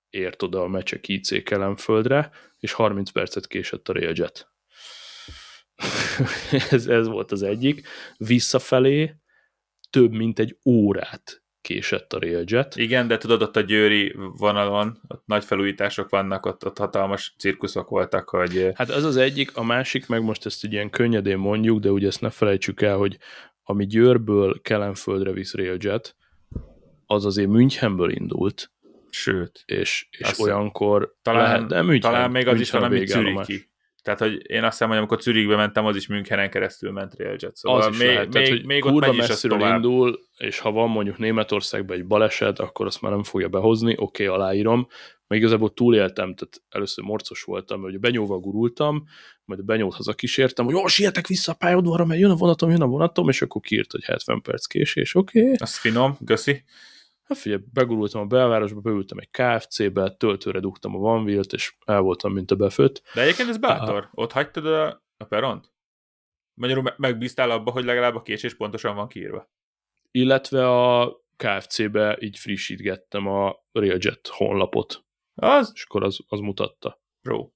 [0.10, 4.53] ért oda a mecsek IC Kelemföldre, és 30 percet késett a railjet.
[6.72, 7.88] ez, ez volt az egyik.
[8.18, 9.16] Visszafelé
[9.90, 12.76] több mint egy órát késett a Railjet.
[12.76, 17.90] Igen, de tudod, ott a győri vonalon, ott nagy felújítások vannak, ott, ott hatalmas cirkuszok
[17.90, 18.72] voltak, hogy...
[18.74, 22.08] Hát az az egyik, a másik, meg most ezt egy ilyen könnyedén mondjuk, de ugye
[22.08, 23.18] ezt ne felejtsük el, hogy
[23.64, 26.16] ami Győrből Kelenföldre visz Railjet,
[27.06, 28.72] az azért Münchenből indult.
[29.10, 29.64] Sőt.
[29.66, 33.72] És, és olyankor talán, lehet, de München, talán még az München is valami Zürichi
[34.04, 37.56] Tehát, hogy én azt hiszem, hogy amikor Zürichbe mentem, az is Münchenen keresztül ment Railjet.
[37.56, 39.76] Szóval az is még, lehet, tehát, még, hogy még ott megy messziről tovább.
[39.76, 44.26] indul, és ha van mondjuk Németországban egy baleset, akkor azt már nem fogja behozni, oké,
[44.26, 44.88] okay, aláírom,
[45.28, 49.04] mert igazából túléltem, tehát először morcos voltam, hogy benyóval gurultam,
[49.46, 52.70] majd a benyót haza kísértem, hogy jó, sietek vissza a pályaudvarra, mert jön a vonatom,
[52.70, 55.42] jön a vonatom, és akkor kiírt, hogy 70 perc késés, oké.
[55.42, 55.54] Okay.
[55.58, 56.64] Az finom, köszi.
[57.34, 62.34] Hát figyelj, begurultam a belvárosba, beültem egy KFC-be, töltőre dugtam a vanvilt, és el voltam,
[62.34, 63.02] mint a befőtt.
[63.14, 64.10] De egyébként ez bátor.
[64.14, 65.72] Ott hagytad a, a peront?
[66.54, 69.52] Magyarul me- megbíztál abba, hogy legalább a késés pontosan van kiírva.
[70.12, 75.06] Illetve a KFC-be így frissítgettem a Railjet honlapot,
[75.36, 77.02] Az, és akkor az, az mutatta.
[77.22, 77.50] bro.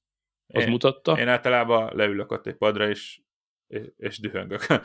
[0.53, 1.19] Az Én, mutatta.
[1.19, 3.21] én általában leülök ott egy padra, és,
[3.67, 4.65] és, és dühöngök.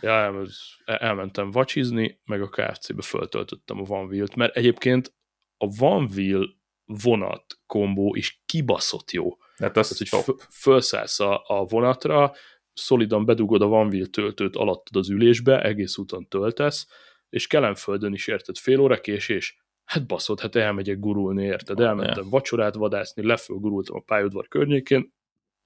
[0.00, 5.14] Ja, ez, elmentem vacsizni, meg a KFC-be föltöltöttem a Vanwheel-t, mert egyébként
[5.56, 9.36] a Vanwheel vonat kombó is kibaszott jó.
[9.56, 10.40] Hát az Tehát, hogy top.
[10.40, 12.32] f- felszállsz a, a vonatra,
[12.72, 16.86] szolidan bedugod a Vanwheel töltőt alattad az ülésbe, egész úton töltesz,
[17.28, 21.80] és Kelenföldön is érted fél óra késés, hát baszod, hát elmegyek gurulni, érted?
[21.80, 25.14] Elmentem vacsorát vadászni, lefölgurultam a pályaudvar környékén,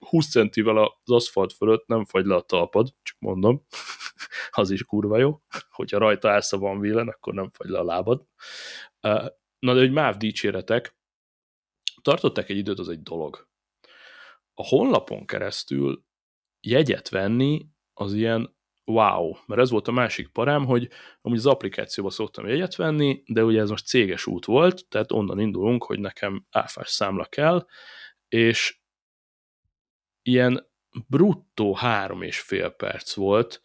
[0.09, 3.67] 20 centivel az aszfalt fölött nem fagy le a talpad, csak mondom,
[4.51, 5.41] az is kurva jó,
[5.71, 8.27] hogyha rajta állsz a Van Wheelen, akkor nem fagy le a lábad.
[9.59, 10.97] Na de, hogy MÁV dicséretek,
[12.03, 13.49] tartották egy időt, az egy dolog.
[14.55, 16.05] A honlapon keresztül
[16.61, 20.89] jegyet venni az ilyen wow, mert ez volt a másik parám, hogy
[21.21, 25.41] amúgy az applikációba szoktam jegyet venni, de ugye ez most céges út volt, tehát onnan
[25.41, 27.67] indulunk, hogy nekem áfás számla kell,
[28.29, 28.80] és
[30.23, 30.69] ilyen
[31.09, 33.61] bruttó három és fél perc volt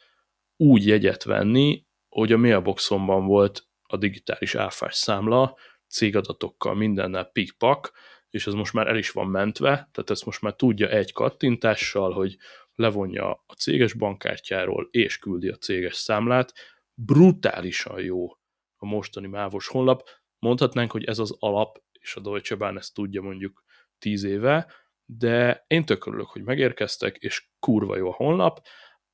[0.58, 5.58] úgy jegyet venni, hogy a mailboxomban volt a digitális áfás számla,
[5.88, 7.92] cégadatokkal, mindennel pikpak,
[8.30, 12.14] és ez most már el is van mentve, tehát ezt most már tudja egy kattintással,
[12.14, 12.38] hogy
[12.76, 16.54] levonja a céges bankkártyáról, és küldi a céges számlát.
[16.94, 18.32] Brutálisan jó
[18.76, 20.10] a mostani mávos honlap.
[20.40, 23.64] Mondhatnánk, hogy ez az alap, és a Deutsche Bahn ezt tudja mondjuk
[24.00, 24.72] tíz éve,
[25.06, 28.60] de én tök örülök, hogy megérkeztek, és kurva jó a honlap.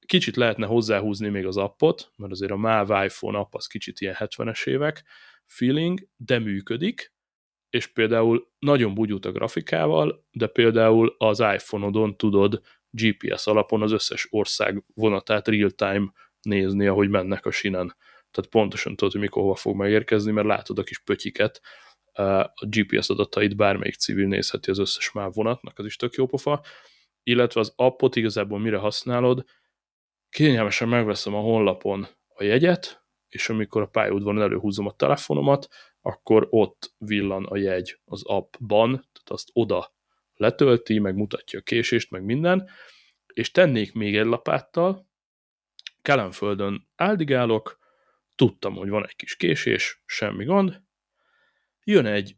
[0.06, 4.16] Kicsit lehetne hozzáhúzni még az appot, mert azért a MÁV iPhone app az kicsit ilyen
[4.20, 5.04] 70-es évek
[5.46, 7.14] feeling, de működik,
[7.70, 14.28] és például nagyon bugyút a grafikával, de például az iPhone-odon tudod GPS alapon az összes
[14.30, 16.12] ország vonatát real-time
[16.42, 17.96] nézni, ahogy mennek a sinen.
[18.32, 21.62] Tehát pontosan tudod, hogy mikor hova fog megérkezni, mert látod a kis pötyiket,
[22.14, 26.64] a GPS adatait bármelyik civil nézheti az összes MÁV vonatnak, az is tök jó pofa,
[27.24, 29.46] illetve az appot igazából mire használod,
[30.30, 35.68] kényelmesen megveszem a honlapon a jegyet, és amikor a pályaudvaron előhúzom a telefonomat,
[36.02, 39.94] akkor ott villan a jegy az appban, tehát azt oda
[40.34, 42.70] letölti, meg mutatja a késést, meg minden,
[43.34, 45.10] és tennék még egy lapáttal,
[46.02, 47.80] Kelenföldön áldigálok,
[48.36, 50.82] tudtam, hogy van egy kis késés, semmi gond,
[51.84, 52.36] jön egy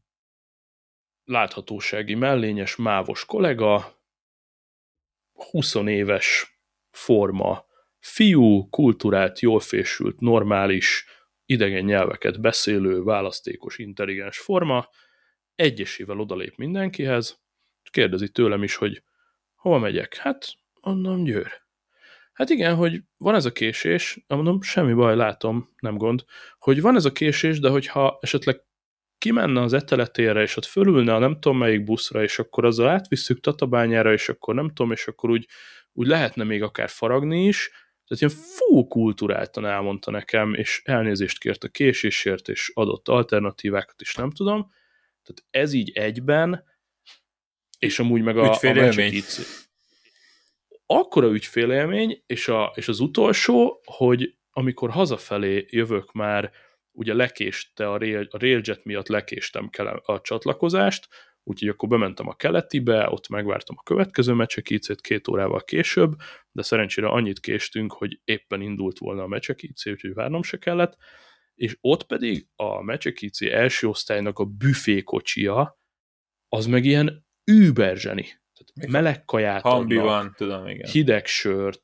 [1.24, 4.02] láthatósági mellényes, mávos kollega,
[5.34, 6.58] 20 éves
[6.92, 7.66] forma,
[8.00, 11.06] fiú, kulturált, jól fésült, normális,
[11.46, 14.90] idegen nyelveket beszélő, választékos, intelligens forma,
[15.56, 17.42] egyesével odalép mindenkihez,
[17.84, 19.04] és kérdezi tőlem is, hogy
[19.56, 20.16] hova megyek?
[20.16, 20.46] Hát,
[20.82, 21.62] mondom, Győr.
[22.34, 26.24] Hát igen, hogy van ez a késés, mondom, semmi baj, látom, nem gond,
[26.58, 28.62] hogy van ez a késés, de hogyha esetleg
[29.24, 33.40] kimenne az eteletére, és ott fölülne a nem tudom melyik buszra, és akkor azzal átvisszük
[33.40, 35.48] Tatabányára, és akkor nem tudom, és akkor úgy,
[35.94, 37.70] úgy lehetne még akár faragni is,
[38.08, 44.16] tehát ilyen fú kulturáltan elmondta nekem, és elnézést kért a késésért, és adott alternatívákat is
[44.16, 44.72] nem tudom.
[45.24, 46.64] Tehát ez így egyben,
[47.80, 49.24] és amúgy meg a, a Ügyfélélmény.
[50.86, 56.52] akkora ügyfélélmény, és, a, és az utolsó, hogy amikor hazafelé jövök már,
[56.94, 59.70] ugye lekéste a, rail, a Railjet miatt lekéstem
[60.02, 61.08] a csatlakozást,
[61.44, 66.16] úgyhogy akkor bementem a keletibe, ott megvártam a következő mecsekícét két órával később,
[66.52, 70.98] de szerencsére annyit késtünk, hogy éppen indult volna a mecsekícé, úgyhogy várnom se kellett,
[71.56, 75.80] és ott pedig a mecsekícé első osztálynak a büfékocsia,
[76.50, 78.43] az meg ilyen überzseni.
[78.74, 80.90] Tehát meleg kaját Hambi adnak, van, tudom, igen.
[80.90, 81.84] hideg sört,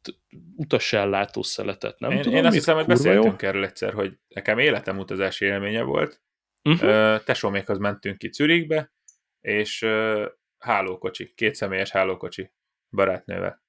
[0.55, 3.09] utasellátó szeletet, nem én, tudom, én azt hiszem, hogy kurva jó.
[3.09, 6.21] beszéltünk erről egyszer, hogy nekem életem utazási élménye volt.
[6.63, 6.89] Uh-huh.
[6.89, 8.93] Uh, tesómékhoz mentünk ki Zürichbe,
[9.41, 10.25] és uh,
[10.57, 12.53] hálókocsi, két személyes hálókocsi
[12.89, 13.63] barátnővel.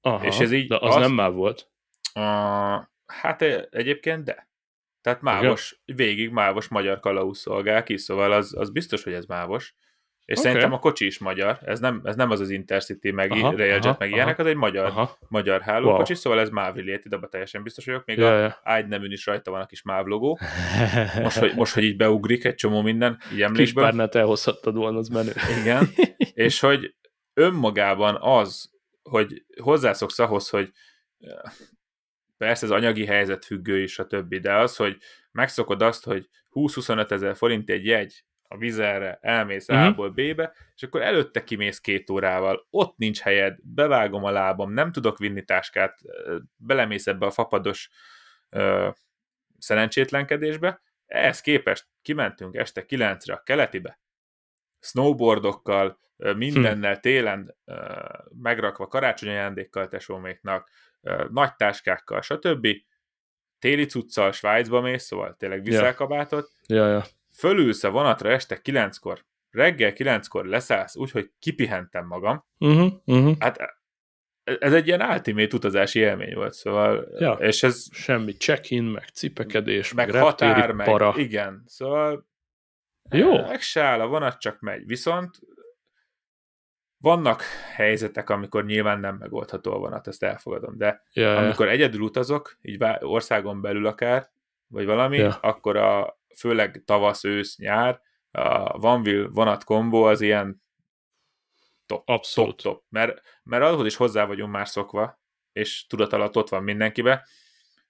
[0.00, 1.70] Aha, és ez így de az azt- nem már volt.
[2.14, 4.48] Uh, hát egyébként de.
[5.00, 9.76] Tehát mávos, végig mávos magyar kalauz szolgál ki, szóval az, az biztos, hogy ez mávos.
[10.26, 10.50] És okay.
[10.50, 13.84] szerintem a kocsi is magyar, ez nem, ez nem az az Intercity, meg Aha, Railjet,
[13.84, 15.18] aha, meg ilyenek, az egy magyar, Aha.
[15.28, 16.20] magyar hálókocsi, Wow.
[16.20, 18.60] szóval ez MÁV Related, abban teljesen biztos vagyok, még Ja, a ja.
[18.62, 20.38] ágyneműn is rajta van a kis MÁV logó.
[21.22, 23.84] Most hogy, most, hogy így beugrik egy csomó minden, így Kis emlékből.
[23.84, 25.32] párnát elhozhattad volna, az menő.
[25.60, 25.88] Igen,
[26.46, 26.94] és hogy
[27.34, 28.70] önmagában az,
[29.02, 30.72] hogy hozzászoksz ahhoz, hogy
[32.36, 34.96] persze az anyagi helyzet függő is, a többi, de az, hogy
[35.32, 39.78] megszokod azt, hogy 20-25 ezer forint egy jegy a vizerre, elmész Mhm.
[39.78, 44.92] A-ból B-be, és akkor előtte kimész két órával, ott nincs helyed, bevágom a lábam, nem
[44.92, 45.98] tudok vinni táskát,
[46.56, 47.90] belemész ebbe a fapados
[48.50, 48.88] ö,
[49.58, 50.80] szerencsétlenkedésbe.
[51.06, 54.00] Ehhez képest kimentünk este 9-re a keletibe,
[54.80, 57.74] snowboardokkal, mindennel télen ö,
[58.42, 60.70] megrakva karácsonyi ajándékkal tesóméknak,
[61.30, 62.68] nagy táskákkal, stb.
[63.58, 67.04] Téli cuccal Svájcba mész, szóval tényleg viszelkabátot, Ja, ja.
[67.38, 72.44] Fölülsz a vonatra este 9-kor, reggel 9-kor leszállsz, úgyhogy kipihentem magam.
[72.58, 73.36] Uh-huh, uh-huh.
[73.38, 73.58] Hát
[74.44, 77.32] ez egy ilyen ultimate utazási élmény volt, szóval, Ja.
[77.32, 81.14] és ez Semmi check-in, meg cipekedés, meg meg, határ, meg para.
[81.16, 82.26] igen, szóval
[83.10, 83.40] Jó.
[83.46, 84.86] meg se áll, a vonat csak megy.
[84.86, 85.38] Viszont
[86.98, 87.42] vannak
[87.74, 91.36] helyzetek, amikor nyilván nem megoldható a vonat, ezt elfogadom, de ja.
[91.36, 94.30] amikor egyedül utazok, így országon belül akár,
[94.66, 95.38] vagy valami, Ja.
[95.40, 98.00] akkor a főleg tavasz, ősz, nyár,
[98.30, 100.62] a Vanville vonat kombó az ilyen
[101.86, 102.62] top, Abszolút.
[102.62, 102.84] top, top.
[102.88, 105.20] Mert, mert ahhoz is hozzá vagyunk már szokva,
[105.52, 107.26] és tudat alatt ott van mindenkibe,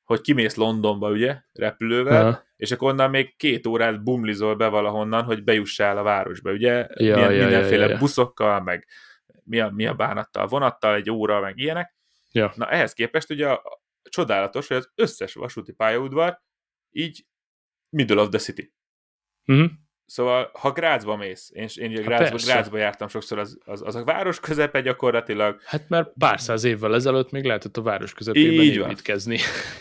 [0.04, 2.44] hogy kimész Londonba, ugye, repülővel, Aha.
[2.56, 6.74] és akkor onnan még két órát bumlizol be valahonnan, hogy bejussál a városba, ugye?
[6.74, 7.98] Ja, Milyen, ja, ja, mindenféle ja, ja.
[7.98, 8.86] buszokkal, meg
[9.44, 11.96] mi a, mi a bánattal, vonattal, egy óra, meg ilyenek.
[12.32, 12.52] Ja.
[12.54, 13.52] Na ehhez képest ugye a,
[14.02, 16.42] a csodálatos, hogy az összes vasúti pályaudvar
[16.90, 17.26] így
[17.88, 18.72] middle of the city.
[19.46, 19.70] Uh-huh.
[20.06, 22.52] Szóval, ha Grácsba mész, én, én ugye Hát Grácsba, persze.
[22.52, 26.94] Grácsba jártam sokszor, az, az, az a város közepe gyakorlatilag, Hát már pár száz évvel
[26.94, 29.38] ezelőtt még lehetett a város közepében Így építkezni.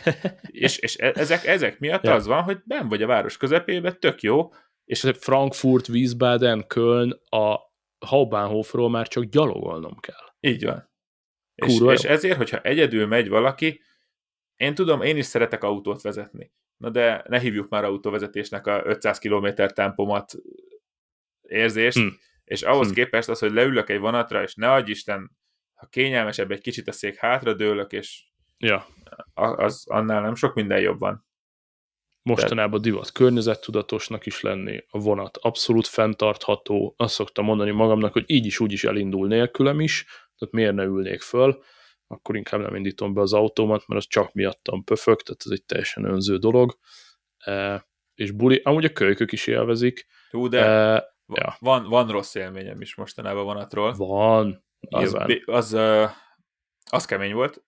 [0.65, 2.14] és, és e- ezek, ezek miatt Ja.
[2.14, 4.49] az van, hogy ben vagy a város közepébe, tök jó,
[4.86, 7.60] és Frankfurt, Wiesbaden, Köln, a
[8.06, 10.34] Hauptbahnhofról már csak gyalogolnom kell.
[10.40, 10.90] Így van.
[11.56, 13.82] És, és ezért, hogyha egyedül megy valaki,
[14.56, 16.52] én tudom, én is szeretek autót vezetni.
[16.77, 20.34] Na de ne hívjuk már autóvezetésnek a 500 km tempomat
[21.41, 22.07] érzést, Hm.
[22.43, 22.93] és ahhoz Hm.
[22.93, 25.31] képest az, hogy leülök egy vonatra, és ne adj Isten,
[25.73, 28.23] ha kényelmesebb egy kicsit a szék, hátra dőlök, és
[28.57, 28.85] Ja,
[29.34, 31.26] az annál nem sok minden jobb van.
[32.22, 38.45] mostanában divat környezettudatosnak is lenni, a vonat abszolút fenntartható, azt szoktam mondani magamnak, hogy így
[38.45, 40.03] is úgy is elindul nélkülem is,
[40.38, 41.64] tehát miért ne ülnék föl,
[42.15, 45.65] akkor inkább nem indítom be az autómat, mert az csak miattam pöfög, tehát ez egy
[45.65, 46.77] teljesen önző dolog.
[47.37, 50.05] E, és buli, amúgy a kölykök is élvezik.
[50.29, 51.55] Hú, de E, va- ja.
[51.59, 53.93] van, van rossz élményem is mostanában vonatról.
[53.93, 55.41] van, az, nyilván.
[55.45, 56.09] az, uh,
[56.89, 57.63] az kemény volt.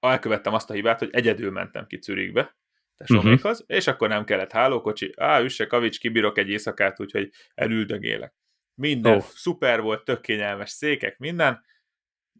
[0.00, 2.56] Elkövettem azt a hibát, hogy egyedül mentem ki Zürichbe,
[2.96, 3.76] tesómékhoz, uh-huh.
[3.76, 8.34] és akkor nem kellett hálókocsi, á, üsse kavics, kibírok egy éjszakát, úgyhogy elüldögélek.
[8.74, 9.22] Minden oh.
[9.22, 11.64] szuper volt, tök kényelmes székek, minden.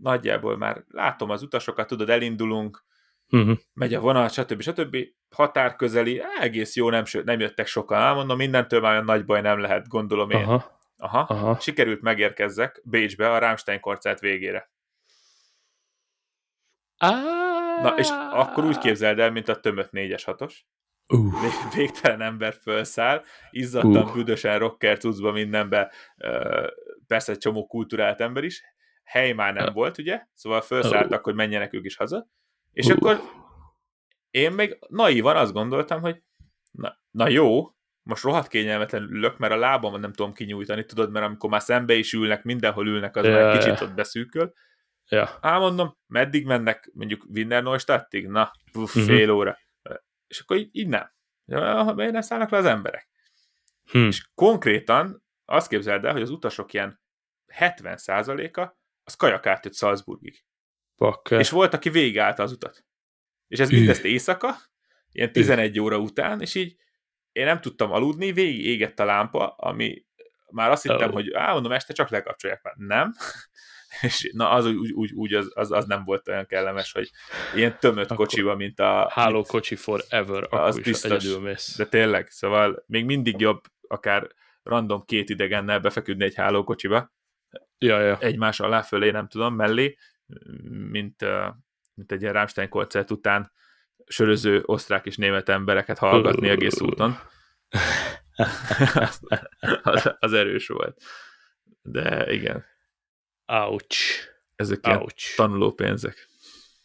[0.02, 2.84] Nagyjából már látom az utasokat, tudod, elindulunk,
[3.32, 3.58] Uh-huh.
[3.74, 4.60] megy a vonat, stb.
[4.62, 4.96] stb.
[5.34, 8.00] Határ közeli, á, egész jó, nem, nem jöttek sokan.
[8.00, 10.44] Elmondom, mindentől már olyan nagy baj nem lehet, gondolom én.
[10.44, 11.18] Aha, Aha.
[11.28, 11.58] aha.
[11.60, 14.70] Sikerült megérkezzek Bécsbe a Rammstein koncert végére.
[17.82, 20.54] Na, és akkor úgy képzeld el, mint a tömött 4-es 6-os.
[21.06, 24.12] Uh, Vég- Végtelen ember felszáll, izzadtan, Uh.
[24.12, 25.92] büdösen, rocker cuccba, mindenbe,
[27.06, 28.62] persze egy csomó kulturált ember is.
[29.10, 30.26] Hely már nem volt, ugye?
[30.34, 32.26] Szóval felszálltak, hogy menjenek ők is haza.
[32.72, 33.20] És akkor
[34.30, 36.22] én még naívan azt gondoltam, hogy
[36.70, 41.26] na, na jó, most rohadt kényelmetlen ülök, mert a lábam nem tudom kinyújtani, tudod, mert
[41.26, 43.58] amikor már szembe is ülnek, mindenhol ülnek, az Ja, már ja.
[43.58, 44.52] kicsit ott beszűköl.
[45.08, 45.38] ja.
[45.40, 48.26] Á, mondom, meddig mennek, mondjuk Neustadtig?
[48.26, 49.04] Na, puf, Mhm.
[49.04, 49.58] fél óra.
[50.26, 51.12] És akkor így, így nem.
[51.44, 53.08] Ja, miért nem szállnak le az emberek?
[53.90, 53.98] Hm.
[53.98, 57.00] És konkrétan azt képzeld el, hogy az utasok ilyen
[57.58, 58.78] 70%-a
[59.10, 60.44] az kajak átjött Salzburgig.
[60.96, 61.38] Bakker.
[61.38, 62.84] És volt, aki végigállta az utat.
[63.48, 63.78] És ez Üh.
[63.78, 64.56] mindezt éjszaka,
[65.12, 66.76] ilyen 11 óra után, és így
[67.32, 70.04] én nem tudtam aludni, végig égett a lámpa, ami
[70.50, 71.12] már azt hittem, Ó.
[71.12, 72.74] hogy á, mondom, este csak lekapcsolják már.
[72.76, 73.14] Nem.
[74.00, 77.10] És na, az úgy, úgy, úgy az, az, az, nem volt olyan kellemes, hogy
[77.54, 79.10] ilyen tömött Akkor kocsiba, mint a...
[79.12, 81.10] Hálókocsi forever, akkor Az is biztos.
[81.10, 81.76] egyedül mész.
[81.76, 84.28] De tényleg, szóval még mindig jobb akár
[84.62, 87.12] random két idegennel befeküdni egy hálókocsiba,
[87.78, 88.18] Ja, ja.
[88.18, 89.96] egymás alá, fölé, nem tudom, mellé,
[90.68, 91.24] mint,
[91.94, 93.52] mint egy ilyen Rammstein koncert után
[94.06, 97.18] söröző osztrák és német embereket hallgatni egész úton.
[99.82, 101.02] az, az erős volt.
[101.82, 102.64] De igen,
[103.46, 104.28] Ouch.
[104.56, 105.36] ezek ilyen Ouch.
[105.36, 106.28] tanulópénzek.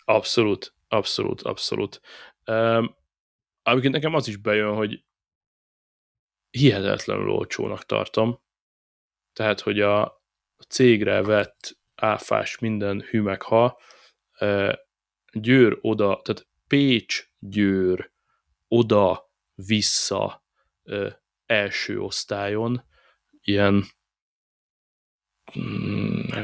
[0.06, 2.02] Abszolút, abszolút, abszolút.
[2.46, 2.96] Um,
[3.64, 5.04] amikor nekem az is bejön, hogy
[6.50, 8.44] hihetetlenül olcsónak tartom.
[9.34, 10.15] Tehát, hogy a
[10.58, 13.80] a cégre vett áfás minden hümegha,
[15.32, 18.12] Győr oda, tehát Pécs, Győr,
[18.68, 20.46] oda, vissza
[21.46, 22.84] első osztályon,
[23.42, 23.84] ilyen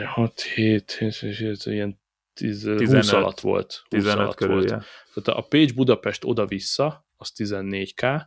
[0.05, 1.99] 6, 7, 7, ilyen
[2.33, 3.11] 10, 20 15.
[3.11, 3.71] alatt volt.
[3.73, 4.69] 20 15 alatt körül, volt.
[4.69, 4.83] ja.
[5.13, 8.21] Tehát a Pécs Budapest oda-vissza, az 14k,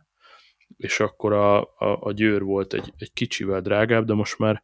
[0.77, 4.63] és akkor a, a, a Győr volt egy, egy kicsivel drágább, de most már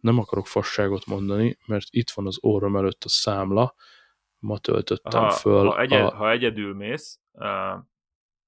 [0.00, 3.74] nem akarok fasságot mondani, mert itt van az orrom előtt a számla,
[4.38, 5.66] ma töltöttem ha, föl.
[5.66, 7.20] ha, egyed, a, ha egyedül mész,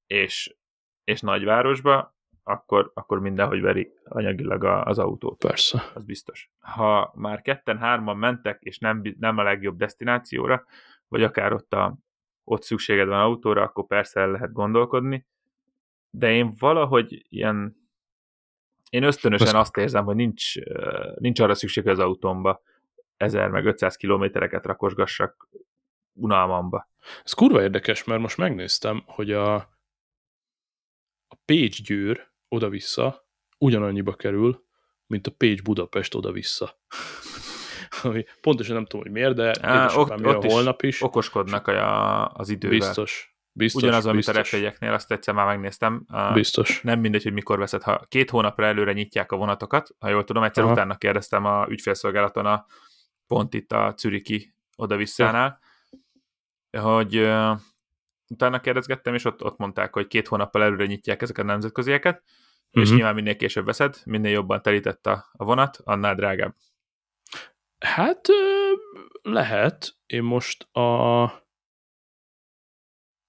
[0.07, 0.57] és,
[1.05, 5.39] és nagyvárosba, akkor, akkor mindenhogy veri anyagilag az autót.
[5.39, 5.91] persze.
[5.95, 6.51] Az biztos.
[6.59, 10.65] Ha már ketten-hárman mentek, és nem, nem a legjobb destinációra,
[11.09, 11.97] vagy akár ott, a,
[12.45, 15.27] ott szükséged van autóra, akkor persze el lehet gondolkodni,
[16.11, 17.82] de én valahogy ilyen
[18.93, 20.55] én ösztönösen Azt- azt érzem, hogy nincs,
[21.15, 22.63] nincs arra szükség, hogy az autómba
[23.17, 25.49] 1000 meg 500 kilométereket rakosgassak
[26.13, 26.89] unalmamba.
[27.25, 29.55] Ez kurva érdekes, mert most megnéztem, hogy a,
[31.29, 33.27] a Pécs Győr oda-vissza
[33.59, 34.65] ugyanannyiba kerül,
[35.07, 36.79] mint a Pécs Budapest oda-vissza.
[38.03, 41.03] Ami pontosan nem tudom, hogy miért, de Á, ott- ott is holnap is.
[41.03, 42.79] Okoskodnak a, az idővel.
[42.79, 43.32] Biztos.
[43.55, 46.05] Biztos, Ugyanaz, amit a biztos, repjegyeknél, azt egyszer már megnéztem.
[46.09, 46.81] A- biztos.
[46.81, 47.83] Nem mindegy, hogy mikor veszed.
[47.83, 50.73] Ha két hónapra előre nyitják a vonatokat, ha jól tudom, egyszer Aha.
[50.73, 52.67] utána kérdeztem a ügyfélszolgálaton a
[53.27, 55.59] pont itt a Zürichi oda-visszánál,
[56.79, 57.59] hogy uh,
[58.29, 62.23] utána kérdezgettem, és ott, ott mondták, hogy két hónappal előre nyitják ezeket a nemzetközieket,
[62.71, 62.95] és Mhm.
[62.97, 66.55] nyilván minél később veszed, minél jobban telített a, a vonat, annál drágább.
[67.79, 68.21] Hát
[69.23, 69.95] lehet.
[70.07, 71.42] Én most a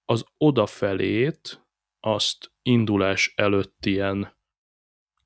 [0.06, 1.68] az odafelét
[2.00, 4.38] azt indulás előtt ilyen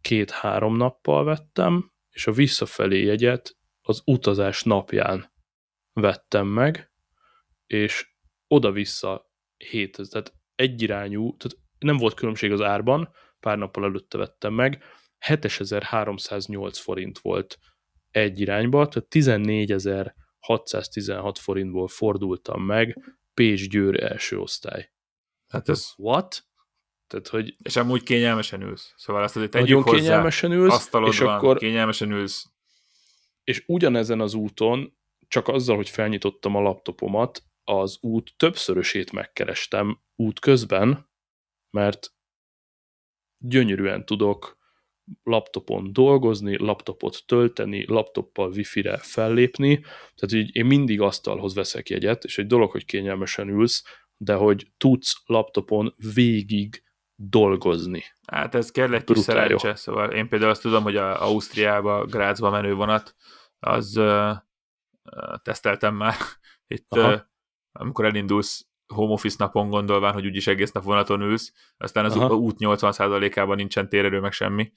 [0.01, 5.31] két-három nappal vettem, és a visszafelé jegyet az utazás napján
[5.93, 6.91] vettem meg,
[7.65, 8.15] és
[8.47, 13.09] oda-vissza 7000, tehát egyirányú, tehát nem volt különbség az árban,
[13.39, 14.83] pár nappal előtte vettem meg,
[15.19, 17.59] 7308 forint volt
[18.11, 24.91] egy irányba, tehát 14616 forintból fordultam meg Pécs-Győr első osztály.
[25.47, 26.45] Hát ez, What?
[27.07, 28.93] Tehát, hogy és amúgy kényelmesen ülsz.
[28.97, 32.45] Szóval azt azért tegyük hozzá, kényelmesen ülsz, asztalod és van, akkor kényelmesen ülsz.
[33.43, 34.97] és ugyanezen az úton,
[35.27, 41.09] csak azzal, hogy felnyitottam a laptopomat, az út többszörösét megkerestem út közben,
[41.69, 42.13] mert
[43.37, 44.56] gyönyörűen tudok
[45.23, 49.79] laptopon dolgozni, laptopot tölteni, laptoppal wifi-re fellépni,
[50.15, 53.83] tehát így én mindig asztalhoz veszek jegyet, és egy dolog, hogy kényelmesen ülsz,
[54.17, 56.83] de hogy tudsz laptopon végig
[57.15, 58.03] dolgozni.
[58.27, 62.49] Hát ez kell egy kis szerencse, szóval én például azt tudom, hogy a Ausztriába, Grazba
[62.49, 63.15] menő vonat,
[63.59, 64.29] az uh,
[65.11, 66.15] uh, teszteltem már
[66.75, 67.13] itt, Aha.
[67.13, 67.19] uh,
[67.71, 72.35] amikor elindulsz home office napon gondolván, hogy úgyis egész nap vonaton ülsz, aztán az Aha.
[72.35, 74.71] út 80%-ában nincsen térerő, meg semmi.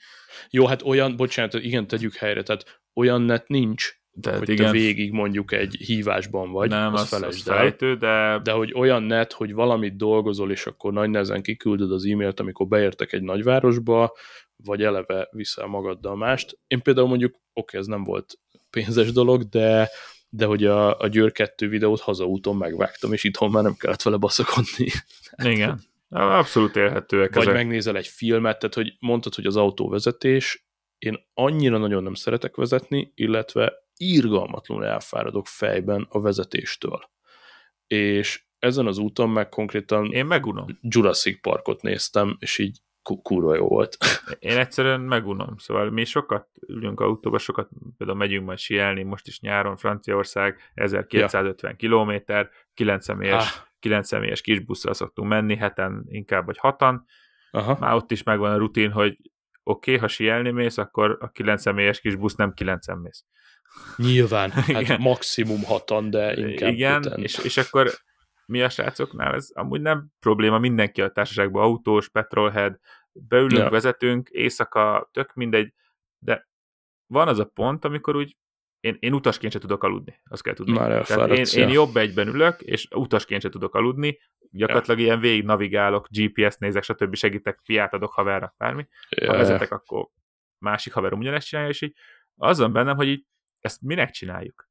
[0.51, 4.73] Jó, hát olyan, bocsánat, igen, tegyük helyre, tehát olyan net nincs, Tehát hogy igen, te
[4.73, 9.53] végig mondjuk egy hívásban vagy, nem, az, az, felejtő, de, De hogy olyan net, hogy
[9.53, 14.12] valamit dolgozol, és akkor nagy nehezen kiküldöd az e-mailt, amikor beértek egy nagyvárosba,
[14.65, 16.59] vagy eleve viszel magaddal mást.
[16.66, 18.39] Én például mondjuk, oké, ez nem volt
[18.70, 19.91] pénzes dolog, de,
[20.31, 24.16] de hogy a, a Győr 2 videót hazaúton megvágtam, és itthon már nem kellett vele
[24.16, 24.89] baszakodni.
[25.55, 27.55] igen, abszolút élhetőek Vagy ezek.
[27.55, 33.12] megnézel egy filmet, tehát hogy mondtad, hogy az autóvezetés, én annyira nagyon nem szeretek vezetni,
[33.15, 37.11] illetve írgalmatlanul elfáradok fejben a vezetéstől.
[37.86, 40.78] És ezen az úton meg konkrétan Én megunom.
[40.82, 43.97] Jurassic Parkot néztem, és így kurva jó volt.
[44.39, 45.56] Én egyszerűen megunom.
[45.56, 51.77] Szóval mi sokat ülünk autóba, sokat például megyünk majd sielni, most is nyáron Franciaország, 1250
[51.77, 53.68] kilométer, 9 személyes, Ah.
[53.78, 57.05] 9 személyes kisbusszal szoktunk menni, heten inkább vagy hatan.
[57.51, 57.77] Aha.
[57.81, 59.16] Már ott is megvan a rutin, hogy
[59.62, 63.24] oké, okay, ha sielni mész, akkor a 9 személyes kis busz nem 9 mész.
[63.97, 64.51] Nyilván,
[64.86, 67.90] hát maximum hatan, de inkább Igen, és, és akkor
[68.51, 72.78] mi a srácoknál, ez amúgy nem probléma, mindenki a társaságban autós, petrolhead,
[73.12, 73.70] beülünk, Ja.
[73.70, 75.72] vezetünk, éjszaka, tök mindegy,
[76.18, 76.48] de
[77.06, 78.36] van az a pont, amikor úgy
[78.81, 80.72] én, én utasként sem tudok aludni, azt kell tudni.
[80.72, 84.18] Már Tehát én, én jobb egyben ülök, és utasként sem tudok aludni,
[84.51, 85.05] gyakorlatilag ja.
[85.05, 87.14] ilyen végig navigálok, GPS nézek, stb.
[87.14, 88.89] segítek, piát adok havernak, bármi.
[89.09, 90.09] Ha Ja, vezetek, akkor
[90.59, 91.94] másik haverom ugyanezt csinálja, és így
[92.36, 93.24] az van bennem, hogy így
[93.60, 94.69] ezt minek csináljuk?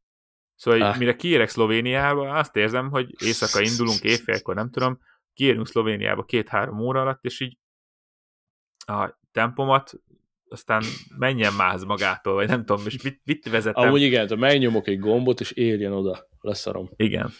[0.59, 0.97] Szóval ah.
[0.97, 4.99] mire kiérek Szlovéniába, azt érzem, hogy éjszaka indulunk, éjfélkor, nem tudom,
[5.33, 7.57] kiérünk Szlovéniába két-három óra alatt, és így
[8.85, 9.93] a tempomat
[10.49, 10.83] aztán
[11.17, 13.87] menjen máz magától, vagy nem tudom, és mit, mit vezetem.
[13.87, 16.89] Amúgy igen, ha megnyomok egy gombot, és érjen oda, leszarom.
[16.95, 17.31] Igen,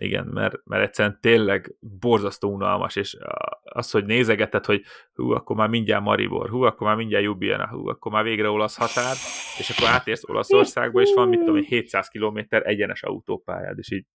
[0.00, 3.16] igen, mert, mert egyszerűen tényleg borzasztó unalmas, és
[3.62, 4.82] az, hogy nézegeted, hogy
[5.14, 8.76] hú, akkor már mindjárt Maribor, hú, akkor már mindjárt Ljubljana, hú, akkor már végre olasz
[8.76, 9.16] határ,
[9.58, 14.06] és akkor átérsz Olaszországba, és van, mit tudom, 700 km egyenes autópályád, és így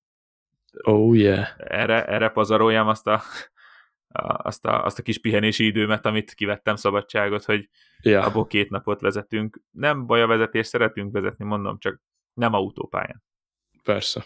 [0.84, 1.48] Oh yeah.
[1.58, 3.22] Erre, erre pazaroljam azt a,
[4.38, 7.70] azt, a, azt a kis pihenési időmet, amit kivettem szabadságot, hogy
[8.02, 8.26] yeah.
[8.26, 9.62] abból két napot vezetünk.
[9.72, 12.02] Nem baj a vezetés, szeretünk vezetni, mondom, csak
[12.34, 13.24] nem autópályán.
[13.84, 14.26] Persze.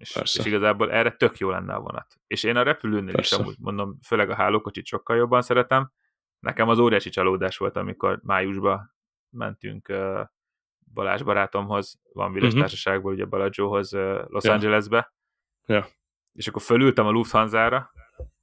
[0.00, 0.40] És, Persze.
[0.40, 2.20] és igazából erre tök jó lenne a vonat.
[2.26, 3.36] És én a repülőnél Persze.
[3.36, 5.92] is amúgy mondom, főleg a hálókocsit sokkal jobban szeretem.
[6.38, 8.94] Nekem az óriási csalódás volt, amikor májusban
[9.30, 10.20] mentünk uh,
[10.92, 12.60] Balázs barátomhoz, van Viles uh-huh.
[12.60, 14.52] társaságból, ugye Baladzsóhoz uh, Los ja.
[14.52, 15.14] Angelesbe.
[15.66, 15.86] Ja.
[16.32, 17.90] És akkor fölültem a Lufthansa-ra,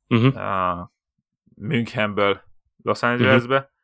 [0.08, 0.38] uh-huh.
[0.38, 0.92] a
[1.56, 2.42] Münchenből
[2.84, 3.76] Los Angelesbe, uh-huh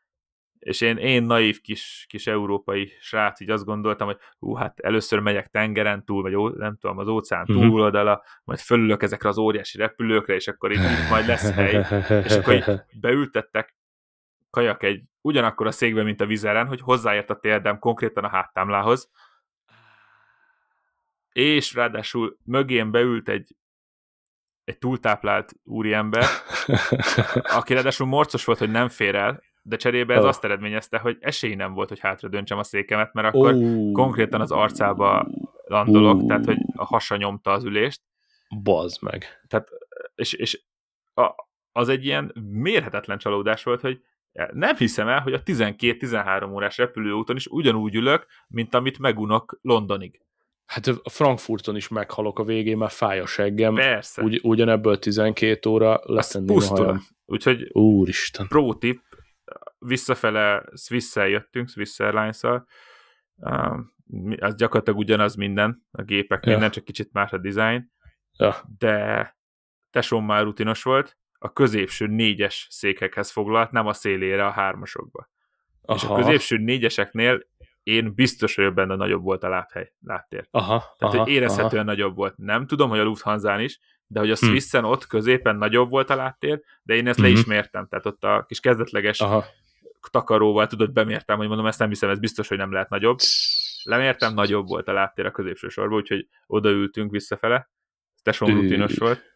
[0.64, 5.20] és én, én naív kis, kis európai srác, így azt gondoltam, hogy hú, hát először
[5.20, 7.66] megyek tengeren túl, vagy ó, nem tudom, az óceán uh-huh.
[7.66, 11.86] túloldala, majd fölülök ezekre az óriási repülőkre, és akkor itt, itt majd lesz hely.
[12.24, 13.76] És akkor így beültettek
[14.50, 19.10] kajak egy ugyanakkor a székbe, mint a vizeren, hogy hozzáért a térdem konkrétan a háttámlához,
[21.32, 23.56] és ráadásul mögén beült egy
[24.64, 26.26] egy túltáplált úriember,
[27.58, 30.28] aki ráadásul morcos volt, hogy nem fér el, de cserébe ez oh.
[30.28, 33.92] azt eredményezte, hogy esély nem volt, hogy hátra döntsem a székemet, mert akkor oh.
[33.92, 35.28] konkrétan az arcába
[35.66, 36.28] landolok, oh.
[36.28, 38.02] tehát hogy a hasa nyomta az ülést.
[38.64, 39.26] Bazd meg.
[39.48, 39.68] Tehát,
[40.16, 40.64] és, és
[41.14, 41.30] a,
[41.72, 44.02] az egy ilyen mérhetetlen csalódás volt, hogy
[44.52, 50.22] nem hiszem el, hogy a 12-13 órás repülőúton is ugyanúgy ülök, mint amit megunok Londonig.
[50.66, 53.74] Hát a Frankfurton is meghalok a végén, mert fáj a seggem.
[53.74, 54.22] Persze.
[54.22, 57.02] Ugy, ugyanebből 12 óra lesz a hajam.
[57.26, 58.48] Úgyhogy Úristen.
[58.48, 59.02] pro tip,
[59.86, 62.68] visszafele Swiss-szel jöttünk, Swiss Airlines-szal,
[64.40, 66.52] az gyakorlatilag ugyanaz minden, a gépek ja.
[66.52, 67.92] minden, csak kicsit más a design,
[68.38, 68.56] ja.
[68.78, 69.38] de
[69.90, 75.30] tesóm már rutinos volt, a középső négyes székekhez foglalt, nem a szélére a hármasokba.
[75.82, 75.98] Aha.
[75.98, 77.40] És a középső négyeseknél
[77.84, 80.48] én biztos vagyok benne, nagyobb volt a lábhely, lábtér.
[80.52, 81.92] Aha, Tehát, aha, hogy érezhetően aha.
[81.92, 82.38] nagyobb volt.
[82.38, 84.46] Nem tudom, hogy a Lufthansa is, de hogy a hm.
[84.46, 87.34] Swissen ott középen nagyobb volt a láttér, de én ezt uh-huh.
[87.34, 87.54] le is mhm.
[87.54, 89.46] mértem, tehát ott a kis kezdetleges Aha.
[90.10, 93.18] Takaróval tudod, bemértem, hogy mondom, ezt nem hiszem, ez biztos, hogy nem lehet nagyobb.
[93.84, 97.70] Lemértem, nagyobb volt a láttér a középső sorban, úgyhogy odaültünk visszafele.
[98.24, 99.32] Tesóm rutinos volt.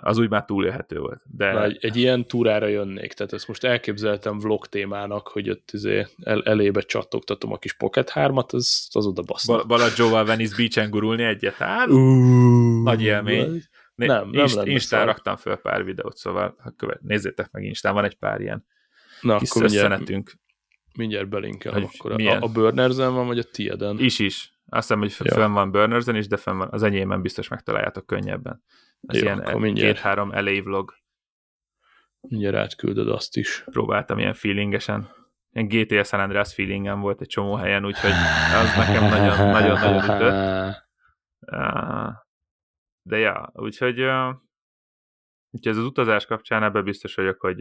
[0.00, 1.22] Az úgy már túlélhető volt.
[1.24, 1.52] De...
[1.52, 6.06] Na, egy, egy ilyen túrára jönnék, tehát ezt most elképzeltem vlog témának, hogy ott izé
[6.22, 9.54] el, elébe csattogtatom a kis Pocket 3-at, az, az oda baszna.
[9.54, 13.62] Bal- Balacsóval Venice Beach-en gurulni egyet, hát uh, nagy élmény.
[13.94, 18.04] Nem, nem Inst- Instán raktam föl pár videót, szóval ha követ, nézzétek meg Instán, van
[18.04, 18.66] egy pár ilyen
[19.20, 20.10] Na, kis akkor mindjárt,
[20.96, 22.42] mindjárt belinkelem, akkor milyen?
[22.42, 23.98] a, a Burnerzen van, vagy a tieden?
[23.98, 24.54] Is is.
[24.66, 25.34] Azt hiszem, hogy ja.
[25.34, 26.68] fönn van Burnerzen is, de fönn van.
[26.70, 28.62] Az enyémben biztos megtaláljátok könnyebben.
[29.06, 30.94] Ez Jó, ilyen két-három LA vlog.
[32.20, 33.64] Mindjárt átküldöd azt is.
[33.70, 35.08] Próbáltam ilyen feelingesen.
[35.52, 38.10] Ilyen GTA San Andreas feelingem volt egy csomó helyen, úgyhogy
[38.62, 40.88] az nekem nagyon-nagyon ütött.
[43.02, 44.00] De ja, úgyhogy,
[45.50, 47.58] úgyhogy ez az utazás kapcsán ebben biztos vagyok, hogy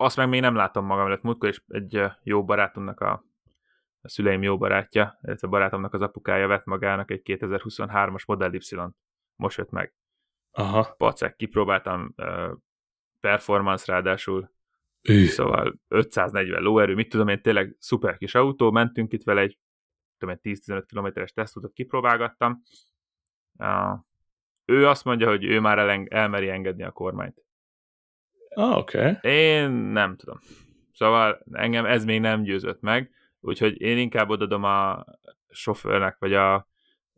[0.00, 1.22] azt meg még nem látom magam előtt.
[1.22, 3.24] Múltkor is egy jó barátomnak a,
[4.00, 8.78] a szüleim jó barátja, illetve a barátomnak az apukája vett magának egy 2023-as Model y
[9.36, 9.94] Most jött meg.
[10.50, 10.94] Aha.
[10.96, 12.14] Pacek, kipróbáltam
[13.20, 14.52] performance ráadásul,
[15.02, 15.24] ő.
[15.24, 19.58] Szóval 540 lóerő, mit tudom én, tényleg szuper kis autó, mentünk itt vele egy,
[20.18, 22.62] tudom 10-15 kilométeres tesztutat kipróbálgattam,
[23.58, 23.98] Uh,
[24.64, 27.42] ő azt mondja, hogy ő már eleng- elmeri engedni a kormányt.
[28.54, 28.98] Ah, oké.
[28.98, 29.32] Okay.
[29.32, 30.38] Én nem tudom.
[30.92, 33.10] Szóval engem ez még nem győzött meg,
[33.40, 35.04] úgyhogy én inkább odadom a
[35.48, 36.68] sofőrnek, vagy a,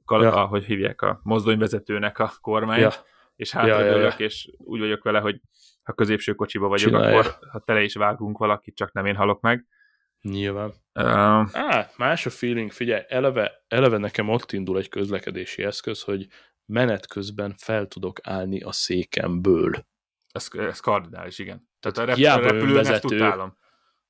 [0.04, 0.42] kal- ja.
[0.42, 2.92] a hogy hívják, a mozdonyvezetőnek a kormányt, ja.
[3.36, 4.24] és hátradőlök, ja, ja, ja.
[4.24, 5.40] és úgy vagyok vele, hogy
[5.82, 7.18] ha középső kocsiba vagyok, Csinálja.
[7.18, 9.66] akkor ha tele is vágunk valakit, csak nem én halok meg.
[10.20, 10.72] Nyilván.
[10.94, 11.04] Uh,
[11.52, 16.26] Á, más a feeling, figyelj, eleve, eleve nekem ott indul egy közlekedési eszköz, hogy
[16.66, 19.86] menet közben fel tudok állni a székemből.
[20.32, 21.68] Ez, ez kardinális, igen.
[21.80, 23.58] Tehát a, rep- hiába a repülőn ezt utálom.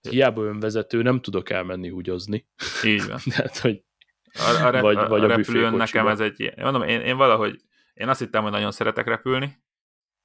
[0.00, 2.48] Hiába önvezető, nem tudok elmenni húgyozni.
[2.84, 3.18] Így van.
[3.36, 3.84] Tehát, hogy
[4.32, 7.16] a, a, rep- vagy, vagy a, a repülőn nekem ez egy ilyen, mondom, én, én
[7.16, 7.60] valahogy,
[7.94, 9.62] én azt hittem, hogy nagyon szeretek repülni,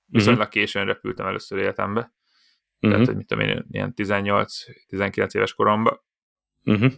[0.06, 0.54] viszonylag uh-huh.
[0.54, 2.92] későn repültem először életembe, uh-huh.
[2.92, 6.04] tehát, hogy mit tudom én, ilyen 18-19 éves koromban,
[6.66, 6.94] Uh-huh.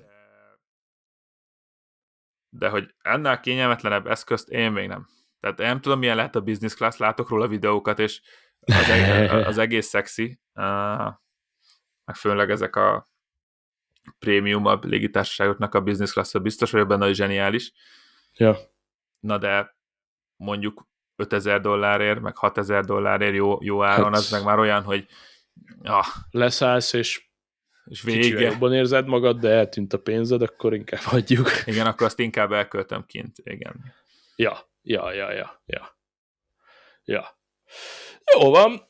[2.49, 5.07] De hogy ennél kényelmetlenebb eszközt én még nem.
[5.39, 8.21] Tehát én nem tudom, milyen lehet a business class, látok róla videókat, és
[8.67, 10.39] az, eg- az egész szexi,
[12.05, 13.09] meg főleg ezek a
[14.19, 17.71] prémiumabb légitársaságoknak a business class biztos vagyok benne, hogy zseniális.
[18.33, 18.57] Ja.
[19.19, 19.75] Na de
[20.35, 25.07] mondjuk 5000 dollárért, meg 6000 dollárért jó, jó áron, hát, az meg már olyan, hogy
[25.83, 27.25] ah, leszállsz, és
[27.87, 28.39] és vége.
[28.39, 31.49] jobban érzed magad, de eltűnt a pénzed, akkor inkább hagyjuk.
[31.65, 33.93] Igen, akkor azt inkább elköltöm kint, igen.
[34.35, 35.95] Ja, ja, ja, ja, ja.
[37.03, 37.39] Ja.
[38.33, 38.87] Jó van,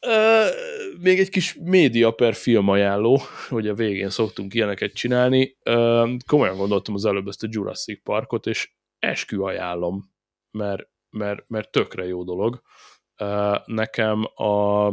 [1.01, 3.19] még egy kis média per film ajánló,
[3.49, 5.57] hogy a végén szoktunk ilyeneket csinálni.
[5.65, 10.11] Uh, komolyan gondoltam az előbb ezt a Jurassic Parkot, és eskü ajánlom,
[10.51, 12.61] mert, mert, mert tökre jó dolog.
[13.65, 14.87] Nekem a,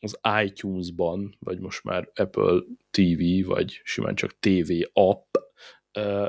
[0.00, 2.60] az iTunes-ban, vagy most már Apple
[2.90, 5.34] TV, vagy simán csak TV app,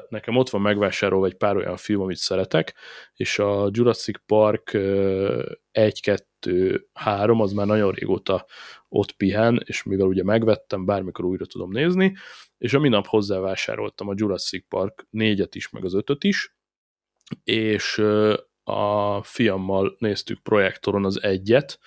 [0.09, 2.73] nekem ott van megvásárolva egy pár olyan film, amit szeretek,
[3.13, 4.73] és a Jurassic Park
[5.71, 6.25] 1, 2,
[6.93, 8.45] 3 az már nagyon régóta
[8.89, 12.15] ott pihen, és mivel ugye megvettem, bármikor újra tudom nézni,
[12.57, 16.55] és a minap hozzávásároltam a Jurassic Park 4-et is, meg az 5 is,
[17.43, 17.97] és
[18.63, 21.79] a fiammal néztük projektoron az egyet,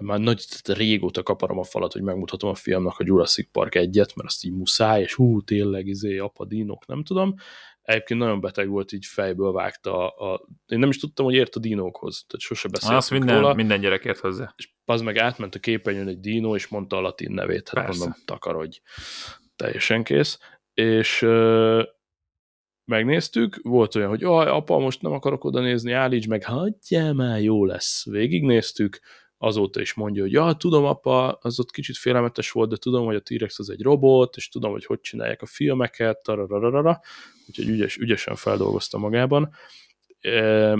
[0.00, 4.28] már nagy régóta kaparom a falat, hogy megmutatom a fiamnak a Jurassic Park egyet, mert
[4.28, 7.34] azt így muszáj, és hú, tényleg, izé, apadínok, nem tudom.
[7.82, 10.46] Egyébként nagyon beteg volt, így fejből vágta a, a...
[10.66, 13.54] Én nem is tudtam, hogy ért a dinókhoz, tehát sose beszéltünk Azt minden, róla.
[13.54, 14.54] minden gyerek ért hozzá.
[14.56, 17.98] És az meg átment a képernyőn egy dinó, és mondta a latin nevét, hát Persze.
[17.98, 18.80] mondom, takarodj.
[19.56, 20.38] Teljesen kész.
[20.74, 21.82] És ö,
[22.84, 27.42] megnéztük, volt olyan, hogy aj, apa, most nem akarok oda nézni, állíts meg, hagyjál már,
[27.42, 28.04] jó lesz.
[28.10, 29.00] Végignéztük,
[29.44, 33.14] azóta is mondja, hogy ja, tudom, apa, az ott kicsit félelmetes volt, de tudom, hogy
[33.14, 37.00] a T-Rex az egy robot, és tudom, hogy hogy csinálják a filmeket, tarararara,
[37.48, 39.54] úgyhogy ügyes, ügyesen feldolgozta magában.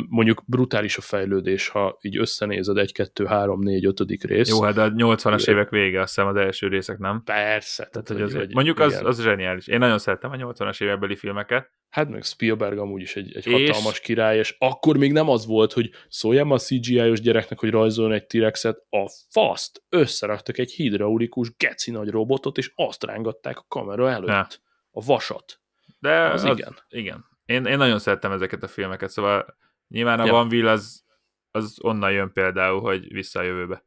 [0.09, 4.01] Mondjuk brutális a fejlődés, ha így összenézed 1, 2, 3, 4, 5.
[4.25, 4.49] rész.
[4.49, 7.23] Jó, hát a 80-as évek vége, azt hiszem az első részek, nem?
[7.25, 7.87] Persze.
[7.87, 9.67] Tehát, hogy az, mondjuk az, az zseniális.
[9.67, 11.71] Én nagyon szerettem a 80-as évekbeli filmeket.
[11.89, 15.47] Hát meg Spielberg amúgy is egy, egy És- hatalmas király, és akkor még nem az
[15.47, 21.57] volt, hogy szóljam a CGI-os gyereknek, hogy rajzoljon egy T-Rexet, a faszt összeraktak egy hidraulikus
[21.57, 24.29] geci nagy robotot, és azt rángatták a kamera előtt.
[24.29, 24.47] Ja.
[24.91, 25.61] A vasat.
[25.99, 26.77] De Az igen.
[26.89, 27.25] igen.
[27.53, 29.57] Én, én nagyon szerettem ezeket a filmeket, szóval
[29.89, 30.33] nyilván a Ja.
[30.33, 31.05] Van Will az,
[31.51, 33.85] az onnan jön például, hogy vissza a jövőbe.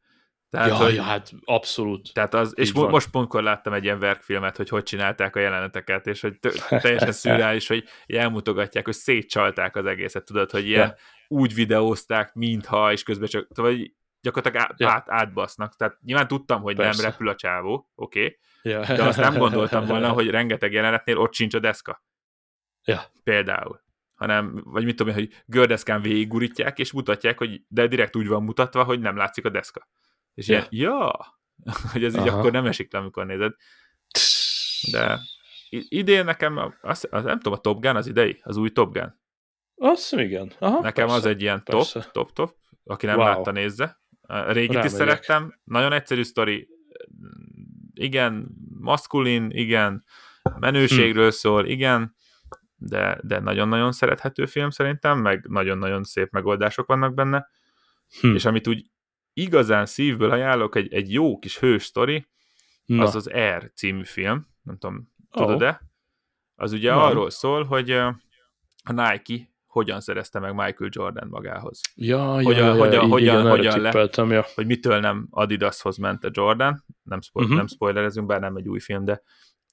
[0.49, 2.13] Tehát, ja, hogy, ja, hát abszolút.
[2.13, 6.07] tehát az, és mo- most pontkor láttam egy ilyen verkfilmet, hogy hogy csinálták a jeleneteket,
[6.07, 10.95] és hogy tö- teljesen szürreális, hogy elmutogatják, hogy szétcsalták az egészet, tudod, hogy ilyen Ja.
[11.27, 14.89] úgy videózták, mintha, és közben csak, szóval így gyakorlatilag át, Ja.
[14.89, 15.75] át, átbasznak.
[15.75, 17.01] Tehát nyilván tudtam, hogy Persze.
[17.01, 18.37] nem repül a csávó, oké, okay,
[18.73, 18.95] Ja.
[18.95, 22.03] de azt nem gondoltam volna, hogy rengeteg jelenetnél ott sincs a deszka.
[22.85, 23.01] Ja.
[23.23, 23.83] Például.
[24.15, 28.43] Hanem, vagy mit tudom én, hogy gördeszkán végigurítják, és mutatják, hogy de direkt úgy van
[28.43, 29.87] mutatva, hogy nem látszik a deszka.
[30.33, 30.55] És Ja.
[30.55, 31.11] ilyen, ja,
[31.91, 32.37] hogy ez így Aha.
[32.37, 33.53] akkor nem esik le, amikor nézed.
[34.91, 35.19] De
[35.69, 38.93] idén nekem, a- azt, az, nem tudom, a Top Gun az idei, az új Top
[38.93, 39.19] Gun.
[39.75, 40.51] Azt igen.
[40.59, 41.19] Aha, Nekem persze.
[41.19, 41.99] az egy ilyen persze.
[41.99, 42.55] top, top, top.
[42.83, 43.25] Aki nem Wow.
[43.25, 44.01] látta, nézze.
[44.21, 44.97] A régit is Rámegyek.
[44.97, 45.59] szerettem.
[45.63, 46.67] Nagyon egyszerű sztori.
[47.93, 48.47] Igen,
[48.79, 50.03] maszkulin, igen,
[50.59, 52.15] menőségről szól, igen,
[52.75, 57.47] de, de nagyon-nagyon szerethető film szerintem, meg nagyon-nagyon szép megoldások vannak benne.
[58.21, 58.33] Hm.
[58.33, 58.85] És amit úgy
[59.33, 62.27] igazán szívből ajánlok, egy, egy jó kis hős sztori,
[62.85, 63.03] Na.
[63.03, 65.81] az az Air című film, nem tudom, tudod-e?
[66.55, 66.99] Az ugye Nem.
[66.99, 68.21] arról szól, hogy a
[68.93, 71.79] Nike hogyan szerezte meg Michael Jordan magához.
[71.95, 74.45] Ja, ja, Hogyan- ja, ja, hogyan- így hogyan- igen, hogyan le- ja.
[74.55, 77.55] Hogy mitől nem Adidashoz ment a Jordan, nem, spo- Mhm.
[77.55, 79.21] nem spoilerezünk, bár nem egy új film, de,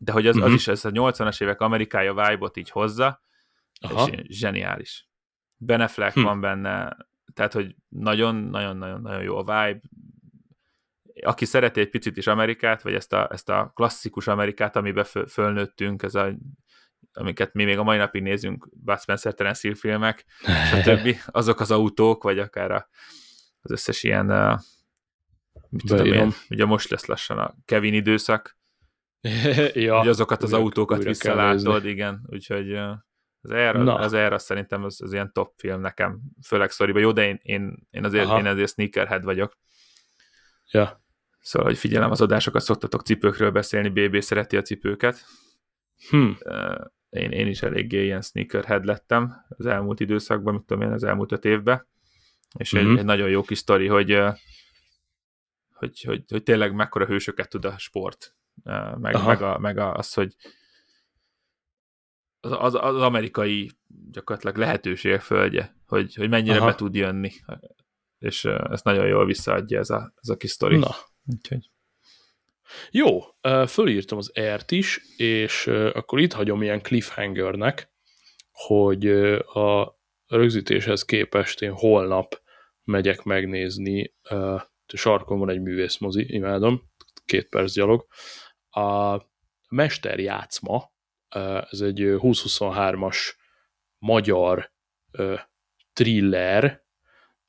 [0.05, 0.53] de hogy az, az Mhm.
[0.53, 3.23] is ez a 80-as évek Amerikája vibe-ot így hozza,
[3.81, 4.07] Aha.
[4.09, 5.09] és zseniális.
[5.57, 6.23] Ben Affleck Hm.
[6.23, 6.97] van benne,
[7.35, 9.81] tehát, hogy nagyon-nagyon-nagyon jó a vibe.
[11.21, 15.27] Aki szereti egy picit is Amerikát, vagy ezt a, ezt a klasszikus Amerikát, amiben föl,
[15.27, 16.35] fölnőttünk, ez a,
[17.13, 20.25] amiket mi még a mai napig nézünk, Bud Spencer, Terence Hill filmek,
[20.73, 21.17] stb.
[21.27, 22.89] azok az autók, vagy akár a,
[23.61, 24.61] az összes ilyen, uh,
[25.69, 28.61] mit tudom én, ugye most lesz lassan a Kevin időszak,
[29.75, 32.73] ja, hogy azokat az újra- autókat újra visszalátod, igen, úgyhogy
[33.41, 33.95] az Air, Na.
[33.95, 36.99] az az szerintem az, az ilyen top film nekem, főleg szoriba.
[36.99, 38.39] Jó, de én, én, én, azért, Aha.
[38.39, 39.59] én azért sneakerhead vagyok,
[40.71, 41.05] Ja.
[41.41, 45.25] szóval, hogy figyelem az adásokat, szoktatok cipőkről beszélni, BB szereti a cipőket.
[46.11, 46.31] Hm.
[47.09, 51.33] Én, én is eléggé ilyen sneakerhead lettem az elmúlt időszakban, mit tudom én, az elmúlt
[51.33, 51.87] öt évben,
[52.59, 52.97] és egy, Mhm.
[52.99, 54.19] egy nagyon jó kis sztori, hogy,
[55.73, 58.35] hogy, hogy, hogy tényleg mekkora hősöket tud a sport,
[58.97, 59.27] meg, Aha.
[59.27, 60.35] meg, a, meg a, az, hogy
[62.41, 63.71] az, az, az amerikai
[64.11, 66.67] gyakorlatilag lehetőség földje, hogy, hogy mennyire Aha.
[66.67, 67.31] be tud jönni.
[68.19, 70.79] És ezt nagyon jól visszaadja ez a, ez a kis sztori.
[70.79, 70.95] Na.
[71.27, 71.71] Úgyhogy.
[72.91, 73.21] Jó,
[73.67, 77.93] fölírtam az ert is, és akkor itt hagyom ilyen cliffhangernek,
[78.51, 79.07] hogy
[79.37, 82.43] a rögzítéshez képest én holnap
[82.85, 84.15] megyek megnézni,
[84.87, 86.91] sarkon van egy művészmozi, imádom,
[87.25, 88.07] két perc gyalog.
[88.71, 89.21] A
[89.69, 90.93] Mester játszma,
[91.71, 93.17] ez egy 2023-as
[93.99, 94.73] magyar
[95.93, 96.85] thriller,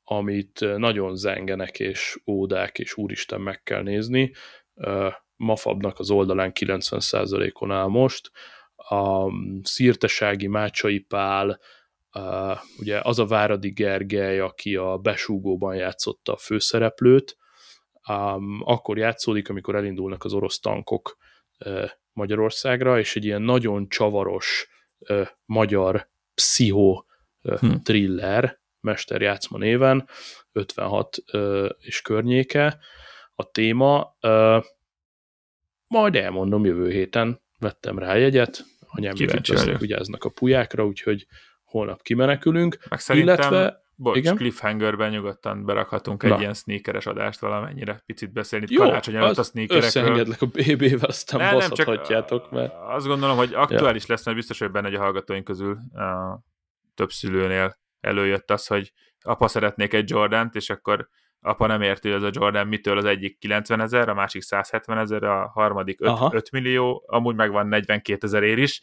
[0.02, 4.32] amit nagyon zengenek és ódák, és úristen meg kell nézni.
[5.36, 8.30] Mafabnak az oldalán 90%-on áll most.
[8.74, 9.30] A
[9.62, 11.60] Szirtesági Mácsai Pál,
[12.78, 17.36] ugye az a Váradi Gergely, aki a besúgóban játszotta a főszereplőt,
[18.60, 21.16] akkor játszódik, amikor elindulnak az orosz tankok
[22.12, 24.68] Magyarországra, és egy ilyen nagyon csavaros
[25.44, 27.06] magyar pszichó
[27.42, 27.74] hm.
[27.82, 28.62] thriller,
[29.08, 30.08] Játszma néven,
[30.52, 31.24] 56
[31.78, 32.78] és környéke
[33.34, 34.16] a téma.
[35.86, 39.14] Majd elmondom jövő héten, vettem rá jegyet, anyám
[39.46, 41.26] lesznek, vigyáznak a pulyákra, úgyhogy
[41.64, 42.78] holnap kimenekülünk.
[42.88, 44.36] Meg illetve Bocs, Igen?
[44.36, 46.34] cliffhangerben nyugodtan berakhatunk Na.
[46.34, 49.88] egy ilyen sneakeres adást valamennyire, picit beszélni Jó, karácsony előtt a sneakerekről.
[49.88, 52.72] összeengedlek a BB-vel, aztán ne, baszhatjátok, mert...
[52.88, 54.08] Azt gondolom, hogy aktuális ja.
[54.08, 56.02] lesz, mert biztos, hogy benne, hogy a hallgatóink közül uh,
[56.94, 61.08] több szülőnél előjött az, hogy apa szeretnék egy Jordant, és akkor
[61.40, 64.98] apa nem érti, hogy ez a Jordan mitől az egyik 90 ezer, a másik 170
[64.98, 68.82] ezer, a harmadik 5, 5 millió, amúgy megvan 42 ezer ér is,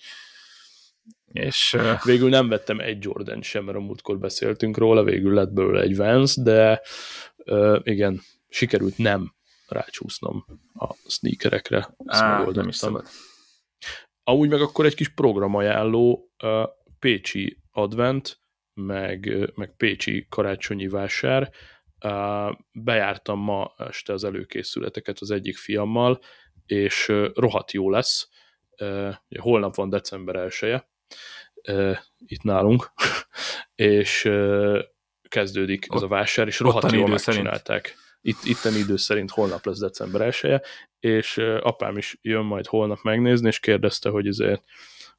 [1.31, 5.81] és végül nem vettem egy Jordan sem, mert a múltkor beszéltünk róla, végül lett belőle
[5.81, 6.81] egy Vans, de
[7.83, 9.33] igen, sikerült nem
[9.67, 11.77] rácsúsznom a sneakerekre.
[12.05, 13.07] Ezt Á, nem is szabad.
[14.23, 16.63] Amúgy meg akkor egy kis programajánló, uh,
[16.99, 18.39] Pécsi Advent,
[18.73, 21.51] meg, meg Pécsi karácsonyi vásár.
[22.05, 26.19] Uh, bejártam ma este az előkészületeket az egyik fiammal,
[26.65, 28.29] és uh, rohadt jó lesz.
[28.77, 30.89] Uh, holnap van december 1 -e,
[32.25, 32.91] itt nálunk,
[33.75, 34.29] és
[35.27, 37.95] kezdődik ez a vásár, és rohadt jól megcsinálták.
[38.21, 40.61] Itt, itten idő szerint holnap lesz december 1
[40.99, 44.63] és apám is jön majd holnap megnézni, és kérdezte, hogy ezért,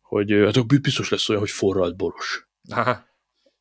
[0.00, 2.48] hogy hát biztos lesz olyan, hogy forralt boros.
[2.70, 3.06] Aha.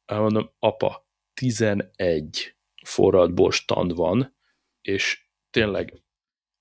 [0.06, 2.56] Mondom, apa, 11
[2.86, 4.36] forralt bor stand van,
[4.82, 6.02] és tényleg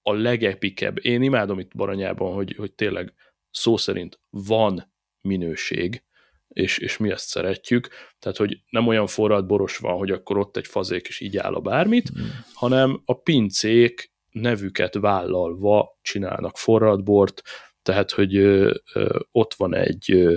[0.02, 3.14] a legepikebb, én imádom itt Baranyában, hogy, hogy tényleg
[3.50, 6.02] szó szerint van minőség,
[6.48, 7.88] és, és mi ezt szeretjük.
[8.18, 11.54] Tehát, hogy nem olyan forralt boros van, hogy akkor ott egy fazék is így áll
[11.54, 12.24] a bármit, mm.
[12.52, 17.42] hanem a pincék nevüket vállalva csinálnak forralt bort,
[17.82, 20.36] tehát, hogy ö, ö, ott van egy ö,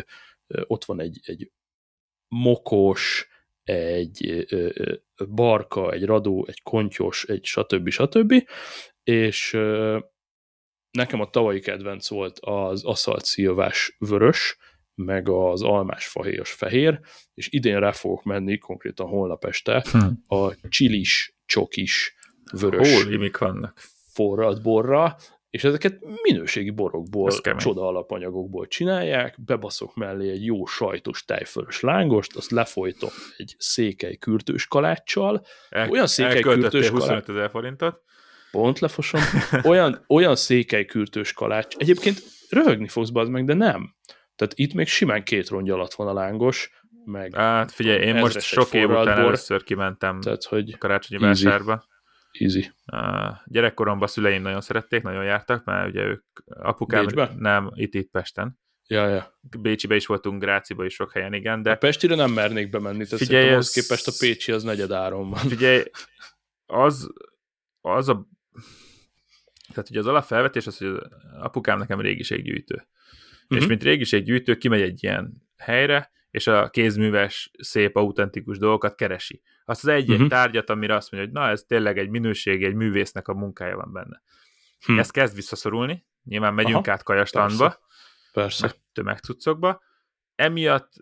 [0.67, 1.51] ott van egy, egy
[2.27, 3.27] mokos,
[3.63, 4.95] egy ö, ö,
[5.29, 7.89] barka, egy radó, egy kontyos, egy stb.
[7.89, 8.33] stb.
[9.03, 9.99] És ö,
[10.91, 14.57] nekem a tavalyi kedvenc volt az aszalt szilvás vörös,
[14.95, 16.99] meg az almás fahéjas fehér,
[17.33, 20.35] és idén rá fogok menni, konkrétan holnap este, hm.
[20.35, 22.15] a csilis, csokis,
[22.51, 23.79] vörös Hol, vannak?
[24.13, 25.15] forralt borra,
[25.49, 32.51] és ezeket minőségi borokból, csoda alapanyagokból csinálják, bebaszok mellé egy jó sajtos tejfölös lángost, azt
[32.51, 38.01] lefolytom egy székely kürtős kaláccsal, El, olyan székely kürtős 25 ezer forintot.
[38.51, 39.21] Pont lefosom.
[39.71, 41.75] Olyan, olyan székely kürtős kalács.
[41.75, 43.95] Egyébként röhögni fogsz meg, de nem.
[44.35, 46.69] Tehát itt még simán két rongy alatt van a lángos,
[47.05, 47.35] meg...
[47.35, 51.85] Hát figyelj, én most sok év után először kimentem tehát, hogy karácsonyi easy, vásárba.
[52.31, 52.71] Easy.
[52.91, 57.05] Uh, gyerekkoromban szüleim nagyon szerették, nagyon jártak, mert ugye ők apukám...
[57.05, 57.31] Bécsbe?
[57.37, 58.59] Nem, itt, itt Pesten.
[58.87, 59.39] Ja, ja.
[59.59, 61.71] Bécsibe is voltunk, Gráciba is sok helyen, igen, de...
[61.71, 63.71] A Pestire nem mernék bemenni, tehát figyelj, ez...
[63.71, 65.39] képest a Pécsi az negyed áron van.
[65.39, 65.83] Figyelj,
[66.65, 67.13] az,
[67.81, 68.27] az a...
[69.73, 70.99] Tehát ugye az alapfelvetés az, hogy az
[71.39, 72.87] apukám nekem régiséggyűjtő
[73.53, 73.61] uh-huh.
[73.61, 79.41] és mint régiséggyűjtő kimegy egy ilyen helyre, és a kézműves, szép, autentikus dolgokat keresi.
[79.65, 80.27] Azt az egy-egy uh-huh.
[80.27, 83.93] tárgyat, amire azt mondja, hogy na, ez tényleg egy minőség, egy művésznek a munkája van
[83.93, 84.21] benne.
[84.85, 84.99] Hmm.
[84.99, 87.79] Ez kezd visszaszorulni, nyilván megyünk Aha, át Kajastandba,
[88.31, 88.77] persze, persze.
[88.93, 89.81] tömegcuccokba.
[90.35, 90.93] Emiatt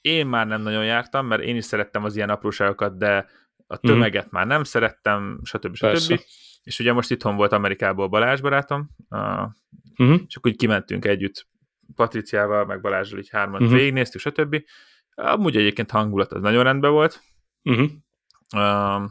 [0.00, 3.26] én már nem nagyon jártam, mert én is szerettem az ilyen apróságokat, de
[3.66, 3.86] a mhm.
[3.86, 4.30] tömeget mm.
[4.30, 5.74] már nem szerettem, stb.
[5.74, 6.20] stb.
[6.62, 10.20] És ugye most itthon volt Amerikából Balázs barátom, uh-huh.
[10.26, 11.46] és akkor így kimentünk együtt
[11.94, 13.76] Patriciával, meg Balázsral így hárman uh-huh.
[13.78, 14.62] végignéztük, stb.
[15.14, 17.20] Amúgy egyébként hangulat az nagyon rendben volt.
[17.62, 17.90] Uh-huh.
[18.54, 19.10] Uh,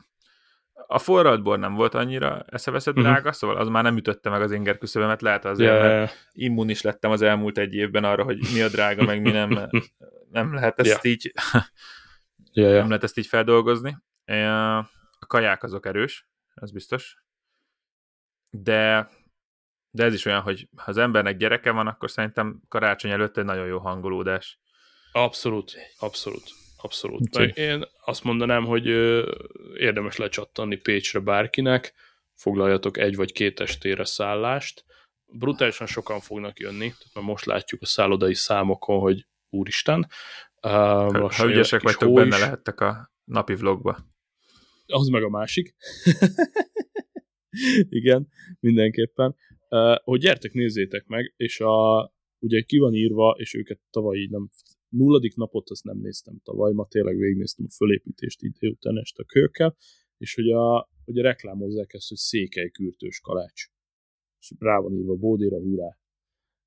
[0.89, 3.03] a forralt bor nem volt annyira eszeveszett Mhm.
[3.03, 5.99] drága, szóval az már nem ütötte meg az inger küszöbömet, lehet azért, Ja, mert ja,
[5.99, 6.09] ja.
[6.31, 9.69] immun is lettem az elmúlt egy évben arra, hogy mi a drága, meg mi nem,
[10.31, 11.11] nem lehet ezt Ja.
[11.11, 11.31] így
[12.51, 12.87] ja, nem ja.
[12.87, 13.97] lehet ezt így feldolgozni.
[15.19, 17.17] A kaják azok erős, az biztos.
[18.51, 19.09] De,
[19.97, 23.45] de ez is olyan, hogy ha az embernek gyereke van, akkor szerintem karácsony előtt egy
[23.45, 24.59] nagyon jó hangolódás.
[25.11, 26.43] Abszolút, abszolút,
[26.77, 27.21] abszolút.
[27.21, 28.85] Úgyhogy- én azt mondanám, hogy
[29.75, 31.93] érdemes lecsattanni Pécsre bárkinek,
[32.33, 34.85] foglaljatok egy vagy két estére szállást.
[35.25, 39.99] Brutálisan sokan fognak jönni, tehát már most látjuk a szállodai számokon, hogy úristen.
[40.61, 43.97] Uh, Ha, ha ügyesek vagytok, benne lehettek a napi vlogba.
[44.85, 45.75] Az meg a másik.
[47.89, 48.27] Igen,
[48.59, 49.35] mindenképpen.
[50.03, 54.49] Hogy gyertek, nézzétek meg, és a, ugye ki van írva, és őket tavaly így nem,
[54.89, 59.25] nulladik napot azt nem néztem tavaly, ma tényleg végignéztem a fölépítést így délután este a
[59.25, 59.77] kőkkel,
[60.17, 63.67] és hogy a, ugye reklámozzák ezt, hogy székely kürtős kalács.
[64.39, 65.97] És rá van írva bódéra, hurrá.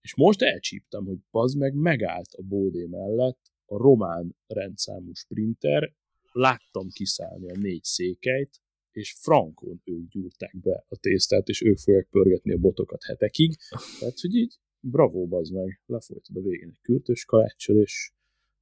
[0.00, 5.94] És most elcsíptem, hogy bazd meg megállt a bódé mellett a román rendszámú sprinter,
[6.32, 8.60] láttam kiszállni a négy székelyt,
[8.92, 13.56] és frankon ők gyúrták be a tésztát, és ők fogják pörgetni a botokat hetekig.
[13.98, 18.12] Tehát, hogy így bravo, bazd meg, lefolytad a végén egy kürtös kaláccsal, és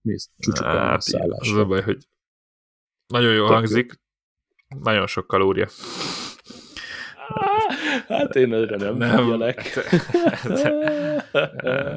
[0.01, 1.03] mész csúcsukálni a Hát,
[1.39, 2.09] az a baj, hogy
[3.07, 4.01] nagyon jól Tök hangzik,
[4.69, 5.69] nagyon sok kalória.
[8.09, 9.17] Hát én erre nem, Nem.
[9.25, 9.79] figyelek.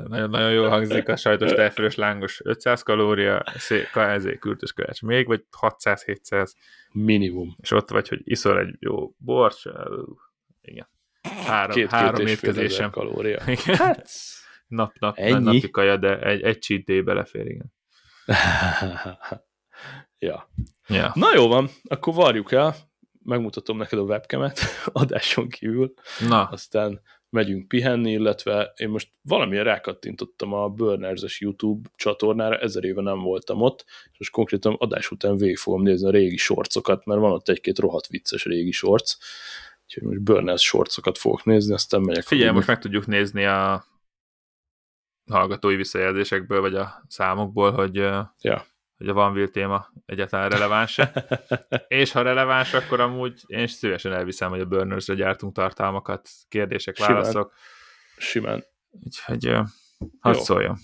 [0.08, 3.44] Nagyon-nagyon jól hangzik a sajtos tejfölös lángos 500 kalória,
[3.94, 6.52] ezért kürtös kalács még, vagy 600-700,
[6.92, 7.56] Minimum.
[7.62, 10.16] és ott vagy, hogy iszol egy jó bort, ú,
[10.62, 10.90] igen.
[11.46, 12.90] Három, Két, három két étkezésem.
[12.92, 13.42] kalória.
[13.48, 13.76] Igen.
[13.76, 14.10] Hát,
[14.68, 15.44] Nap, nap, Ennyi?
[15.44, 17.74] napi kaja, de egy, egy cheat day belefér, igen.
[20.20, 20.50] ja.
[20.88, 21.12] Ja.
[21.16, 22.76] Na jó van, akkor varjuk el,
[23.24, 24.60] megmutatom neked a webcamet
[25.02, 25.94] adáson kívül,
[26.28, 33.02] Na, aztán megyünk pihenni, illetve én most valamilyen rákattintottam a Burners-es YouTube csatornára, ezer éve
[33.02, 37.20] nem voltam ott, és most konkrétan adás után végig fogom nézni a régi sorcokat, mert
[37.20, 39.18] van ott egy-két rohadt vicces régi sorc,
[39.84, 42.24] úgyhogy most Burners sorcokat fogok nézni, aztán megyek.
[42.24, 43.86] figyelj, most meg tudjuk nézni a
[45.32, 47.96] hallgatói visszajelzésekből, vagy a számokból, hogy,
[48.42, 48.66] Ja.
[49.02, 51.12] Hogy a Van Will téma egyáltalán releváns-e.
[51.88, 56.96] És ha releváns, akkor amúgy én is szívesen elviszem, hogy a Burners-re gyártunk tartalmakat, kérdések,
[56.96, 57.14] Simán.
[57.14, 57.54] válaszok.
[58.18, 58.64] Simán.
[59.04, 59.62] Úgyhogy ö,
[60.20, 60.42] hadd Jó.
[60.42, 60.78] szóljon.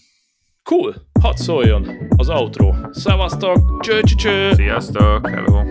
[0.64, 2.74] Cool, hadd szóljon az outro.
[2.92, 4.54] Szevasztok, cső, cső, cső.
[4.54, 5.64] Sziasztok, hello!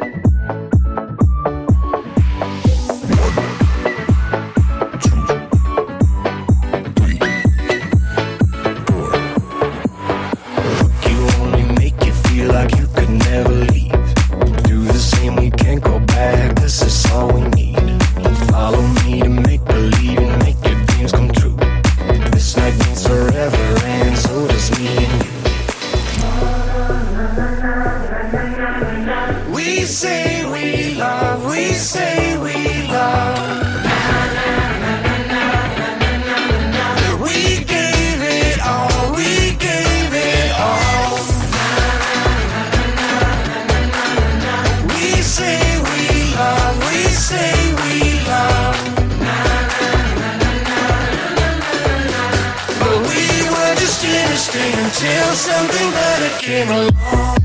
[55.07, 57.36] still something, better came along.